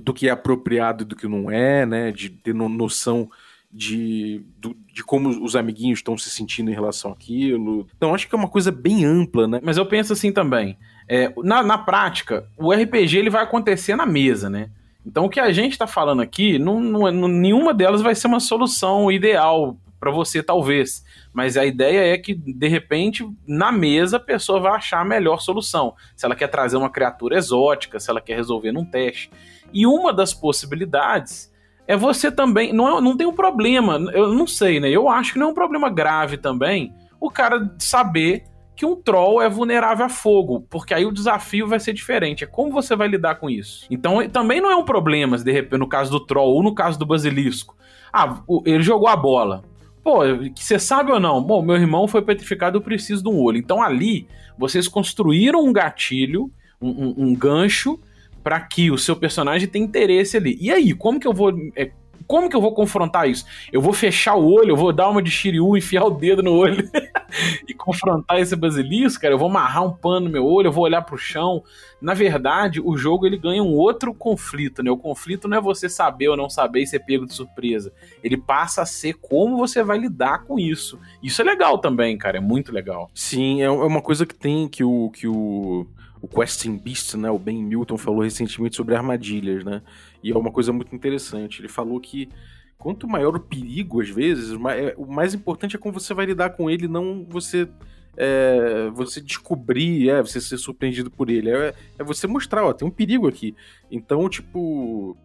do 0.02 0.12
que 0.12 0.28
é 0.28 0.32
apropriado 0.32 1.04
e 1.04 1.06
do 1.06 1.16
que 1.16 1.28
não 1.28 1.52
é, 1.52 1.86
né? 1.86 2.12
De 2.12 2.30
ter 2.30 2.54
noção 2.54 3.30
de, 3.74 4.46
do, 4.60 4.76
de 4.94 5.04
como 5.04 5.30
os 5.30 5.56
amiguinhos 5.56 6.00
estão 6.00 6.16
se 6.16 6.30
sentindo 6.30 6.70
em 6.70 6.74
relação 6.74 7.12
àquilo. 7.12 7.88
Então 7.98 8.14
acho 8.14 8.30
que 8.30 8.36
é 8.36 8.38
uma 8.38 8.48
coisa 8.48 8.72
bem 8.72 9.04
ampla, 9.04 9.48
né? 9.48 9.60
Mas 9.64 9.78
eu 9.78 9.86
penso 9.86 10.14
assim 10.14 10.32
também. 10.32 10.78
É, 11.08 11.34
na, 11.38 11.64
na 11.64 11.78
prática, 11.78 12.48
o 12.56 12.72
RPG 12.72 13.18
ele 13.18 13.30
vai 13.32 13.44
acontecer 13.44 13.96
na 13.96 14.06
mesa, 14.06 14.50
né? 14.50 14.70
Então 15.06 15.26
o 15.26 15.30
que 15.30 15.40
a 15.40 15.52
gente 15.52 15.72
está 15.72 15.88
falando 15.88 16.22
aqui, 16.22 16.60
não, 16.60 16.80
não, 16.80 17.28
nenhuma 17.28 17.74
delas 17.74 18.02
vai 18.02 18.14
ser 18.14 18.28
uma 18.28 18.40
solução 18.40 19.12
ideal 19.12 19.76
para 20.00 20.12
você, 20.12 20.44
talvez. 20.44 21.04
Mas 21.34 21.58
a 21.58 21.66
ideia 21.66 22.14
é 22.14 22.18
que, 22.18 22.36
de 22.36 22.68
repente, 22.68 23.28
na 23.48 23.72
mesa, 23.72 24.18
a 24.18 24.20
pessoa 24.20 24.60
vai 24.60 24.74
achar 24.74 25.00
a 25.00 25.06
melhor 25.06 25.40
solução. 25.40 25.96
Se 26.16 26.26
ela 26.26 26.36
quer 26.36 26.48
trazer 26.48 26.78
uma 26.78 26.90
criatura 26.90 27.38
exótica, 27.38 28.00
se 28.00 28.10
ela 28.10 28.22
quer 28.22 28.36
resolver 28.36 28.72
num 28.72 28.86
teste. 28.86 29.32
E 29.74 29.88
uma 29.88 30.14
das 30.14 30.34
possibilidades 30.34 31.53
é 31.88 31.96
você 31.98 32.32
também. 32.32 32.74
Não, 32.74 32.98
é, 32.98 33.02
não 33.02 33.18
tem 33.18 33.28
um 33.28 33.34
problema, 33.34 33.98
eu 34.14 34.34
não 34.34 34.48
sei, 34.48 34.80
né? 34.80 34.90
Eu 34.90 35.10
acho 35.10 35.34
que 35.34 35.40
não 35.40 35.48
é 35.48 35.52
um 35.52 35.56
problema 35.56 35.90
grave 35.90 36.38
também 36.38 36.94
o 37.24 37.30
cara 37.30 37.74
saber 37.80 38.44
que 38.76 38.86
um 38.86 38.98
troll 38.98 39.42
é 39.42 39.48
vulnerável 39.48 40.06
a 40.06 40.10
fogo, 40.10 40.68
porque 40.70 40.94
aí 40.94 41.06
o 41.06 41.12
desafio 41.12 41.66
vai 41.66 41.80
ser 41.80 41.94
diferente. 41.94 42.44
É 42.44 42.48
como 42.48 42.70
você 42.70 42.98
vai 42.98 43.08
lidar 43.08 43.36
com 43.36 43.50
isso. 43.50 43.86
Então 43.90 44.28
também 44.28 44.60
não 44.60 44.70
é 44.70 44.76
um 44.76 44.84
problema, 44.84 45.38
de 45.38 45.52
repente, 45.52 45.80
no 45.80 45.88
caso 45.88 46.12
do 46.12 46.20
troll 46.20 46.56
ou 46.56 46.62
no 46.62 46.76
caso 46.76 47.00
do 47.00 47.06
basilisco. 47.06 47.78
Ah, 48.12 48.42
ele 48.66 48.84
jogou 48.84 49.08
a 49.08 49.16
bola. 49.16 49.64
Pô, 50.04 50.20
você 50.54 50.78
sabe 50.78 51.14
ou 51.14 51.20
não? 51.20 51.42
Bom, 51.42 51.62
meu 51.62 51.78
irmão 51.78 52.10
foi 52.10 52.22
petrificado, 52.22 52.78
eu 52.78 52.82
preciso 52.82 53.24
de 53.24 53.30
um 53.30 53.42
olho. 53.42 53.58
Então 53.58 53.82
ali, 53.82 54.28
vocês 54.58 54.86
construíram 54.90 55.64
um 55.64 55.72
gatilho, 55.72 56.52
um, 56.82 56.90
um, 56.90 57.14
um 57.18 57.36
gancho, 57.36 57.98
para 58.44 58.60
que 58.60 58.92
o 58.92 58.98
seu 58.98 59.16
personagem 59.16 59.68
tenha 59.68 59.86
interesse 59.86 60.38
ali. 60.38 60.58
E 60.60 60.72
aí, 60.72 60.94
como 60.94 61.20
que 61.20 61.28
eu 61.28 61.34
vou 61.34 61.54
é, 61.76 61.92
como 62.28 62.50
que 62.50 62.56
eu 62.56 62.62
vou 62.62 62.74
confrontar 62.74 63.30
isso? 63.30 63.46
Eu 63.72 63.82
vou 63.82 63.94
fechar 63.94 64.36
o 64.36 64.46
olho, 64.46 64.72
eu 64.72 64.76
vou 64.76 64.94
dar 64.94 65.10
uma 65.10 65.22
de 65.22 65.30
Shiryu, 65.30 65.78
enfiar 65.78 66.06
o 66.06 66.10
dedo 66.10 66.42
no 66.42 66.54
olho 66.54 66.90
e 67.68 67.74
confrontar 67.74 68.40
esse 68.40 68.56
basilisco, 68.56 69.22
cara? 69.22 69.34
Eu 69.34 69.38
vou 69.38 69.50
amarrar 69.50 69.84
um 69.86 69.92
pano 69.92 70.28
no 70.28 70.32
meu 70.32 70.46
olho, 70.46 70.68
eu 70.68 70.72
vou 70.72 70.84
olhar 70.84 71.02
pro 71.02 71.18
chão. 71.18 71.64
Na 72.02 72.14
verdade, 72.14 72.82
o 72.82 72.98
jogo 72.98 73.26
ele 73.26 73.38
ganha 73.38 73.64
um 73.64 73.74
outro 73.74 74.14
conflito, 74.14 74.82
né? 74.84 74.92
O 74.92 74.98
conflito 74.98 75.48
não 75.48 75.58
é 75.58 75.62
você 75.62 75.90
saber 75.90 76.30
ou 76.30 76.38
não 76.38 76.50
saber 76.50 76.82
e 76.82 76.88
ser 76.88 77.00
pego 77.00 77.26
de 77.26 77.34
surpresa. 77.34 77.94
Ele 78.24 78.38
passa 78.38 78.82
a 78.82 78.86
ser 78.86 79.14
como 79.16 79.58
você 79.58 79.84
vai 79.84 79.98
lidar 79.98 80.44
com 80.44 80.60
isso. 80.60 81.00
Isso 81.22 81.42
é 81.42 81.46
legal 81.46 81.78
também, 81.78 82.18
cara, 82.18 82.38
é 82.38 82.42
muito 82.42 82.72
legal. 82.72 83.10
Sim, 83.14 83.62
é, 83.62 83.66
é 83.66 83.70
uma 83.70 84.02
coisa 84.02 84.26
que 84.26 84.36
tem 84.36 84.68
que 84.68 84.84
o 84.84 85.10
que 85.12 85.28
o 85.28 85.88
o 86.24 86.28
Questing 86.28 86.78
Beast, 86.78 87.16
né, 87.16 87.30
o 87.30 87.38
Ben 87.38 87.62
Milton 87.62 87.98
falou 87.98 88.22
recentemente 88.22 88.78
sobre 88.78 88.96
armadilhas, 88.96 89.66
né? 89.66 89.82
E 90.24 90.32
é 90.32 90.38
uma 90.38 90.54
coisa 90.54 90.72
muito 90.72 90.96
interessante. 90.96 91.60
Ele 91.60 91.68
falou 91.68 92.00
que 92.00 92.30
quanto 92.78 93.10
maior 93.10 93.36
o 93.36 93.42
perigo, 93.42 94.02
às 94.02 94.08
vezes, 94.08 94.52
o 94.96 95.06
mais 95.06 95.34
importante 95.34 95.76
é 95.76 95.80
como 95.80 96.00
você 96.00 96.14
vai 96.14 96.26
lidar 96.26 96.52
com 96.52 96.70
ele, 96.70 96.88
não 96.88 97.26
você 97.28 97.68
é, 98.16 98.90
você 98.94 99.20
descobrir, 99.20 100.10
é, 100.10 100.22
você 100.22 100.40
ser 100.40 100.58
surpreendido 100.58 101.12
por 101.12 101.30
ele. 101.30 101.50
É, 101.50 101.74
é 102.00 102.04
você 102.06 102.26
mostrar, 102.26 102.64
ó, 102.64 102.72
tem 102.72 102.88
um 102.88 102.92
perigo 102.92 103.28
aqui. 103.28 103.54
Então, 103.92 104.30
tipo, 104.30 105.18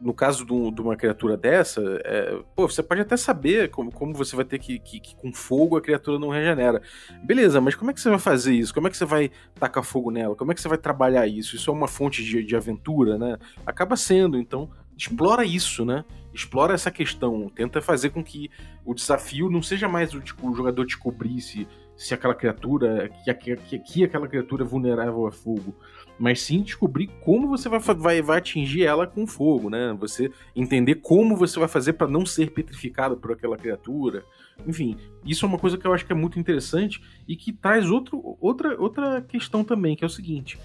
no 0.00 0.14
caso 0.14 0.44
de, 0.44 0.52
um, 0.52 0.72
de, 0.72 0.80
uma 0.80 0.96
criatura 0.96 1.36
dessa, 1.36 1.82
é, 2.04 2.38
pô, 2.54 2.68
você 2.68 2.82
pode 2.82 3.02
até 3.02 3.16
saber 3.16 3.70
como, 3.70 3.92
como 3.92 4.14
você 4.14 4.34
vai 4.34 4.44
ter 4.44 4.58
que, 4.58 4.78
que, 4.78 4.98
que, 4.98 5.14
com 5.14 5.32
fogo 5.32 5.76
a 5.76 5.80
criatura 5.80 6.18
não 6.18 6.30
regenera. 6.30 6.80
Beleza, 7.22 7.60
mas 7.60 7.74
como 7.74 7.90
é 7.90 7.94
que 7.94 8.00
você 8.00 8.08
vai 8.08 8.18
fazer 8.18 8.54
isso? 8.54 8.72
Como 8.72 8.88
é 8.88 8.90
que 8.90 8.96
você 8.96 9.04
vai 9.04 9.30
tacar 9.58 9.84
fogo 9.84 10.10
nela? 10.10 10.34
Como 10.34 10.50
é 10.50 10.54
que 10.54 10.60
você 10.60 10.68
vai 10.68 10.78
trabalhar 10.78 11.26
isso? 11.26 11.54
Isso 11.54 11.70
é 11.70 11.72
uma 11.72 11.88
fonte 11.88 12.24
de, 12.24 12.42
de 12.42 12.56
aventura, 12.56 13.18
né? 13.18 13.36
Acaba 13.66 13.96
sendo, 13.96 14.38
então 14.38 14.70
explora 14.96 15.44
isso, 15.44 15.84
né? 15.84 16.04
Explora 16.32 16.74
essa 16.74 16.90
questão, 16.90 17.48
tenta 17.48 17.80
fazer 17.80 18.10
com 18.10 18.22
que 18.22 18.50
o 18.84 18.94
desafio 18.94 19.50
não 19.50 19.62
seja 19.62 19.88
mais 19.88 20.14
o, 20.14 20.20
tipo, 20.20 20.48
o 20.48 20.54
jogador 20.54 20.84
descobrir 20.84 21.40
se, 21.40 21.66
se 21.96 22.14
aquela 22.14 22.34
criatura, 22.34 23.10
que, 23.24 23.56
que, 23.56 23.78
que 23.78 24.04
aquela 24.04 24.28
criatura 24.28 24.62
é 24.62 24.66
vulnerável 24.66 25.26
a 25.26 25.32
fogo 25.32 25.74
mas 26.20 26.42
sim 26.42 26.60
descobrir 26.60 27.06
como 27.24 27.48
você 27.48 27.66
vai, 27.66 27.80
vai, 27.80 28.20
vai 28.20 28.38
atingir 28.38 28.84
ela 28.84 29.06
com 29.06 29.26
fogo, 29.26 29.70
né? 29.70 29.96
Você 29.98 30.30
entender 30.54 30.96
como 30.96 31.34
você 31.34 31.58
vai 31.58 31.66
fazer 31.66 31.94
para 31.94 32.06
não 32.06 32.26
ser 32.26 32.50
petrificado 32.50 33.16
por 33.16 33.32
aquela 33.32 33.56
criatura. 33.56 34.22
Enfim, 34.66 34.98
isso 35.24 35.46
é 35.46 35.48
uma 35.48 35.58
coisa 35.58 35.78
que 35.78 35.86
eu 35.86 35.94
acho 35.94 36.04
que 36.04 36.12
é 36.12 36.14
muito 36.14 36.38
interessante 36.38 37.02
e 37.26 37.34
que 37.34 37.54
traz 37.54 37.90
outro, 37.90 38.36
outra, 38.38 38.78
outra 38.78 39.22
questão 39.22 39.64
também, 39.64 39.96
que 39.96 40.04
é 40.04 40.06
o 40.06 40.10
seguinte: 40.10 40.58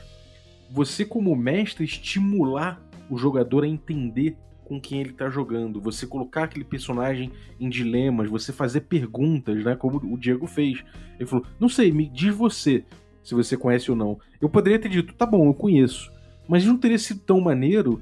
você, 0.70 1.06
como 1.06 1.34
mestre, 1.38 1.86
estimular 1.86 2.82
o 3.10 3.18
jogador 3.18 3.64
a 3.64 3.68
entender 3.68 4.36
com 4.66 4.82
quem 4.82 5.00
ele 5.00 5.12
está 5.12 5.30
jogando, 5.30 5.80
você 5.80 6.06
colocar 6.06 6.44
aquele 6.44 6.66
personagem 6.66 7.32
em 7.58 7.70
dilemas, 7.70 8.30
você 8.30 8.52
fazer 8.52 8.82
perguntas, 8.82 9.64
né? 9.64 9.74
Como 9.78 10.00
o 10.14 10.18
Diego 10.18 10.48
fez. 10.48 10.84
Ele 11.18 11.30
falou: 11.30 11.46
Não 11.58 11.70
sei, 11.70 11.94
me 11.94 12.10
diz 12.10 12.36
você, 12.36 12.84
se 13.26 13.34
você 13.34 13.58
conhece 13.58 13.90
ou 13.90 13.98
não. 13.98 14.20
Eu 14.40 14.48
poderia 14.48 14.80
ter 14.80 14.88
dito, 14.88 15.14
tá 15.16 15.26
bom, 15.26 15.48
eu 15.48 15.54
conheço. 15.54 16.14
Mas 16.48 16.64
não 16.64 16.78
teria 16.78 17.00
sido 17.00 17.20
tão 17.22 17.42
maneiro 17.42 18.02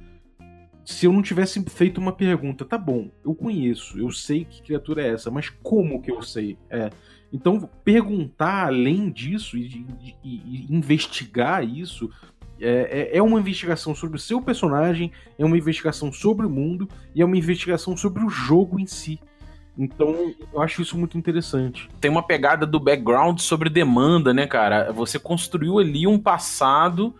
se 0.86 1.06
eu 1.06 1.14
não 1.14 1.22
tivesse 1.22 1.64
feito 1.70 2.00
uma 2.00 2.12
pergunta. 2.12 2.66
Tá 2.66 2.78
bom, 2.78 3.10
eu 3.24 3.34
conheço, 3.34 3.98
eu 3.98 4.12
sei 4.12 4.44
que 4.44 4.62
criatura 4.62 5.02
é 5.02 5.14
essa, 5.14 5.32
mas 5.32 5.50
como 5.50 6.02
que 6.02 6.12
eu 6.12 6.22
sei? 6.22 6.58
É. 6.70 6.90
Então, 7.32 7.68
perguntar 7.84 8.68
além 8.68 9.10
disso 9.10 9.58
e, 9.58 9.86
e, 10.04 10.16
e 10.24 10.68
investigar 10.70 11.68
isso 11.68 12.12
é, 12.60 13.12
é, 13.14 13.18
é, 13.18 13.22
uma 13.22 13.40
investigação 13.40 13.96
sobre 13.96 14.18
o 14.18 14.20
seu 14.20 14.42
personagem, 14.42 15.12
é 15.40 15.46
uma 15.46 15.58
investigação 15.58 16.12
sobre 16.12 16.46
o 16.46 16.50
mundo 16.50 16.88
e 17.16 17.22
é 17.22 17.26
uma 17.26 17.38
investigação 17.38 17.98
sobre 17.98 18.24
o 18.24 18.30
jogo 18.30 18.80
em 18.80 18.86
si. 18.86 19.20
Então, 19.78 20.34
eu 20.54 20.62
acho 20.62 20.82
isso 20.82 20.98
muito 20.98 21.18
interessante. 21.18 21.90
Tem 22.00 22.10
uma 22.10 22.24
pegada 22.24 22.66
do 22.66 22.80
background 22.80 23.40
sobre 23.40 23.70
demanda, 23.70 24.34
né, 24.34 24.46
cara? 24.46 24.92
Você 24.92 25.18
construiu 25.18 25.80
ali 25.80 26.06
um 26.06 26.20
passado 26.20 27.14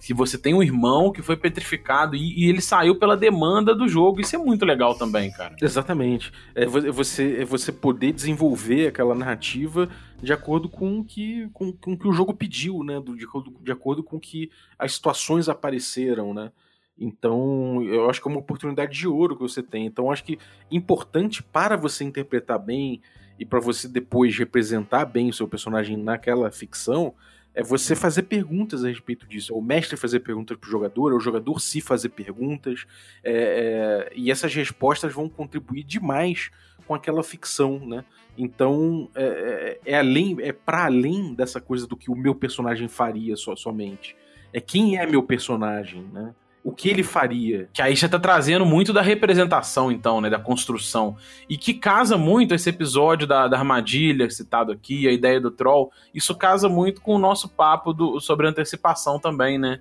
que 0.00 0.12
você 0.12 0.36
tem 0.36 0.54
um 0.54 0.62
irmão 0.62 1.12
que 1.12 1.22
foi 1.22 1.36
petrificado 1.36 2.16
e, 2.16 2.44
e, 2.44 2.48
ele 2.48 2.60
saiu 2.60 2.96
pela 2.96 3.16
demanda 3.16 3.74
do 3.74 3.88
jogo. 3.88 4.20
Isso 4.20 4.34
é 4.34 4.38
muito 4.38 4.64
legal 4.64 4.96
também, 4.96 5.30
cara. 5.30 5.54
Exatamente. 5.60 6.32
É 6.54 6.66
você, 6.66 7.38
é 7.42 7.44
você 7.44 7.70
poder 7.70 8.12
desenvolver 8.12 8.88
aquela 8.88 9.14
narrativa 9.14 9.88
de 10.20 10.32
acordo 10.32 10.68
com 10.68 10.98
o 10.98 11.04
que, 11.04 11.48
com, 11.52 11.72
com 11.72 11.96
que 11.96 12.08
o 12.08 12.12
jogo 12.12 12.34
pediu, 12.34 12.82
né? 12.82 13.00
De, 13.00 13.26
de 13.62 13.72
acordo 13.72 14.02
com 14.02 14.18
que 14.18 14.50
as 14.76 14.94
situações 14.94 15.48
apareceram, 15.48 16.34
né? 16.34 16.50
Então, 16.98 17.82
eu 17.84 18.10
acho 18.10 18.20
que 18.20 18.28
é 18.28 18.30
uma 18.30 18.40
oportunidade 18.40 18.96
de 18.96 19.06
ouro 19.06 19.36
que 19.36 19.42
você 19.42 19.62
tem. 19.62 19.86
Então, 19.86 20.10
acho 20.10 20.24
que 20.24 20.38
importante 20.70 21.42
para 21.42 21.76
você 21.76 22.04
interpretar 22.04 22.58
bem 22.58 23.00
e 23.38 23.44
para 23.44 23.60
você 23.60 23.86
depois 23.86 24.36
representar 24.36 25.04
bem 25.04 25.28
o 25.28 25.32
seu 25.32 25.46
personagem 25.46 25.96
naquela 25.96 26.50
ficção 26.50 27.14
é 27.54 27.62
você 27.62 27.96
fazer 27.96 28.22
perguntas 28.22 28.84
a 28.84 28.88
respeito 28.88 29.26
disso. 29.26 29.52
É 29.52 29.56
o 29.56 29.60
mestre 29.60 29.96
fazer 29.96 30.20
perguntas 30.20 30.56
para 30.56 30.68
o 30.68 30.70
jogador, 30.70 31.12
é 31.12 31.16
o 31.16 31.20
jogador 31.20 31.58
se 31.60 31.80
fazer 31.80 32.10
perguntas. 32.10 32.86
É, 33.22 33.32
é, 33.32 34.12
e 34.14 34.30
essas 34.30 34.54
respostas 34.54 35.12
vão 35.12 35.28
contribuir 35.28 35.82
demais 35.82 36.50
com 36.86 36.94
aquela 36.94 37.22
ficção, 37.22 37.84
né? 37.84 38.04
Então, 38.36 39.10
é, 39.14 39.78
é, 39.84 39.92
é 39.92 39.98
além, 39.98 40.36
é 40.40 40.52
para 40.52 40.84
além 40.84 41.34
dessa 41.34 41.60
coisa 41.60 41.86
do 41.86 41.96
que 41.96 42.10
o 42.10 42.14
meu 42.14 42.34
personagem 42.34 42.86
faria 42.86 43.34
só, 43.36 43.56
somente. 43.56 44.16
É 44.52 44.60
quem 44.60 44.96
é 44.96 45.04
meu 45.04 45.22
personagem, 45.22 46.02
né? 46.12 46.32
O 46.68 46.72
que 46.72 46.90
ele 46.90 47.02
faria. 47.02 47.66
Que 47.72 47.80
aí 47.80 47.94
já 47.94 48.08
tá 48.08 48.18
trazendo 48.18 48.66
muito 48.66 48.92
da 48.92 49.00
representação, 49.00 49.90
então, 49.90 50.20
né? 50.20 50.28
Da 50.28 50.38
construção. 50.38 51.16
E 51.48 51.56
que 51.56 51.72
casa 51.72 52.18
muito 52.18 52.54
esse 52.54 52.68
episódio 52.68 53.26
da, 53.26 53.48
da 53.48 53.56
armadilha 53.56 54.28
citado 54.28 54.70
aqui, 54.70 55.08
a 55.08 55.12
ideia 55.12 55.40
do 55.40 55.50
troll. 55.50 55.90
Isso 56.14 56.34
casa 56.34 56.68
muito 56.68 57.00
com 57.00 57.14
o 57.14 57.18
nosso 57.18 57.48
papo 57.48 57.94
do, 57.94 58.20
sobre 58.20 58.46
antecipação 58.46 59.18
também, 59.18 59.58
né? 59.58 59.80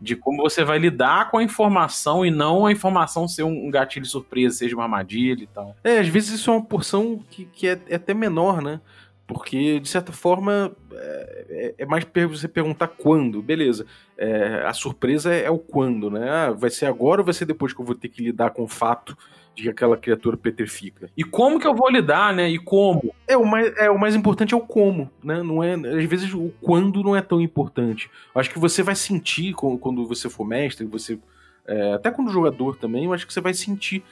De 0.00 0.16
como 0.16 0.42
você 0.42 0.64
vai 0.64 0.76
lidar 0.76 1.30
com 1.30 1.38
a 1.38 1.42
informação 1.42 2.26
e 2.26 2.32
não 2.32 2.66
a 2.66 2.72
informação 2.72 3.28
ser 3.28 3.44
um 3.44 3.70
gatilho 3.70 4.04
surpresa, 4.04 4.56
seja 4.56 4.74
uma 4.74 4.82
armadilha 4.82 5.44
e 5.44 5.46
tal. 5.46 5.76
É, 5.84 6.00
às 6.00 6.08
vezes 6.08 6.40
isso 6.40 6.50
é 6.50 6.54
uma 6.54 6.64
porção 6.64 7.22
que, 7.30 7.44
que 7.44 7.68
é, 7.68 7.80
é 7.88 7.94
até 7.94 8.12
menor, 8.12 8.60
né? 8.60 8.80
Porque, 9.26 9.80
de 9.80 9.88
certa 9.88 10.12
forma, 10.12 10.76
é, 10.92 11.46
é, 11.48 11.74
é 11.78 11.86
mais 11.86 12.04
você 12.28 12.46
perguntar 12.46 12.88
quando, 12.88 13.40
beleza. 13.42 13.86
É, 14.18 14.62
a 14.66 14.72
surpresa 14.72 15.32
é, 15.34 15.44
é, 15.44 15.50
o 15.50 15.58
quando, 15.58 16.10
né? 16.10 16.28
Ah, 16.28 16.50
vai 16.52 16.70
ser 16.70 16.86
agora 16.86 17.22
ou 17.22 17.24
vai 17.24 17.32
ser 17.32 17.46
depois 17.46 17.72
que 17.72 17.80
eu 17.80 17.84
vou 17.84 17.94
ter 17.94 18.08
que 18.08 18.22
lidar 18.22 18.50
com 18.50 18.62
o 18.62 18.68
fato 18.68 19.16
de 19.54 19.62
que 19.62 19.68
aquela 19.70 19.96
criatura 19.96 20.36
petrifica? 20.36 21.08
E 21.16 21.24
como 21.24 21.58
que 21.58 21.66
eu 21.66 21.74
vou 21.74 21.90
lidar, 21.90 22.34
né? 22.34 22.50
E 22.50 22.58
como? 22.58 23.14
É, 23.26 23.36
o 23.36 23.46
mais, 23.46 23.74
é, 23.78 23.90
o 23.90 23.98
mais 23.98 24.14
importante 24.14 24.52
é 24.52 24.56
o 24.56 24.60
como, 24.60 25.10
né? 25.22 25.42
Não 25.42 25.62
é, 25.62 25.74
às 25.74 26.04
vezes 26.04 26.34
o 26.34 26.52
quando 26.60 27.02
não 27.02 27.16
é 27.16 27.22
tão 27.22 27.40
importante. 27.40 28.10
Eu 28.34 28.40
acho 28.40 28.50
que 28.50 28.58
você 28.58 28.82
vai 28.82 28.94
sentir 28.94 29.54
quando 29.54 30.06
você 30.06 30.28
for 30.28 30.44
mestre, 30.44 30.84
você. 30.84 31.18
É, 31.66 31.94
até 31.94 32.10
quando 32.10 32.30
jogador 32.30 32.76
também, 32.76 33.06
eu 33.06 33.14
acho 33.14 33.26
que 33.26 33.32
você 33.32 33.40
vai 33.40 33.54
sentir 33.54 34.04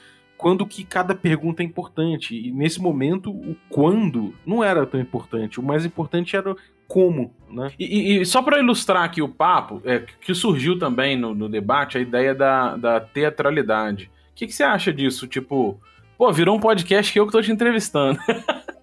quando 0.42 0.66
que 0.66 0.82
cada 0.82 1.14
pergunta 1.14 1.62
é 1.62 1.64
importante. 1.64 2.36
E 2.36 2.50
nesse 2.50 2.82
momento, 2.82 3.30
o 3.30 3.56
quando 3.70 4.34
não 4.44 4.62
era 4.62 4.84
tão 4.84 5.00
importante. 5.00 5.60
O 5.60 5.62
mais 5.62 5.86
importante 5.86 6.36
era 6.36 6.56
como, 6.88 7.32
né? 7.48 7.70
E, 7.78 8.18
e 8.18 8.26
só 8.26 8.42
para 8.42 8.58
ilustrar 8.58 9.04
aqui 9.04 9.22
o 9.22 9.28
papo, 9.28 9.80
é, 9.84 10.04
que 10.20 10.34
surgiu 10.34 10.76
também 10.76 11.16
no, 11.16 11.32
no 11.32 11.48
debate 11.48 11.96
a 11.96 12.00
ideia 12.00 12.34
da, 12.34 12.76
da 12.76 13.00
teatralidade. 13.00 14.10
O 14.32 14.34
que, 14.34 14.48
que 14.48 14.52
você 14.52 14.64
acha 14.64 14.92
disso? 14.92 15.28
Tipo, 15.28 15.80
pô, 16.18 16.32
virou 16.32 16.56
um 16.56 16.60
podcast 16.60 17.12
que 17.12 17.20
eu 17.20 17.26
que 17.26 17.32
tô 17.32 17.40
te 17.40 17.52
entrevistando. 17.52 18.18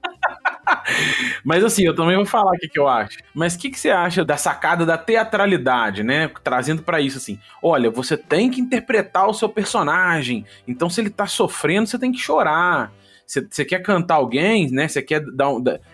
Mas 1.44 1.64
assim, 1.64 1.84
eu 1.84 1.96
também 1.96 2.16
vou 2.16 2.26
falar 2.26 2.52
o 2.52 2.58
que, 2.58 2.68
que 2.68 2.80
eu 2.80 2.88
acho. 2.88 3.18
Mas 3.34 3.56
o 3.56 3.60
que, 3.60 3.70
que 3.70 3.80
você 3.80 3.90
acha 3.90 4.24
da 4.24 4.38
sacada 4.38 4.86
da 4.86 4.98
teatralidade, 4.98 6.04
né? 6.04 6.30
Trazendo 6.44 6.82
para 6.82 7.02
isso 7.02 7.18
assim: 7.18 7.40
olha, 7.62 7.90
você 7.90 8.18
tem 8.18 8.50
que 8.50 8.62
interpretar 8.62 9.28
o 9.28 9.34
seu 9.34 9.50
personagem. 9.50 10.46
Então, 10.68 10.90
se 10.90 11.02
ele 11.02 11.10
tá 11.10 11.28
sofrendo, 11.28 11.88
você 11.88 12.00
tem 12.00 12.12
que 12.12 12.20
chorar. 12.20 12.92
você 13.26 13.66
quer 13.66 13.82
cantar 13.82 14.16
alguém, 14.16 14.70
né? 14.72 14.88
Você 14.88 15.02
quer 15.02 15.22
dar 15.22 15.50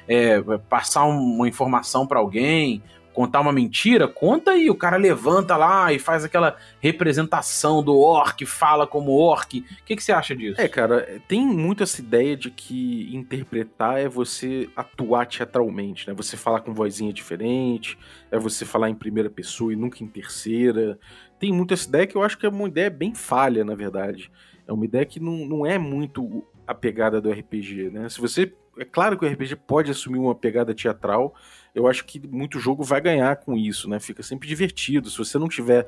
é, 0.07 0.41
passar 0.69 1.05
uma 1.05 1.47
informação 1.47 2.05
para 2.07 2.19
alguém, 2.19 2.81
contar 3.15 3.39
uma 3.39 3.53
mentira, 3.53 4.07
conta 4.07 4.51
aí. 4.51 4.69
O 4.69 4.75
cara 4.75 4.97
levanta 4.97 5.55
lá 5.55 5.91
e 5.93 5.97
faz 5.97 6.25
aquela 6.25 6.57
representação 6.81 7.81
do 7.81 7.97
orc, 7.97 8.45
fala 8.45 8.85
como 8.85 9.13
orc. 9.13 9.59
O 9.59 9.85
que, 9.85 9.95
que 9.95 10.03
você 10.03 10.11
acha 10.11 10.35
disso? 10.35 10.59
É, 10.59 10.67
cara, 10.67 11.21
tem 11.27 11.45
muito 11.45 11.81
essa 11.81 12.01
ideia 12.01 12.35
de 12.35 12.51
que 12.51 13.09
interpretar 13.15 13.99
é 13.99 14.09
você 14.09 14.69
atuar 14.75 15.25
teatralmente, 15.25 16.07
né? 16.07 16.13
Você 16.13 16.35
falar 16.35 16.59
com 16.59 16.73
vozinha 16.73 17.13
diferente, 17.13 17.97
é 18.29 18.37
você 18.37 18.65
falar 18.65 18.89
em 18.89 18.95
primeira 18.95 19.29
pessoa 19.29 19.71
e 19.71 19.77
nunca 19.77 20.03
em 20.03 20.07
terceira. 20.07 20.99
Tem 21.39 21.53
muito 21.53 21.73
essa 21.73 21.87
ideia 21.87 22.05
que 22.05 22.17
eu 22.17 22.21
acho 22.21 22.37
que 22.37 22.45
é 22.45 22.49
uma 22.49 22.67
ideia 22.67 22.89
bem 22.89 23.15
falha, 23.15 23.63
na 23.63 23.75
verdade. 23.75 24.29
É 24.67 24.73
uma 24.73 24.83
ideia 24.83 25.05
que 25.05 25.19
não, 25.19 25.45
não 25.45 25.65
é 25.65 25.77
muito 25.77 26.45
a 26.67 26.73
pegada 26.73 27.21
do 27.21 27.31
RPG, 27.31 27.89
né? 27.91 28.09
Se 28.09 28.19
você. 28.19 28.53
É 28.77 28.83
claro 28.83 29.17
que 29.17 29.25
o 29.25 29.29
RPG 29.29 29.55
pode 29.55 29.89
assumir 29.89 30.19
uma 30.19 30.35
pegada 30.35 30.73
teatral, 30.73 31.33
eu 31.75 31.87
acho 31.87 32.05
que 32.05 32.25
muito 32.25 32.57
jogo 32.57 32.83
vai 32.83 33.01
ganhar 33.01 33.35
com 33.35 33.57
isso, 33.57 33.89
né? 33.89 33.99
Fica 33.99 34.23
sempre 34.23 34.47
divertido. 34.47 35.09
Se 35.09 35.17
você 35.17 35.37
não 35.37 35.49
tiver 35.49 35.87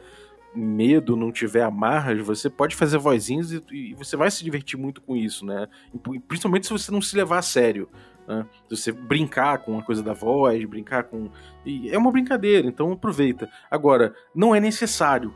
medo, 0.54 1.16
não 1.16 1.32
tiver 1.32 1.64
amarras, 1.64 2.20
você 2.20 2.50
pode 2.50 2.76
fazer 2.76 2.98
vozinhas 2.98 3.52
e, 3.52 3.64
e 3.72 3.94
você 3.94 4.18
vai 4.18 4.30
se 4.30 4.44
divertir 4.44 4.78
muito 4.78 5.02
com 5.02 5.16
isso, 5.16 5.46
né? 5.46 5.68
E, 5.94 6.20
principalmente 6.20 6.68
se 6.68 6.74
você 6.74 6.92
não 6.92 7.02
se 7.02 7.16
levar 7.16 7.40
a 7.40 7.42
sério. 7.42 7.90
Né? 8.28 8.46
Você 8.70 8.92
brincar 8.92 9.60
com 9.60 9.80
a 9.80 9.84
coisa 9.84 10.04
da 10.04 10.14
voz, 10.14 10.64
brincar 10.66 11.04
com. 11.04 11.32
E 11.66 11.90
é 11.90 11.98
uma 11.98 12.12
brincadeira, 12.12 12.68
então 12.68 12.92
aproveita. 12.92 13.50
Agora, 13.72 14.14
não 14.36 14.54
é 14.54 14.60
necessário. 14.60 15.34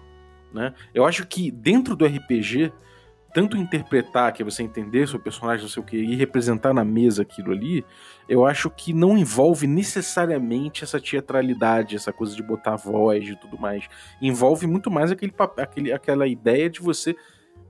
Né? 0.54 0.74
Eu 0.94 1.06
acho 1.06 1.26
que 1.26 1.50
dentro 1.50 1.96
do 1.96 2.06
RPG 2.06 2.74
tanto 3.34 3.58
interpretar, 3.58 4.34
que 4.34 4.44
você 4.44 4.64
entender 4.64 5.08
seu 5.08 5.20
personagem, 5.20 5.64
não 5.64 5.70
sei 5.70 5.82
o 5.82 5.86
que, 5.86 5.98
e 5.98 6.16
representar 6.16 6.74
na 6.74 6.84
mesa 6.84 7.22
aquilo 7.22 7.52
ali, 7.52 7.86
eu 8.28 8.46
acho 8.46 8.70
que 8.70 8.94
não 8.94 9.18
envolve 9.18 9.68
necessariamente 9.68 10.84
essa 10.84 11.00
teatralidade, 11.00 11.96
essa 11.96 12.14
coisa 12.14 12.36
de 12.36 12.44
botar 12.44 12.76
voz 12.76 13.28
e 13.28 13.36
tudo 13.36 13.60
mais. 13.60 13.88
Envolve 14.22 14.68
muito 14.68 14.90
mais 14.92 15.12
aquele, 15.12 15.34
aquele, 15.58 15.92
aquela 15.92 16.28
ideia 16.28 16.70
de 16.70 16.80
você 16.80 17.16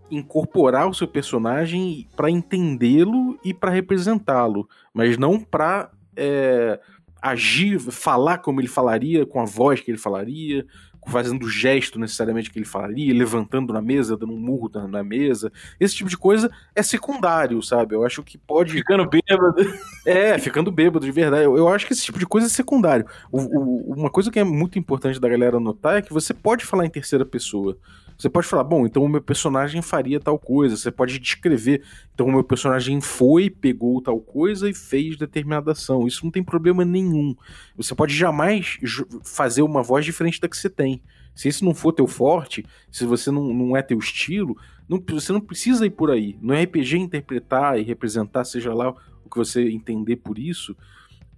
incorporar 0.09 0.89
o 0.89 0.93
seu 0.93 1.07
personagem 1.07 2.07
para 2.15 2.29
entendê-lo 2.29 3.39
e 3.43 3.53
para 3.53 3.71
representá-lo, 3.71 4.67
mas 4.93 5.17
não 5.17 5.39
para 5.39 5.89
é, 6.15 6.79
agir, 7.21 7.79
falar 7.79 8.39
como 8.39 8.59
ele 8.59 8.67
falaria, 8.67 9.25
com 9.25 9.39
a 9.39 9.45
voz 9.45 9.79
que 9.79 9.91
ele 9.91 9.97
falaria, 9.97 10.65
fazendo 11.07 11.43
o 11.43 11.49
gesto 11.49 11.99
necessariamente 11.99 12.49
que 12.51 12.59
ele 12.59 12.65
falaria, 12.65 13.13
levantando 13.13 13.73
na 13.73 13.81
mesa, 13.81 14.15
dando 14.15 14.33
um 14.33 14.39
murro 14.39 14.69
na, 14.73 14.87
na, 14.87 15.03
mesa. 15.03 15.51
Esse 15.79 15.95
tipo 15.95 16.09
de 16.09 16.17
coisa 16.17 16.51
é 16.75 16.83
secundário, 16.83 17.61
sabe? 17.61 17.95
Eu 17.95 18.05
acho 18.05 18.23
que 18.23 18.37
pode. 18.37 18.73
Ficando 18.73 19.09
bêbado. 19.09 19.55
É, 20.05 20.37
ficando 20.37 20.71
bêbado 20.71 21.05
de 21.05 21.11
verdade. 21.11 21.43
Eu, 21.43 21.57
eu 21.57 21.67
acho 21.67 21.87
que 21.87 21.93
esse 21.93 22.03
tipo 22.03 22.19
de 22.19 22.25
coisa 22.25 22.47
é 22.47 22.49
secundário. 22.49 23.05
O, 23.31 23.39
o, 23.39 23.93
uma 23.93 24.09
coisa 24.09 24.29
que 24.29 24.39
é 24.39 24.43
muito 24.43 24.77
importante 24.77 25.19
da 25.19 25.29
galera 25.29 25.59
notar 25.59 25.97
é 25.97 26.01
que 26.01 26.13
você 26.13 26.33
pode 26.33 26.65
falar 26.65 26.85
em 26.85 26.89
terceira 26.89 27.25
pessoa. 27.25 27.77
Você 28.21 28.29
pode 28.29 28.45
falar, 28.45 28.63
bom, 28.63 28.85
então 28.85 29.03
o 29.03 29.09
meu 29.09 29.19
personagem 29.19 29.81
faria 29.81 30.19
tal 30.19 30.37
coisa. 30.37 30.77
Você 30.77 30.91
pode 30.91 31.17
descrever, 31.17 31.81
então 32.13 32.27
o 32.27 32.31
meu 32.31 32.43
personagem 32.43 33.01
foi, 33.01 33.49
pegou 33.49 33.99
tal 33.99 34.19
coisa 34.19 34.69
e 34.69 34.75
fez 34.75 35.17
determinada 35.17 35.71
ação. 35.71 36.05
Isso 36.05 36.23
não 36.23 36.31
tem 36.31 36.43
problema 36.43 36.85
nenhum. 36.85 37.35
Você 37.75 37.95
pode 37.95 38.15
jamais 38.15 38.77
fazer 39.23 39.63
uma 39.63 39.81
voz 39.81 40.05
diferente 40.05 40.39
da 40.39 40.47
que 40.47 40.55
você 40.55 40.69
tem. 40.69 41.01
Se 41.33 41.47
esse 41.47 41.65
não 41.65 41.73
for 41.73 41.93
teu 41.93 42.05
forte, 42.05 42.63
se 42.91 43.07
você 43.07 43.31
não, 43.31 43.51
não 43.51 43.75
é 43.75 43.81
teu 43.81 43.97
estilo, 43.97 44.55
não, 44.87 45.03
você 45.09 45.33
não 45.33 45.41
precisa 45.41 45.83
ir 45.83 45.89
por 45.89 46.11
aí. 46.11 46.37
No 46.39 46.53
RPG, 46.53 46.99
interpretar 46.99 47.79
e 47.79 47.81
representar, 47.81 48.43
seja 48.43 48.71
lá 48.71 48.91
o 49.25 49.29
que 49.31 49.37
você 49.37 49.67
entender 49.67 50.17
por 50.17 50.37
isso, 50.37 50.77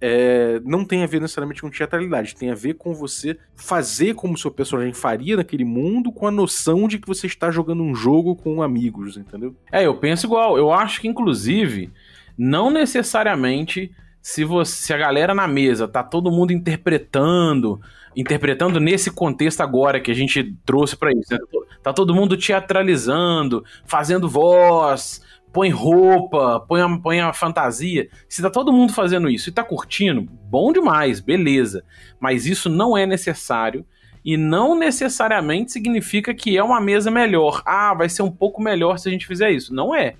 é, 0.00 0.60
não 0.64 0.84
tem 0.84 1.02
a 1.02 1.06
ver 1.06 1.20
necessariamente 1.20 1.62
com 1.62 1.70
teatralidade, 1.70 2.34
tem 2.34 2.50
a 2.50 2.54
ver 2.54 2.74
com 2.74 2.92
você 2.92 3.38
fazer 3.54 4.14
como 4.14 4.36
seu 4.36 4.50
personagem 4.50 4.92
faria 4.92 5.36
naquele 5.36 5.64
mundo 5.64 6.12
com 6.12 6.26
a 6.26 6.30
noção 6.30 6.86
de 6.88 6.98
que 6.98 7.06
você 7.06 7.26
está 7.26 7.50
jogando 7.50 7.82
um 7.82 7.94
jogo 7.94 8.36
com 8.36 8.62
amigos, 8.62 9.16
entendeu? 9.16 9.54
É, 9.72 9.86
eu 9.86 9.96
penso 9.96 10.26
igual. 10.26 10.58
Eu 10.58 10.72
acho 10.72 11.00
que, 11.00 11.08
inclusive, 11.08 11.90
não 12.36 12.70
necessariamente 12.70 13.92
se, 14.20 14.44
você, 14.44 14.72
se 14.72 14.92
a 14.92 14.96
galera 14.96 15.34
na 15.34 15.46
mesa 15.46 15.86
tá 15.86 16.02
todo 16.02 16.30
mundo 16.30 16.52
interpretando, 16.52 17.80
interpretando 18.16 18.80
nesse 18.80 19.10
contexto 19.10 19.60
agora 19.60 20.00
que 20.00 20.10
a 20.10 20.14
gente 20.14 20.54
trouxe 20.64 20.96
para 20.96 21.12
isso, 21.12 21.32
né? 21.32 21.38
tá 21.82 21.92
todo 21.92 22.14
mundo 22.14 22.36
teatralizando, 22.36 23.64
fazendo 23.84 24.28
voz, 24.28 25.22
põe 25.54 25.70
roupa, 25.70 26.58
põe 26.66 26.82
a, 26.82 26.98
põe 26.98 27.20
a 27.20 27.32
fantasia. 27.32 28.08
Se 28.28 28.42
tá 28.42 28.50
todo 28.50 28.72
mundo 28.72 28.92
fazendo 28.92 29.30
isso 29.30 29.48
e 29.48 29.52
tá 29.52 29.62
curtindo, 29.62 30.20
bom 30.22 30.72
demais, 30.72 31.20
beleza. 31.20 31.84
Mas 32.18 32.44
isso 32.44 32.68
não 32.68 32.98
é 32.98 33.06
necessário 33.06 33.86
e 34.24 34.36
não 34.36 34.76
necessariamente 34.76 35.70
significa 35.70 36.34
que 36.34 36.58
é 36.58 36.62
uma 36.62 36.80
mesa 36.80 37.08
melhor. 37.08 37.62
Ah, 37.64 37.94
vai 37.94 38.08
ser 38.08 38.22
um 38.22 38.32
pouco 38.32 38.60
melhor 38.60 38.98
se 38.98 39.08
a 39.08 39.12
gente 39.12 39.28
fizer 39.28 39.52
isso. 39.52 39.72
Não 39.72 39.94
é. 39.94 40.16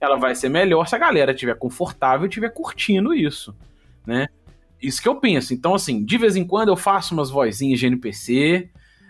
Ela 0.00 0.16
vai 0.16 0.34
ser 0.34 0.48
melhor 0.48 0.88
se 0.88 0.96
a 0.96 0.98
galera 0.98 1.30
estiver 1.30 1.54
confortável 1.54 2.26
e 2.26 2.28
estiver 2.28 2.52
curtindo 2.52 3.14
isso, 3.14 3.54
né? 4.04 4.26
Isso 4.82 5.00
que 5.00 5.08
eu 5.08 5.14
penso. 5.16 5.54
Então, 5.54 5.72
assim, 5.72 6.04
de 6.04 6.18
vez 6.18 6.34
em 6.34 6.44
quando 6.44 6.68
eu 6.70 6.76
faço 6.76 7.14
umas 7.14 7.30
vozinhas 7.30 7.78
de 7.78 7.86
NPC, 7.86 8.68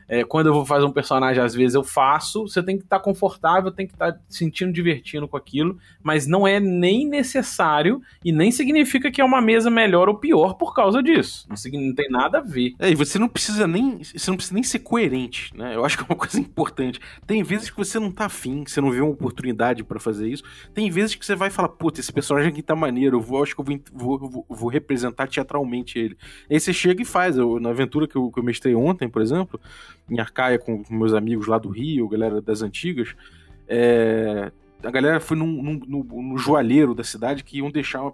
é, 0.08 0.24
quando 0.24 0.46
eu 0.46 0.54
vou 0.54 0.64
fazer 0.64 0.84
um 0.84 0.92
personagem, 0.92 1.42
às 1.42 1.54
vezes 1.54 1.74
eu 1.74 1.82
faço, 1.82 2.46
você 2.46 2.62
tem 2.62 2.76
que 2.76 2.84
estar 2.84 2.98
tá 2.98 3.04
confortável, 3.04 3.70
tem 3.70 3.86
que 3.86 3.92
estar 3.92 4.12
tá 4.12 4.18
sentindo 4.28 4.72
divertindo 4.72 5.26
com 5.26 5.36
aquilo, 5.36 5.78
mas 6.02 6.26
não 6.26 6.46
é 6.46 6.60
nem 6.60 7.06
necessário 7.06 8.00
e 8.24 8.32
nem 8.32 8.50
significa 8.50 9.10
que 9.10 9.20
é 9.20 9.24
uma 9.24 9.40
mesa 9.40 9.70
melhor 9.70 10.08
ou 10.08 10.16
pior 10.16 10.54
por 10.54 10.74
causa 10.74 11.02
disso. 11.02 11.46
Não, 11.48 11.80
não 11.80 11.94
tem 11.94 12.08
nada 12.08 12.38
a 12.38 12.40
ver. 12.40 12.74
É, 12.78 12.90
e 12.90 12.94
você 12.94 13.18
não 13.18 13.28
precisa 13.28 13.66
nem. 13.66 14.02
Você 14.02 14.30
não 14.30 14.36
precisa 14.36 14.54
nem 14.54 14.62
ser 14.62 14.80
coerente, 14.80 15.56
né? 15.56 15.74
Eu 15.74 15.84
acho 15.84 15.96
que 15.96 16.02
é 16.02 16.06
uma 16.06 16.16
coisa 16.18 16.38
importante. 16.38 17.00
Tem 17.26 17.42
vezes 17.42 17.70
que 17.70 17.76
você 17.76 17.98
não 17.98 18.10
tá 18.10 18.26
afim, 18.26 18.64
você 18.66 18.80
não 18.80 18.90
vê 18.90 19.00
uma 19.00 19.10
oportunidade 19.10 19.84
para 19.84 19.98
fazer 19.98 20.28
isso. 20.28 20.42
Tem 20.72 20.90
vezes 20.90 21.14
que 21.14 21.24
você 21.24 21.34
vai 21.34 21.50
falar, 21.50 21.68
puta, 21.68 22.00
esse 22.00 22.12
personagem 22.12 22.50
aqui 22.50 22.62
tá 22.62 22.74
maneiro, 22.74 23.16
eu 23.16 23.20
vou, 23.20 23.42
acho 23.42 23.54
que 23.54 23.60
eu 23.60 23.64
vou, 23.64 24.18
vou, 24.18 24.30
vou, 24.30 24.46
vou 24.48 24.68
representar 24.68 25.28
teatralmente 25.28 25.98
ele. 25.98 26.16
Aí 26.50 26.58
você 26.58 26.72
chega 26.72 27.02
e 27.02 27.04
faz. 27.04 27.36
Eu, 27.36 27.58
na 27.58 27.70
aventura 27.70 28.06
que 28.06 28.16
eu, 28.16 28.30
que 28.30 28.38
eu 28.38 28.42
mestrei 28.44 28.74
ontem, 28.74 29.08
por 29.08 29.22
exemplo, 29.22 29.60
em 30.10 30.20
Arcaia 30.20 30.58
com 30.58 30.82
meus 30.90 31.14
amigos 31.14 31.46
lá 31.46 31.58
do 31.58 31.68
Rio, 31.68 32.08
galera 32.08 32.40
das 32.40 32.62
antigas, 32.62 33.14
é, 33.66 34.52
a 34.82 34.90
galera 34.90 35.20
foi 35.20 35.36
num, 35.36 35.62
num, 35.62 35.80
no, 35.86 36.04
no, 36.04 36.38
joalheiro 36.38 36.94
da 36.94 37.02
cidade 37.02 37.42
que 37.42 37.58
iam 37.58 37.70
deixar 37.70 38.12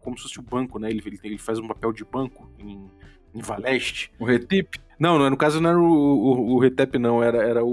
como 0.00 0.16
se 0.16 0.24
fosse 0.24 0.38
o 0.38 0.42
banco, 0.42 0.78
né? 0.78 0.90
Ele, 0.90 1.02
ele 1.22 1.38
faz 1.38 1.58
um 1.58 1.66
papel 1.66 1.92
de 1.92 2.04
banco 2.04 2.50
em, 2.58 2.88
em 3.34 3.40
Valeste. 3.40 4.10
O 4.18 4.24
Retip? 4.24 4.80
Não, 4.98 5.18
não, 5.18 5.28
no 5.28 5.36
caso 5.36 5.60
não 5.60 5.70
era 5.70 5.78
o, 5.80 5.84
o, 5.84 6.54
o 6.54 6.58
Retep, 6.60 6.96
não, 6.96 7.22
era, 7.22 7.38
era 7.38 7.64
o, 7.64 7.72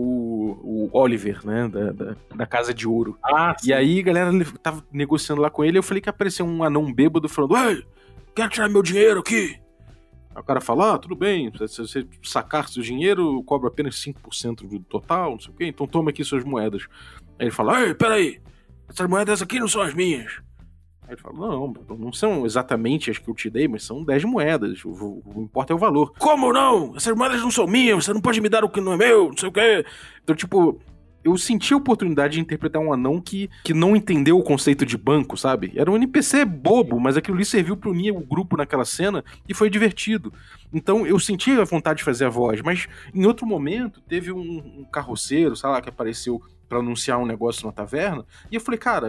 o 0.64 0.90
Oliver, 0.92 1.46
né? 1.46 1.68
Da, 1.68 1.92
da, 1.92 2.16
da, 2.36 2.46
Casa 2.48 2.74
de 2.74 2.88
Ouro. 2.88 3.18
Ah, 3.24 3.56
sim. 3.60 3.70
E 3.70 3.74
aí 3.74 4.00
a 4.00 4.04
galera 4.04 4.32
tava 4.64 4.84
negociando 4.92 5.42
lá 5.42 5.50
com 5.50 5.64
ele, 5.64 5.78
eu 5.78 5.84
falei 5.84 6.02
que 6.02 6.10
apareceu 6.10 6.46
um 6.46 6.64
anão 6.64 6.92
bêbado 6.92 7.30
falando: 7.30 7.56
Ei, 7.56 7.84
quero 8.36 8.50
tirar 8.50 8.70
meu 8.70 8.82
dinheiro 8.82 9.20
aqui. 9.20 9.60
Aí 10.40 10.42
o 10.42 10.46
cara 10.46 10.62
fala, 10.62 10.94
ah, 10.94 10.98
tudo 10.98 11.16
bem, 11.16 11.52
se 11.68 11.82
você 11.82 12.08
sacar 12.24 12.70
seu 12.70 12.82
dinheiro, 12.82 13.44
cobra 13.44 13.68
apenas 13.68 13.96
5% 13.96 14.68
do 14.70 14.80
total, 14.80 15.32
não 15.32 15.40
sei 15.40 15.54
o 15.54 15.58
quê, 15.58 15.66
então 15.66 15.86
toma 15.86 16.12
aqui 16.12 16.24
suas 16.24 16.46
moedas. 16.46 16.88
Aí 17.38 17.48
ele 17.48 17.52
fala, 17.52 17.82
ei, 17.82 17.94
peraí, 17.94 18.42
essas 18.88 19.10
moedas 19.10 19.42
aqui 19.42 19.60
não 19.60 19.68
são 19.68 19.82
as 19.82 19.94
minhas. 19.94 20.42
Aí 21.02 21.14
ele 21.14 21.22
fala, 21.22 21.38
não, 21.38 21.74
não 21.98 22.14
são 22.14 22.46
exatamente 22.46 23.12
as 23.12 23.18
que 23.18 23.30
eu 23.30 23.36
te 23.36 23.50
dei, 23.50 23.68
mas 23.68 23.84
são 23.84 24.02
10 24.02 24.24
moedas, 24.24 24.86
o, 24.86 24.92
o, 24.92 25.24
o 25.26 25.42
importa 25.42 25.74
é 25.74 25.76
o 25.76 25.80
valor. 25.80 26.14
Como 26.18 26.54
não? 26.54 26.96
Essas 26.96 27.14
moedas 27.14 27.42
não 27.42 27.52
são 27.52 27.68
minhas, 27.68 28.06
você 28.06 28.14
não 28.14 28.22
pode 28.22 28.40
me 28.40 28.48
dar 28.48 28.64
o 28.64 28.70
que 28.70 28.80
não 28.80 28.94
é 28.94 28.98
meu, 28.98 29.28
não 29.28 29.38
sei 29.38 29.50
o 29.50 29.52
quê. 29.52 29.86
Então, 30.24 30.34
tipo, 30.34 30.80
eu 31.24 31.38
senti 31.38 31.74
a 31.74 31.78
oportunidade 31.78 32.34
de 32.34 32.40
interpretar 32.40 32.82
um 32.82 32.94
anão 32.94 33.20
que, 33.20 33.50
que 33.64 33.74
não 33.74 33.96
entendeu 33.96 34.38
o 34.38 34.44
conceito 34.44 34.86
de 34.86 34.98
banco, 34.98 35.38
sabe? 35.38 35.72
Era 35.76 35.92
um 35.92 35.96
NPC 35.96 36.46
bobo, 36.46 37.00
mas 37.00 37.18
aquilo 37.18 37.36
ali 37.36 37.46
serviu 37.46 37.76
para 37.76 37.90
unir 37.90 38.12
o 38.12 38.20
grupo 38.20 38.56
naquela 38.56 38.86
cena 38.86 39.24
e 39.48 39.54
foi 39.54 39.70
divertido. 39.70 40.34
Então 40.74 41.06
eu 41.06 41.20
senti 41.20 41.52
a 41.52 41.64
vontade 41.64 42.00
de 42.00 42.04
fazer 42.04 42.26
a 42.26 42.30
voz, 42.30 42.62
mas 42.62 42.88
em 43.14 43.26
outro 43.26 43.46
momento 43.46 44.02
teve 44.02 44.32
um, 44.32 44.80
um 44.80 44.86
carroceiro, 44.92 45.56
sei 45.56 45.70
lá, 45.70 45.82
que 45.82 45.90
apareceu 45.90 46.42
para 46.70 46.78
anunciar 46.78 47.18
um 47.18 47.26
negócio 47.26 47.66
na 47.66 47.74
taverna. 47.74 48.24
E 48.52 48.56
eu 48.56 48.62
falei, 48.62 48.78
cara, 48.78 49.08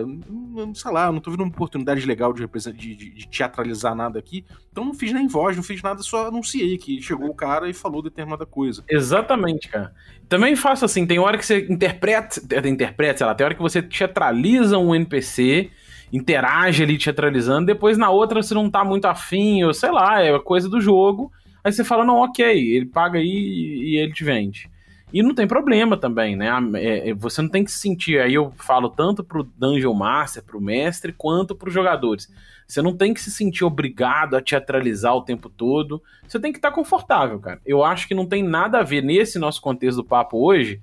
sei 0.75 0.91
lá, 0.91 1.13
não 1.13 1.21
tô 1.21 1.31
vendo 1.31 1.43
uma 1.43 1.51
oportunidade 1.51 2.07
legal 2.07 2.33
de, 2.33 2.49
de, 2.73 2.95
de, 2.95 3.29
teatralizar 3.29 3.95
nada 3.95 4.19
aqui. 4.19 4.45
Então 4.73 4.85
não 4.85 4.95
fiz 4.95 5.13
nem 5.13 5.29
voz, 5.29 5.57
não 5.57 5.63
fiz 5.63 5.83
nada, 5.83 6.03
só 6.03 6.29
anunciei 6.29 6.79
que 6.79 7.03
chegou 7.03 7.29
o 7.29 7.35
cara 7.35 7.69
e 7.69 7.75
falou 7.75 8.03
determinada 8.03 8.47
coisa. 8.47 8.83
Exatamente, 8.89 9.69
cara. 9.69 9.95
Também 10.27 10.57
faço 10.57 10.87
assim, 10.87 11.07
tem 11.07 11.19
hora 11.19 11.37
que 11.37 11.45
você 11.45 11.67
interpreta, 11.69 12.41
interpreta, 12.67 13.19
sei 13.19 13.27
lá, 13.27 13.35
tem 13.35 13.45
hora 13.45 13.55
que 13.55 13.63
você 13.63 13.83
teatraliza 13.83 14.79
um 14.79 14.95
NPC 14.95 15.71
interage 16.13 16.83
ali 16.83 16.99
teatralizando, 16.99 17.67
depois 17.67 17.97
na 17.97 18.11
outra 18.11 18.43
você 18.43 18.53
não 18.53 18.69
tá 18.69 18.85
muito 18.85 19.05
afim, 19.05 19.63
ou 19.63 19.73
sei 19.73 19.93
lá, 19.93 20.21
é 20.21 20.37
coisa 20.41 20.69
do 20.69 20.81
jogo. 20.81 21.31
Aí 21.63 21.71
você 21.71 21.85
fala, 21.85 22.05
não, 22.05 22.17
ok, 22.17 22.45
ele 22.45 22.87
paga 22.87 23.19
aí 23.19 23.27
e 23.27 23.97
ele 23.97 24.13
te 24.13 24.25
vende. 24.25 24.69
E 25.13 25.23
não 25.23 25.35
tem 25.35 25.47
problema 25.47 25.97
também, 25.97 26.37
né? 26.37 26.51
É, 26.75 27.11
é, 27.11 27.15
você 27.15 27.43
não 27.43 27.49
tem 27.49 27.65
que 27.65 27.71
se 27.71 27.79
sentir. 27.79 28.21
Aí 28.21 28.35
eu 28.35 28.53
falo 28.57 28.89
tanto 28.89 29.25
pro 29.25 29.43
Dungeon 29.43 29.95
Master, 29.95 30.43
pro 30.43 30.61
mestre, 30.61 31.13
quanto 31.13 31.55
pros 31.55 31.75
jogadores. 31.75 32.29
Você 32.67 32.81
não 32.81 32.97
tem 32.97 33.13
que 33.13 33.21
se 33.21 33.31
sentir 33.31 33.65
obrigado 33.65 34.37
a 34.37 34.41
teatralizar 34.41 35.15
o 35.15 35.23
tempo 35.23 35.49
todo. 35.49 36.01
Você 36.27 36.39
tem 36.39 36.53
que 36.53 36.59
estar 36.59 36.71
tá 36.71 36.75
confortável, 36.75 37.39
cara. 37.41 37.61
Eu 37.67 37.83
acho 37.83 38.07
que 38.07 38.15
não 38.15 38.27
tem 38.27 38.43
nada 38.43 38.79
a 38.79 38.85
ver 38.85 39.03
nesse 39.03 39.39
nosso 39.39 39.61
contexto 39.61 39.97
do 39.97 40.05
papo 40.05 40.39
hoje. 40.39 40.81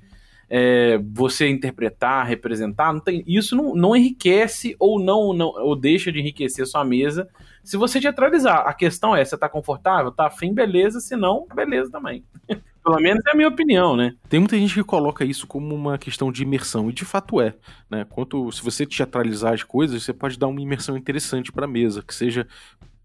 É, 0.49 0.97
você 1.13 1.49
interpretar, 1.49 2.25
representar, 2.25 2.93
não 2.93 3.01
tem, 3.01 3.21
isso 3.27 3.53
não, 3.53 3.75
não 3.75 3.93
enriquece 3.93 4.77
ou 4.79 4.97
não, 4.97 5.33
não 5.33 5.47
ou 5.47 5.75
deixa 5.75 6.09
de 6.09 6.19
enriquecer 6.19 6.65
sua 6.65 6.85
mesa 6.85 7.27
se 7.65 7.75
você 7.75 7.99
teatralizar. 7.99 8.65
A 8.65 8.73
questão 8.73 9.13
é, 9.13 9.25
você 9.25 9.37
tá 9.37 9.49
confortável? 9.49 10.09
Tá 10.09 10.27
afim, 10.27 10.53
beleza, 10.53 11.01
se 11.01 11.17
não, 11.17 11.45
beleza 11.53 11.91
também. 11.91 12.23
Pelo 12.87 13.01
menos 13.01 13.21
é 13.27 13.31
a 13.31 13.35
minha 13.35 13.49
opinião, 13.49 13.97
né? 13.97 14.15
Tem 14.29 14.39
muita 14.39 14.57
gente 14.57 14.73
que 14.73 14.81
coloca 14.81 15.25
isso 15.25 15.45
como 15.45 15.75
uma 15.75 15.97
questão 15.97 16.31
de 16.31 16.43
imersão, 16.43 16.89
e 16.89 16.93
de 16.93 17.03
fato 17.03 17.41
é. 17.41 17.53
Né? 17.89 18.05
Quanto, 18.05 18.49
se 18.49 18.63
você 18.63 18.85
teatralizar 18.85 19.53
as 19.53 19.61
coisas, 19.61 20.01
você 20.01 20.13
pode 20.13 20.39
dar 20.39 20.47
uma 20.47 20.61
imersão 20.61 20.95
interessante 20.95 21.51
para 21.51 21.65
a 21.65 21.67
mesa, 21.67 22.01
que 22.01 22.15
seja 22.15 22.47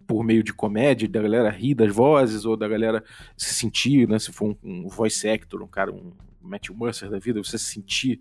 por 0.07 0.23
meio 0.23 0.45
de 0.45 0.53
comédia, 0.53 1.09
da 1.09 1.21
galera 1.21 1.51
rir 1.51 1.75
das 1.75 1.93
vozes, 1.93 2.45
ou 2.45 2.57
da 2.57 2.69
galera 2.69 3.03
se 3.37 3.55
sentir, 3.57 4.09
né? 4.09 4.21
Se 4.21 4.31
for 4.31 4.57
um, 4.63 4.85
um 4.85 4.89
voice 4.89 5.29
actor, 5.29 5.61
um 5.61 5.67
cara, 5.67 5.91
um 5.91 6.13
Matthew 6.41 6.77
Mercer 6.77 7.11
da 7.11 7.19
vida, 7.19 7.43
você 7.43 7.59
se 7.59 7.65
sentir 7.65 8.21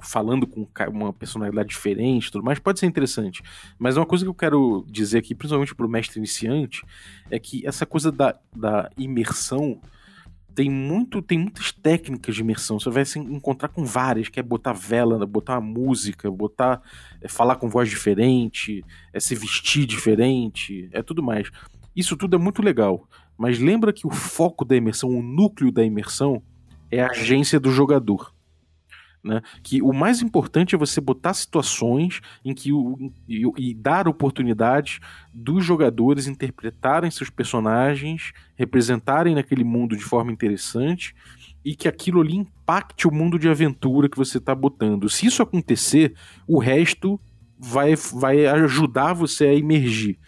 falando 0.00 0.46
com 0.46 0.68
uma 0.88 1.12
personalidade 1.12 1.68
diferente 1.68 2.30
tudo 2.30 2.44
mais, 2.44 2.60
pode 2.60 2.78
ser 2.78 2.86
interessante. 2.86 3.42
Mas 3.76 3.96
uma 3.96 4.06
coisa 4.06 4.24
que 4.24 4.30
eu 4.30 4.34
quero 4.34 4.86
dizer 4.88 5.18
aqui, 5.18 5.34
principalmente 5.34 5.74
para 5.74 5.86
o 5.86 5.88
mestre 5.88 6.18
iniciante, 6.18 6.84
é 7.28 7.40
que 7.40 7.66
essa 7.66 7.84
coisa 7.84 8.12
da, 8.12 8.38
da 8.54 8.88
imersão 8.96 9.80
tem 10.54 10.70
muito 10.70 11.20
tem 11.22 11.38
muitas 11.38 11.72
técnicas 11.72 12.34
de 12.34 12.40
imersão. 12.40 12.78
Você 12.78 12.90
vai 12.90 13.04
se 13.04 13.18
encontrar 13.18 13.68
com 13.68 13.84
várias, 13.84 14.28
que 14.28 14.40
é 14.40 14.42
botar 14.42 14.72
vela, 14.72 15.26
botar 15.26 15.60
música, 15.60 16.30
botar 16.30 16.82
é, 17.20 17.28
falar 17.28 17.56
com 17.56 17.68
voz 17.68 17.88
diferente, 17.88 18.84
é 19.12 19.20
se 19.20 19.34
vestir 19.34 19.86
diferente, 19.86 20.88
é 20.92 21.02
tudo 21.02 21.22
mais. 21.22 21.50
Isso 21.94 22.16
tudo 22.16 22.36
é 22.36 22.38
muito 22.38 22.62
legal, 22.62 23.08
mas 23.36 23.58
lembra 23.58 23.92
que 23.92 24.06
o 24.06 24.10
foco 24.10 24.64
da 24.64 24.76
imersão, 24.76 25.10
o 25.10 25.22
núcleo 25.22 25.72
da 25.72 25.84
imersão 25.84 26.42
é 26.90 27.02
a 27.02 27.10
agência 27.10 27.58
do 27.58 27.70
jogador. 27.70 28.31
Né? 29.22 29.40
Que 29.62 29.80
o 29.80 29.92
mais 29.92 30.20
importante 30.20 30.74
é 30.74 30.78
você 30.78 31.00
botar 31.00 31.32
situações 31.32 32.20
em 32.44 32.52
que 32.52 32.72
o, 32.72 33.12
e, 33.28 33.44
e, 33.56 33.74
dar 33.74 34.08
oportunidades 34.08 34.98
dos 35.32 35.64
jogadores 35.64 36.26
interpretarem 36.26 37.10
seus 37.10 37.30
personagens, 37.30 38.32
representarem 38.56 39.34
naquele 39.36 39.62
mundo 39.62 39.96
de 39.96 40.02
forma 40.02 40.32
interessante 40.32 41.14
e 41.64 41.76
que 41.76 41.86
aquilo 41.86 42.20
ali 42.20 42.34
impacte 42.34 43.06
o 43.06 43.12
mundo 43.12 43.38
de 43.38 43.48
aventura 43.48 44.08
que 44.08 44.16
você 44.16 44.38
está 44.38 44.54
botando. 44.54 45.08
Se 45.08 45.26
isso 45.26 45.40
acontecer, 45.40 46.14
o 46.46 46.58
resto 46.58 47.20
vai, 47.56 47.94
vai 47.94 48.46
ajudar 48.46 49.12
você 49.12 49.46
a 49.46 49.54
emergir. 49.54 50.18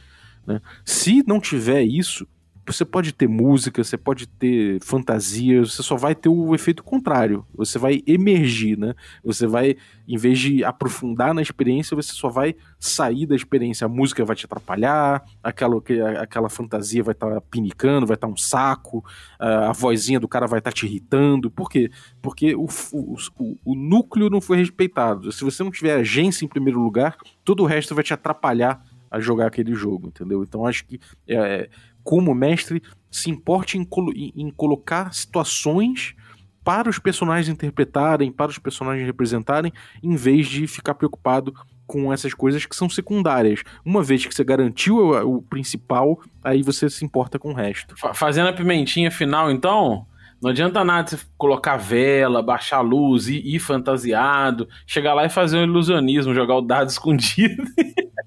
Né? 0.46 0.60
Se 0.84 1.24
não 1.26 1.40
tiver 1.40 1.82
isso, 1.82 2.26
você 2.66 2.84
pode 2.84 3.12
ter 3.12 3.28
música, 3.28 3.84
você 3.84 3.96
pode 3.96 4.26
ter 4.26 4.80
fantasia, 4.82 5.60
você 5.60 5.82
só 5.82 5.96
vai 5.96 6.14
ter 6.14 6.28
o 6.28 6.54
efeito 6.54 6.82
contrário. 6.82 7.44
Você 7.54 7.78
vai 7.78 8.02
emergir, 8.06 8.78
né? 8.78 8.94
Você 9.22 9.46
vai, 9.46 9.76
em 10.08 10.16
vez 10.16 10.38
de 10.38 10.64
aprofundar 10.64 11.34
na 11.34 11.42
experiência, 11.42 11.94
você 11.94 12.12
só 12.12 12.28
vai 12.28 12.54
sair 12.78 13.26
da 13.26 13.36
experiência. 13.36 13.84
A 13.84 13.88
música 13.88 14.24
vai 14.24 14.34
te 14.34 14.46
atrapalhar, 14.46 15.22
aquela, 15.42 15.82
aquela 16.20 16.48
fantasia 16.48 17.02
vai 17.02 17.12
estar 17.12 17.30
tá 17.30 17.40
pinicando, 17.40 18.06
vai 18.06 18.14
estar 18.14 18.26
tá 18.26 18.32
um 18.32 18.36
saco, 18.36 19.04
a, 19.38 19.72
vozinha 19.72 20.18
do 20.18 20.28
cara 20.28 20.46
vai 20.46 20.60
estar 20.60 20.70
tá 20.70 20.74
te 20.74 20.86
irritando. 20.86 21.50
Por 21.50 21.68
quê? 21.68 21.90
Porque 22.22 22.54
o, 22.54 22.66
o, 22.92 23.16
o, 23.64 23.74
núcleo 23.74 24.30
não 24.30 24.40
foi 24.40 24.56
respeitado. 24.56 25.30
Se 25.32 25.44
você 25.44 25.62
não 25.62 25.70
tiver 25.70 25.96
agência 25.96 26.44
em 26.44 26.48
primeiro 26.48 26.80
lugar, 26.80 27.16
todo 27.44 27.62
o 27.62 27.66
resto 27.66 27.94
vai 27.94 28.04
te 28.04 28.14
atrapalhar 28.14 28.82
a 29.14 29.20
jogar 29.20 29.46
aquele 29.46 29.74
jogo, 29.74 30.08
entendeu? 30.08 30.42
Então 30.42 30.66
acho 30.66 30.84
que 30.84 30.98
é, 31.28 31.68
como 32.04 32.34
mestre, 32.34 32.82
se 33.10 33.30
importe 33.30 33.78
em, 33.78 33.84
colo 33.84 34.12
em 34.14 34.50
colocar 34.50 35.12
situações 35.14 36.14
para 36.62 36.88
os 36.88 36.98
personagens 36.98 37.48
interpretarem, 37.48 38.30
para 38.30 38.50
os 38.50 38.58
personagens 38.58 39.06
representarem, 39.06 39.72
em 40.02 40.16
vez 40.16 40.46
de 40.46 40.66
ficar 40.66 40.94
preocupado 40.94 41.54
com 41.86 42.12
essas 42.12 42.32
coisas 42.32 42.64
que 42.64 42.74
são 42.74 42.88
secundárias. 42.88 43.62
Uma 43.84 44.02
vez 44.02 44.24
que 44.24 44.34
você 44.34 44.42
garantiu 44.42 44.96
o, 44.96 45.42
principal, 45.42 46.20
aí 46.42 46.62
você 46.62 46.88
se 46.88 47.04
importa 47.04 47.38
com 47.38 47.50
o 47.50 47.54
resto. 47.54 47.94
Fazendo 48.14 48.48
a 48.48 48.52
pimentinha 48.52 49.10
final, 49.10 49.50
então, 49.50 50.06
não 50.42 50.50
adianta 50.50 50.82
nada 50.82 51.08
você 51.08 51.18
colocar 51.36 51.76
vela, 51.76 52.42
baixar 52.42 52.78
a 52.78 52.82
luz, 52.82 53.28
ir, 53.28 53.42
ir 53.44 53.58
fantasiado, 53.58 54.68
chegar 54.86 55.14
lá 55.14 55.26
e 55.26 55.30
fazer 55.30 55.58
um 55.58 55.64
ilusionismo, 55.64 56.34
jogar 56.34 56.56
o 56.56 56.62
dado 56.62 56.88
escondido. 56.90 57.62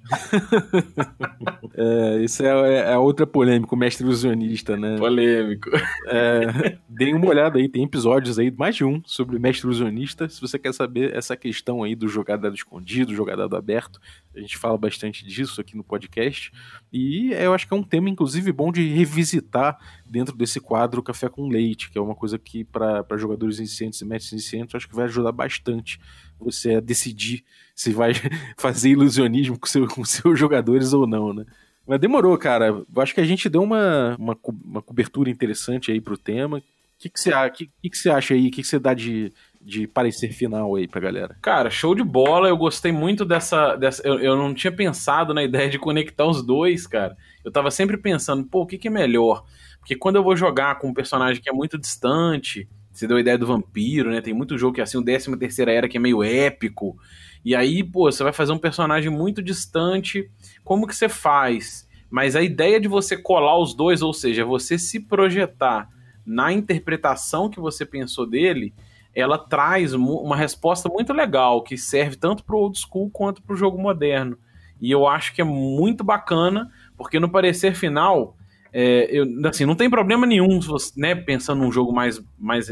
é, 1.75 2.23
isso 2.23 2.43
é, 2.43 2.91
é 2.93 2.97
outra 2.97 3.25
polêmica, 3.27 3.73
o 3.73 3.77
mestre 3.77 4.05
ilusionista, 4.05 4.77
né? 4.77 4.97
Polêmico. 4.97 5.69
É, 6.07 6.77
deem 6.87 7.13
uma 7.13 7.27
olhada 7.27 7.57
aí, 7.57 7.67
tem 7.67 7.83
episódios 7.83 8.39
aí, 8.39 8.51
mais 8.51 8.75
de 8.75 8.83
um, 8.83 9.01
sobre 9.05 9.39
mestre 9.39 9.67
ilusionista. 9.67 10.29
Se 10.29 10.39
você 10.41 10.57
quer 10.57 10.73
saber 10.73 11.15
essa 11.15 11.35
questão 11.35 11.83
aí 11.83 11.95
do 11.95 12.07
jogar 12.07 12.37
dado 12.37 12.55
escondido, 12.55 13.13
jogar 13.13 13.35
dado 13.35 13.55
aberto, 13.55 13.99
a 14.37 14.41
gente 14.41 14.57
fala 14.57 14.77
bastante 14.77 15.25
disso 15.25 15.59
aqui 15.59 15.75
no 15.75 15.83
podcast. 15.83 16.51
E 16.93 17.31
eu 17.33 17.53
acho 17.53 17.67
que 17.67 17.73
é 17.73 17.77
um 17.77 17.83
tema, 17.83 18.09
inclusive, 18.09 18.51
bom 18.51 18.71
de 18.71 18.87
revisitar 18.87 19.77
dentro 20.05 20.35
desse 20.35 20.59
quadro 20.59 21.01
Café 21.01 21.27
com 21.27 21.47
Leite, 21.47 21.89
que 21.89 21.97
é 21.97 22.01
uma 22.01 22.15
coisa 22.15 22.37
que, 22.37 22.63
para 22.63 23.17
jogadores 23.17 23.57
iniciantes 23.57 23.99
e 24.01 24.05
mestres 24.05 24.33
iniciantes, 24.33 24.75
acho 24.75 24.87
que 24.87 24.95
vai 24.95 25.05
ajudar 25.05 25.31
bastante 25.31 25.99
você 26.39 26.75
a 26.75 26.79
decidir 26.79 27.43
se 27.75 27.91
vai 27.91 28.13
fazer 28.57 28.89
ilusionismo 28.89 29.57
com, 29.57 29.67
seu, 29.67 29.87
com 29.87 30.05
seus 30.05 30.39
jogadores 30.39 30.93
ou 30.93 31.07
não, 31.07 31.33
né? 31.33 31.45
Mas 31.85 31.99
demorou, 31.99 32.37
cara. 32.37 32.67
Eu 32.67 32.85
acho 32.97 33.13
que 33.13 33.21
a 33.21 33.25
gente 33.25 33.49
deu 33.49 33.63
uma, 33.63 34.15
uma, 34.19 34.37
uma 34.63 34.81
cobertura 34.81 35.29
interessante 35.29 35.91
aí 35.91 36.01
pro 36.01 36.17
tema. 36.17 36.57
O 36.57 36.63
que, 36.99 37.09
que, 37.09 37.19
você, 37.19 37.31
que, 37.51 37.71
que, 37.81 37.89
que 37.89 37.97
você 37.97 38.09
acha 38.09 38.33
aí? 38.33 38.47
O 38.47 38.51
que, 38.51 38.61
que 38.61 38.67
você 38.67 38.77
dá 38.77 38.93
de, 38.93 39.31
de 39.67 39.85
parecer 39.85 40.31
final 40.31 40.75
aí 40.75 40.87
pra 40.87 41.01
galera? 41.01 41.35
Cara, 41.41 41.69
show 41.69 41.93
de 41.93 42.01
bola. 42.01 42.47
Eu 42.47 42.55
gostei 42.55 42.93
muito 42.93 43.25
dessa. 43.25 43.75
dessa 43.75 44.01
eu, 44.07 44.17
eu 44.17 44.37
não 44.37 44.53
tinha 44.53 44.71
pensado 44.71 45.33
na 45.33 45.43
ideia 45.43 45.69
de 45.69 45.77
conectar 45.77 46.25
os 46.25 46.41
dois, 46.41 46.87
cara. 46.87 47.17
Eu 47.43 47.51
tava 47.51 47.69
sempre 47.69 47.97
pensando, 47.97 48.45
pô, 48.45 48.61
o 48.61 48.65
que, 48.65 48.77
que 48.77 48.87
é 48.87 48.91
melhor? 48.91 49.43
Porque 49.79 49.93
quando 49.93 50.15
eu 50.15 50.23
vou 50.23 50.37
jogar 50.37 50.79
com 50.79 50.87
um 50.87 50.93
personagem 50.93 51.43
que 51.43 51.49
é 51.49 51.53
muito 51.53 51.77
distante, 51.77 52.65
você 52.89 53.05
deu 53.05 53.17
a 53.17 53.19
ideia 53.19 53.37
do 53.37 53.45
vampiro, 53.45 54.09
né? 54.09 54.21
Tem 54.21 54.33
muito 54.33 54.57
jogo 54.57 54.73
que 54.73 54.79
é 54.79 54.85
assim, 54.85 54.97
o 54.97 55.03
13 55.03 55.35
terceira 55.37 55.73
era 55.73 55.89
que 55.89 55.97
é 55.97 55.99
meio 55.99 56.23
épico. 56.23 56.97
E 57.43 57.53
aí, 57.53 57.83
pô, 57.83 58.09
você 58.09 58.23
vai 58.23 58.31
fazer 58.31 58.53
um 58.53 58.57
personagem 58.57 59.11
muito 59.11 59.43
distante. 59.43 60.31
Como 60.63 60.87
que 60.87 60.95
você 60.95 61.09
faz? 61.09 61.85
Mas 62.09 62.37
a 62.37 62.41
ideia 62.41 62.79
de 62.79 62.87
você 62.87 63.17
colar 63.17 63.59
os 63.59 63.73
dois, 63.73 64.01
ou 64.01 64.13
seja, 64.13 64.45
você 64.45 64.79
se 64.79 65.01
projetar 65.01 65.89
na 66.25 66.53
interpretação 66.53 67.49
que 67.49 67.59
você 67.59 67.85
pensou 67.85 68.25
dele, 68.25 68.73
ela 69.17 69.39
traz 69.39 69.95
uma 69.95 70.35
resposta 70.35 70.87
muito 70.87 71.11
legal 71.11 71.63
que 71.63 71.75
serve 71.75 72.15
tanto 72.15 72.43
para 72.43 72.55
o 72.55 72.59
old 72.59 72.77
school 72.77 73.09
quanto 73.09 73.41
para 73.41 73.55
o 73.55 73.57
jogo 73.57 73.81
moderno. 73.81 74.37
E 74.79 74.91
eu 74.91 75.07
acho 75.07 75.33
que 75.33 75.41
é 75.41 75.43
muito 75.43 76.03
bacana, 76.03 76.71
porque 76.95 77.19
no 77.19 77.27
parecer 77.27 77.73
final, 77.73 78.37
é, 78.71 79.09
eu, 79.09 79.25
assim, 79.47 79.65
não 79.65 79.73
tem 79.73 79.89
problema 79.89 80.27
nenhum, 80.27 80.59
né, 80.95 81.15
pensando 81.15 81.63
num 81.63 81.71
jogo 81.71 81.91
mais, 81.91 82.23
mais 82.37 82.71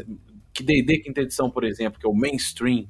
que 0.53 0.61
D&D 0.61 0.99
quinta 0.99 1.21
edição, 1.21 1.49
por 1.49 1.63
exemplo, 1.63 1.99
que 1.99 2.05
é 2.05 2.09
o 2.09 2.13
mainstream, 2.13 2.85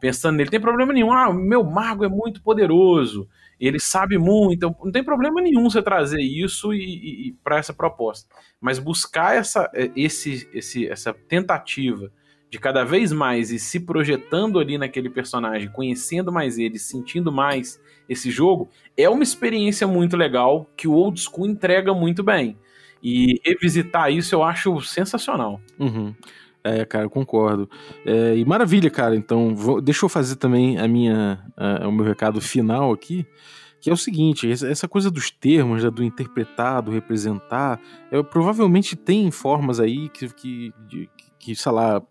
pensando 0.00 0.36
nele, 0.36 0.48
tem 0.48 0.60
problema 0.60 0.92
nenhum. 0.92 1.10
Ah, 1.10 1.32
meu 1.32 1.64
mago 1.64 2.04
é 2.04 2.08
muito 2.08 2.40
poderoso, 2.40 3.28
ele 3.58 3.80
sabe 3.80 4.16
muito, 4.16 4.54
então 4.54 4.76
não 4.80 4.92
tem 4.92 5.02
problema 5.02 5.42
nenhum 5.42 5.68
você 5.68 5.82
trazer 5.82 6.20
isso 6.20 6.72
e, 6.72 7.30
e 7.30 7.32
para 7.42 7.58
essa 7.58 7.74
proposta. 7.74 8.32
Mas 8.60 8.78
buscar 8.78 9.34
essa, 9.34 9.68
é, 9.74 9.90
esse, 9.96 10.48
esse, 10.54 10.86
essa 10.86 11.12
tentativa 11.12 12.12
de 12.52 12.58
cada 12.58 12.84
vez 12.84 13.12
mais 13.12 13.50
e 13.50 13.58
se 13.58 13.80
projetando 13.80 14.58
ali 14.58 14.76
naquele 14.76 15.08
personagem, 15.08 15.70
conhecendo 15.70 16.30
mais 16.30 16.58
ele, 16.58 16.78
sentindo 16.78 17.32
mais 17.32 17.80
esse 18.06 18.30
jogo, 18.30 18.68
é 18.94 19.08
uma 19.08 19.22
experiência 19.22 19.86
muito 19.86 20.18
legal 20.18 20.70
que 20.76 20.86
o 20.86 20.92
old 20.92 21.18
school 21.18 21.46
entrega 21.46 21.94
muito 21.94 22.22
bem. 22.22 22.58
E 23.02 23.40
revisitar 23.42 24.12
isso 24.12 24.34
eu 24.34 24.42
acho 24.42 24.82
sensacional. 24.82 25.62
Uhum. 25.78 26.14
É, 26.62 26.84
cara, 26.84 27.08
concordo. 27.08 27.70
É, 28.04 28.36
e 28.36 28.44
maravilha, 28.44 28.90
cara. 28.90 29.16
Então, 29.16 29.56
vou, 29.56 29.80
deixa 29.80 30.04
eu 30.04 30.10
fazer 30.10 30.36
também 30.36 30.78
a 30.78 30.86
minha, 30.86 31.42
a, 31.56 31.88
o 31.88 31.90
meu 31.90 32.04
recado 32.04 32.38
final 32.38 32.92
aqui, 32.92 33.26
que 33.80 33.88
é 33.88 33.92
o 33.94 33.96
seguinte: 33.96 34.52
essa 34.52 34.86
coisa 34.86 35.10
dos 35.10 35.30
termos, 35.30 35.82
né, 35.82 35.90
do 35.90 36.04
interpretar, 36.04 36.82
do 36.82 36.90
representar, 36.90 37.80
é, 38.10 38.22
provavelmente 38.22 38.94
tem 38.94 39.30
formas 39.30 39.80
aí 39.80 40.10
que, 40.10 40.28
que, 40.34 40.74
que 41.38 41.56
sei 41.56 41.72
lá, 41.72 42.02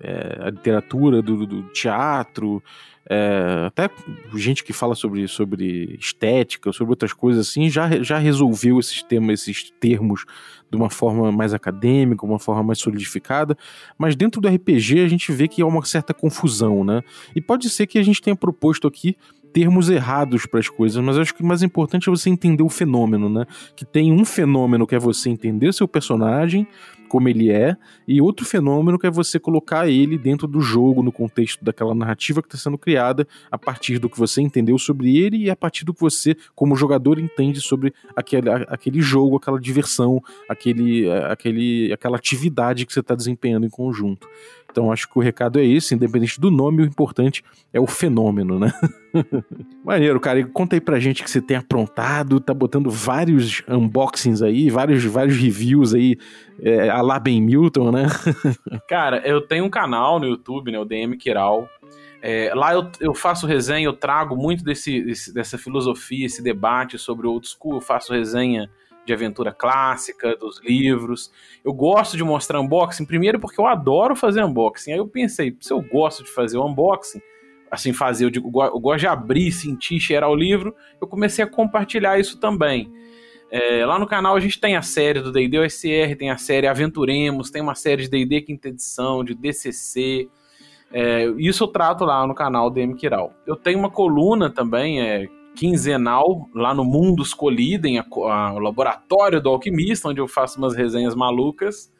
é, 0.00 0.38
a 0.40 0.50
literatura 0.50 1.22
do, 1.22 1.46
do 1.46 1.62
teatro, 1.64 2.62
é, 3.08 3.66
até 3.66 3.90
gente 4.34 4.64
que 4.64 4.72
fala 4.72 4.94
sobre, 4.94 5.28
sobre 5.28 5.96
estética, 6.00 6.72
sobre 6.72 6.92
outras 6.92 7.12
coisas 7.12 7.48
assim, 7.48 7.68
já, 7.68 8.02
já 8.02 8.18
resolveu 8.18 8.78
esses 8.80 9.02
temas, 9.02 9.42
esses 9.42 9.70
termos 9.78 10.24
de 10.70 10.76
uma 10.76 10.88
forma 10.88 11.30
mais 11.30 11.52
acadêmica, 11.52 12.24
uma 12.24 12.38
forma 12.38 12.62
mais 12.62 12.78
solidificada, 12.78 13.56
mas 13.98 14.16
dentro 14.16 14.40
do 14.40 14.48
RPG 14.48 15.00
a 15.00 15.08
gente 15.08 15.30
vê 15.32 15.46
que 15.46 15.60
há 15.60 15.66
uma 15.66 15.84
certa 15.84 16.14
confusão, 16.14 16.82
né? 16.82 17.02
E 17.36 17.40
pode 17.40 17.68
ser 17.68 17.86
que 17.86 17.98
a 17.98 18.02
gente 18.02 18.22
tenha 18.22 18.34
proposto 18.34 18.88
aqui 18.88 19.16
termos 19.52 19.88
errados 19.88 20.46
para 20.46 20.58
as 20.58 20.68
coisas, 20.68 21.02
mas 21.02 21.16
acho 21.16 21.32
que 21.32 21.40
o 21.40 21.46
mais 21.46 21.62
importante 21.62 22.08
é 22.08 22.10
você 22.10 22.28
entender 22.28 22.64
o 22.64 22.68
fenômeno, 22.68 23.28
né? 23.28 23.46
Que 23.76 23.84
tem 23.84 24.12
um 24.12 24.24
fenômeno 24.24 24.84
que 24.84 24.96
é 24.96 24.98
você 24.98 25.30
entender 25.30 25.72
seu 25.72 25.86
personagem, 25.86 26.66
como 27.08 27.28
ele 27.28 27.50
é, 27.50 27.76
e 28.06 28.20
outro 28.20 28.44
fenômeno 28.44 28.98
que 28.98 29.06
é 29.06 29.10
você 29.10 29.38
colocar 29.38 29.88
ele 29.88 30.18
dentro 30.18 30.46
do 30.46 30.60
jogo, 30.60 31.02
no 31.02 31.12
contexto 31.12 31.64
daquela 31.64 31.94
narrativa 31.94 32.42
que 32.42 32.48
está 32.48 32.58
sendo 32.58 32.78
criada, 32.78 33.26
a 33.50 33.58
partir 33.58 33.98
do 33.98 34.08
que 34.08 34.18
você 34.18 34.40
entendeu 34.40 34.78
sobre 34.78 35.16
ele 35.16 35.36
e 35.44 35.50
a 35.50 35.56
partir 35.56 35.84
do 35.84 35.94
que 35.94 36.00
você, 36.00 36.36
como 36.54 36.76
jogador, 36.76 37.18
entende 37.18 37.60
sobre 37.60 37.92
aquele, 38.16 38.50
aquele 38.50 39.00
jogo, 39.00 39.36
aquela 39.36 39.60
diversão, 39.60 40.22
aquele, 40.48 41.10
aquele, 41.12 41.92
aquela 41.92 42.16
atividade 42.16 42.86
que 42.86 42.92
você 42.92 43.00
está 43.00 43.14
desempenhando 43.14 43.66
em 43.66 43.70
conjunto. 43.70 44.28
Então 44.74 44.90
acho 44.90 45.08
que 45.08 45.16
o 45.16 45.22
recado 45.22 45.60
é 45.60 45.64
esse, 45.64 45.94
independente 45.94 46.40
do 46.40 46.50
nome, 46.50 46.82
o 46.82 46.84
importante 46.84 47.44
é 47.72 47.78
o 47.78 47.86
fenômeno, 47.86 48.58
né? 48.58 48.72
Maneiro, 49.84 50.18
cara. 50.18 50.40
E 50.40 50.44
conta 50.44 50.74
aí 50.74 50.80
pra 50.80 50.98
gente 50.98 51.22
que 51.22 51.30
você 51.30 51.40
tem 51.40 51.56
aprontado, 51.56 52.40
tá 52.40 52.52
botando 52.52 52.90
vários 52.90 53.62
unboxings 53.68 54.42
aí, 54.42 54.68
vários, 54.70 55.04
vários 55.04 55.36
reviews 55.36 55.94
aí, 55.94 56.18
é, 56.60 56.90
a 56.90 57.00
lá 57.02 57.20
Ben 57.20 57.40
Milton, 57.40 57.92
né? 57.92 58.06
cara, 58.88 59.22
eu 59.24 59.40
tenho 59.40 59.64
um 59.64 59.70
canal 59.70 60.18
no 60.18 60.26
YouTube, 60.26 60.72
né? 60.72 60.78
O 60.80 60.84
DM 60.84 61.16
Kiral. 61.16 61.68
É, 62.20 62.52
lá 62.52 62.74
eu, 62.74 62.90
eu 62.98 63.14
faço 63.14 63.46
resenha, 63.46 63.86
eu 63.86 63.92
trago 63.92 64.34
muito 64.34 64.64
desse, 64.64 65.04
desse, 65.04 65.32
dessa 65.32 65.56
filosofia, 65.56 66.26
esse 66.26 66.42
debate 66.42 66.98
sobre 66.98 67.28
o 67.28 67.30
old 67.30 67.46
school, 67.46 67.74
eu 67.74 67.80
faço 67.80 68.12
resenha 68.12 68.68
de 69.04 69.12
aventura 69.12 69.52
clássica, 69.52 70.36
dos 70.36 70.60
livros. 70.62 71.30
Eu 71.64 71.72
gosto 71.72 72.16
de 72.16 72.24
mostrar 72.24 72.60
unboxing, 72.60 73.04
primeiro 73.04 73.38
porque 73.38 73.60
eu 73.60 73.66
adoro 73.66 74.16
fazer 74.16 74.42
unboxing. 74.44 74.92
Aí 74.92 74.98
eu 74.98 75.06
pensei, 75.06 75.56
se 75.60 75.72
eu 75.72 75.80
gosto 75.80 76.24
de 76.24 76.30
fazer 76.30 76.56
o 76.56 76.66
unboxing, 76.66 77.20
assim, 77.70 77.92
fazer, 77.92 78.24
eu, 78.24 78.30
digo, 78.30 78.46
eu 78.62 78.80
gosto 78.80 79.00
de 79.00 79.06
abrir, 79.06 79.50
sentir, 79.52 80.00
cheirar 80.00 80.30
o 80.30 80.34
livro, 80.34 80.74
eu 81.00 81.06
comecei 81.06 81.44
a 81.44 81.48
compartilhar 81.48 82.18
isso 82.18 82.38
também. 82.38 82.92
É, 83.50 83.84
lá 83.84 83.98
no 83.98 84.06
canal 84.06 84.34
a 84.34 84.40
gente 84.40 84.60
tem 84.60 84.76
a 84.76 84.82
série 84.82 85.20
do 85.20 85.30
D&D 85.30 85.58
OSR, 85.58 86.16
tem 86.18 86.30
a 86.30 86.36
série 86.36 86.66
Aventuremos, 86.66 87.50
tem 87.50 87.62
uma 87.62 87.74
série 87.74 88.02
de 88.02 88.08
D&D 88.08 88.40
quinta 88.42 88.68
edição, 88.68 89.22
de 89.22 89.34
DCC, 89.34 90.28
é, 90.96 91.26
isso 91.38 91.64
eu 91.64 91.68
trato 91.68 92.04
lá 92.04 92.24
no 92.24 92.36
canal 92.36 92.70
DM 92.70 92.94
Kiral. 92.94 93.32
Eu 93.44 93.56
tenho 93.56 93.80
uma 93.80 93.90
coluna 93.90 94.48
também, 94.48 95.00
é, 95.00 95.28
quinzenal 95.54 96.48
lá 96.54 96.74
no 96.74 96.84
Mundos 96.84 97.32
Colidem, 97.32 97.98
a, 97.98 98.04
a, 98.04 98.52
o 98.54 98.58
laboratório 98.58 99.40
do 99.40 99.48
alquimista, 99.48 100.08
onde 100.08 100.20
eu 100.20 100.28
faço 100.28 100.58
umas 100.58 100.74
resenhas 100.74 101.14
malucas. 101.14 101.92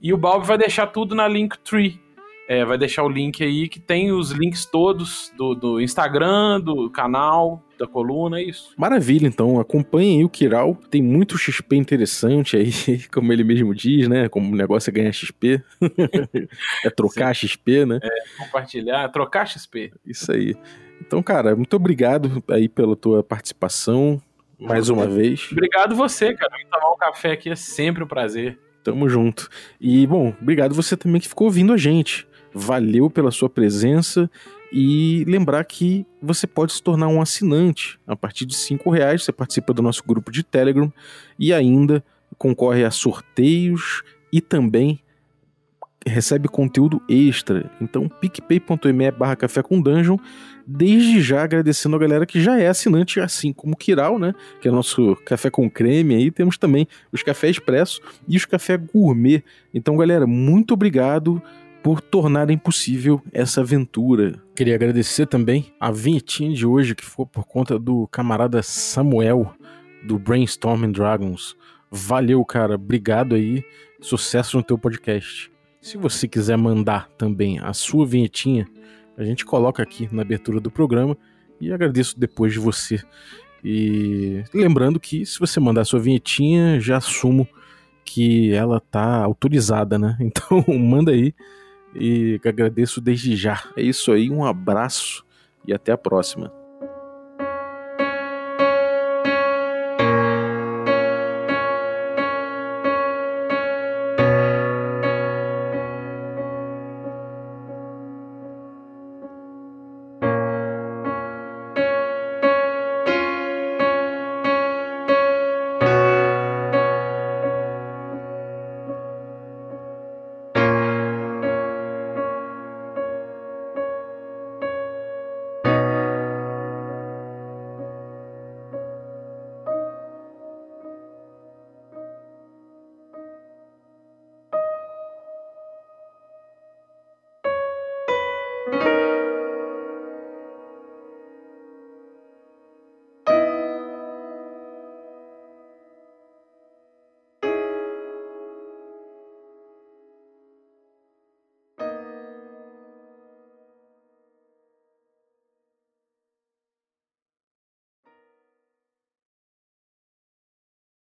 E 0.00 0.12
o 0.12 0.18
Balbi 0.18 0.46
vai 0.46 0.58
deixar 0.58 0.86
tudo 0.88 1.14
na 1.14 1.26
Linktree. 1.26 2.00
É, 2.48 2.64
vai 2.64 2.78
deixar 2.78 3.04
o 3.04 3.08
link 3.08 3.44
aí 3.44 3.68
que 3.68 3.78
tem 3.78 4.10
os 4.10 4.30
links 4.30 4.64
todos 4.64 5.30
do, 5.36 5.54
do 5.54 5.80
Instagram, 5.80 6.60
do 6.60 6.88
canal, 6.88 7.62
da 7.78 7.86
coluna, 7.86 8.40
é 8.40 8.42
isso. 8.42 8.72
Maravilha, 8.76 9.26
então 9.26 9.58
acompanhem 9.60 10.18
aí 10.18 10.24
o 10.24 10.28
Kiral, 10.28 10.74
tem 10.90 11.02
muito 11.02 11.38
XP 11.38 11.76
interessante 11.76 12.56
aí, 12.56 12.72
como 13.12 13.32
ele 13.32 13.44
mesmo 13.44 13.74
diz, 13.74 14.08
né? 14.08 14.28
Como 14.28 14.52
o 14.52 14.56
negócio 14.56 14.90
é 14.90 14.92
ganhar 14.92 15.12
XP, 15.12 15.62
é 16.84 16.90
trocar 16.90 17.34
Sim. 17.34 17.46
XP, 17.46 17.86
né? 17.86 17.98
É, 18.02 18.44
compartilhar, 18.44 19.08
trocar 19.08 19.46
XP. 19.46 19.92
Isso 20.04 20.30
aí. 20.32 20.56
Então, 21.00 21.22
cara, 21.22 21.54
muito 21.54 21.74
obrigado 21.76 22.42
aí 22.48 22.68
pela 22.68 22.96
tua 22.96 23.22
participação 23.22 24.20
mais 24.58 24.88
uma 24.88 25.06
vez. 25.06 25.48
Obrigado 25.52 25.94
você, 25.94 26.34
cara. 26.34 26.52
Tomar 26.70 26.92
um 26.92 26.96
café 26.96 27.32
aqui 27.32 27.48
é 27.48 27.56
sempre 27.56 28.02
um 28.02 28.06
prazer. 28.06 28.58
Tamo 28.82 29.08
junto. 29.08 29.48
E, 29.80 30.06
bom, 30.06 30.34
obrigado 30.40 30.74
você 30.74 30.96
também 30.96 31.20
que 31.20 31.28
ficou 31.28 31.46
ouvindo 31.46 31.72
a 31.72 31.76
gente. 31.76 32.26
Valeu 32.52 33.08
pela 33.08 33.30
sua 33.30 33.48
presença 33.48 34.30
e 34.72 35.24
lembrar 35.26 35.64
que 35.64 36.06
você 36.20 36.46
pode 36.46 36.72
se 36.72 36.82
tornar 36.82 37.08
um 37.08 37.20
assinante. 37.20 37.98
A 38.06 38.16
partir 38.16 38.44
de 38.44 38.54
cinco 38.54 38.90
reais 38.90 39.24
você 39.24 39.32
participa 39.32 39.72
do 39.72 39.82
nosso 39.82 40.02
grupo 40.06 40.30
de 40.30 40.42
Telegram 40.42 40.92
e 41.38 41.52
ainda 41.52 42.04
concorre 42.36 42.84
a 42.84 42.90
sorteios 42.90 44.02
e 44.32 44.40
também 44.40 45.00
recebe 46.06 46.48
conteúdo 46.48 47.02
extra. 47.08 47.70
Então, 47.80 48.08
picpay.me 48.08 49.10
barra 49.10 49.36
café 49.36 49.62
com 49.62 49.80
dungeon. 49.80 50.16
Desde 50.66 51.22
já 51.22 51.42
agradecendo 51.42 51.96
a 51.96 51.98
galera 51.98 52.26
que 52.26 52.40
já 52.40 52.58
é 52.58 52.68
assinante, 52.68 53.20
assim 53.20 53.52
como 53.52 53.72
o 53.72 53.76
Kiral, 53.76 54.18
né? 54.18 54.34
Que 54.60 54.68
é 54.68 54.70
nosso 54.70 55.16
café 55.24 55.50
com 55.50 55.68
creme 55.68 56.14
aí. 56.14 56.30
Temos 56.30 56.58
também 56.58 56.86
os 57.10 57.22
cafés 57.22 57.56
expresso 57.56 58.00
e 58.26 58.36
os 58.36 58.44
café 58.44 58.76
gourmet. 58.76 59.42
Então, 59.72 59.96
galera, 59.96 60.26
muito 60.26 60.74
obrigado 60.74 61.42
por 61.88 62.02
tornarem 62.02 62.58
possível 62.58 63.22
essa 63.32 63.62
aventura. 63.62 64.38
Queria 64.54 64.74
agradecer 64.74 65.24
também 65.24 65.72
a 65.80 65.90
vinhetinha 65.90 66.54
de 66.54 66.66
hoje, 66.66 66.94
que 66.94 67.02
foi 67.02 67.24
por 67.24 67.46
conta 67.46 67.78
do 67.78 68.06
camarada 68.08 68.62
Samuel, 68.62 69.54
do 70.04 70.18
Brainstorming 70.18 70.92
Dragons. 70.92 71.56
Valeu, 71.90 72.44
cara. 72.44 72.74
Obrigado 72.74 73.34
aí. 73.34 73.64
Sucesso 74.02 74.58
no 74.58 74.62
teu 74.62 74.76
podcast. 74.76 75.50
Se 75.80 75.96
você 75.96 76.28
quiser 76.28 76.58
mandar 76.58 77.08
também 77.16 77.58
a 77.58 77.72
sua 77.72 78.04
vinhetinha, 78.04 78.68
a 79.16 79.24
gente 79.24 79.46
coloca 79.46 79.82
aqui 79.82 80.10
na 80.12 80.20
abertura 80.20 80.60
do 80.60 80.70
programa 80.70 81.16
e 81.58 81.72
agradeço 81.72 82.20
depois 82.20 82.52
de 82.52 82.58
você. 82.58 83.00
E 83.64 84.44
lembrando 84.52 85.00
que 85.00 85.24
se 85.24 85.40
você 85.40 85.58
mandar 85.58 85.80
a 85.80 85.86
sua 85.86 86.00
vinhetinha, 86.00 86.78
já 86.78 86.98
assumo 86.98 87.48
que 88.04 88.52
ela 88.52 88.78
tá 88.78 89.24
autorizada, 89.24 89.98
né? 89.98 90.18
Então 90.20 90.62
manda 90.78 91.12
aí 91.12 91.32
e 91.94 92.40
agradeço 92.44 93.00
desde 93.00 93.36
já. 93.36 93.62
É 93.76 93.82
isso 93.82 94.12
aí, 94.12 94.30
um 94.30 94.44
abraço 94.44 95.24
e 95.66 95.72
até 95.72 95.92
a 95.92 95.98
próxima. 95.98 96.52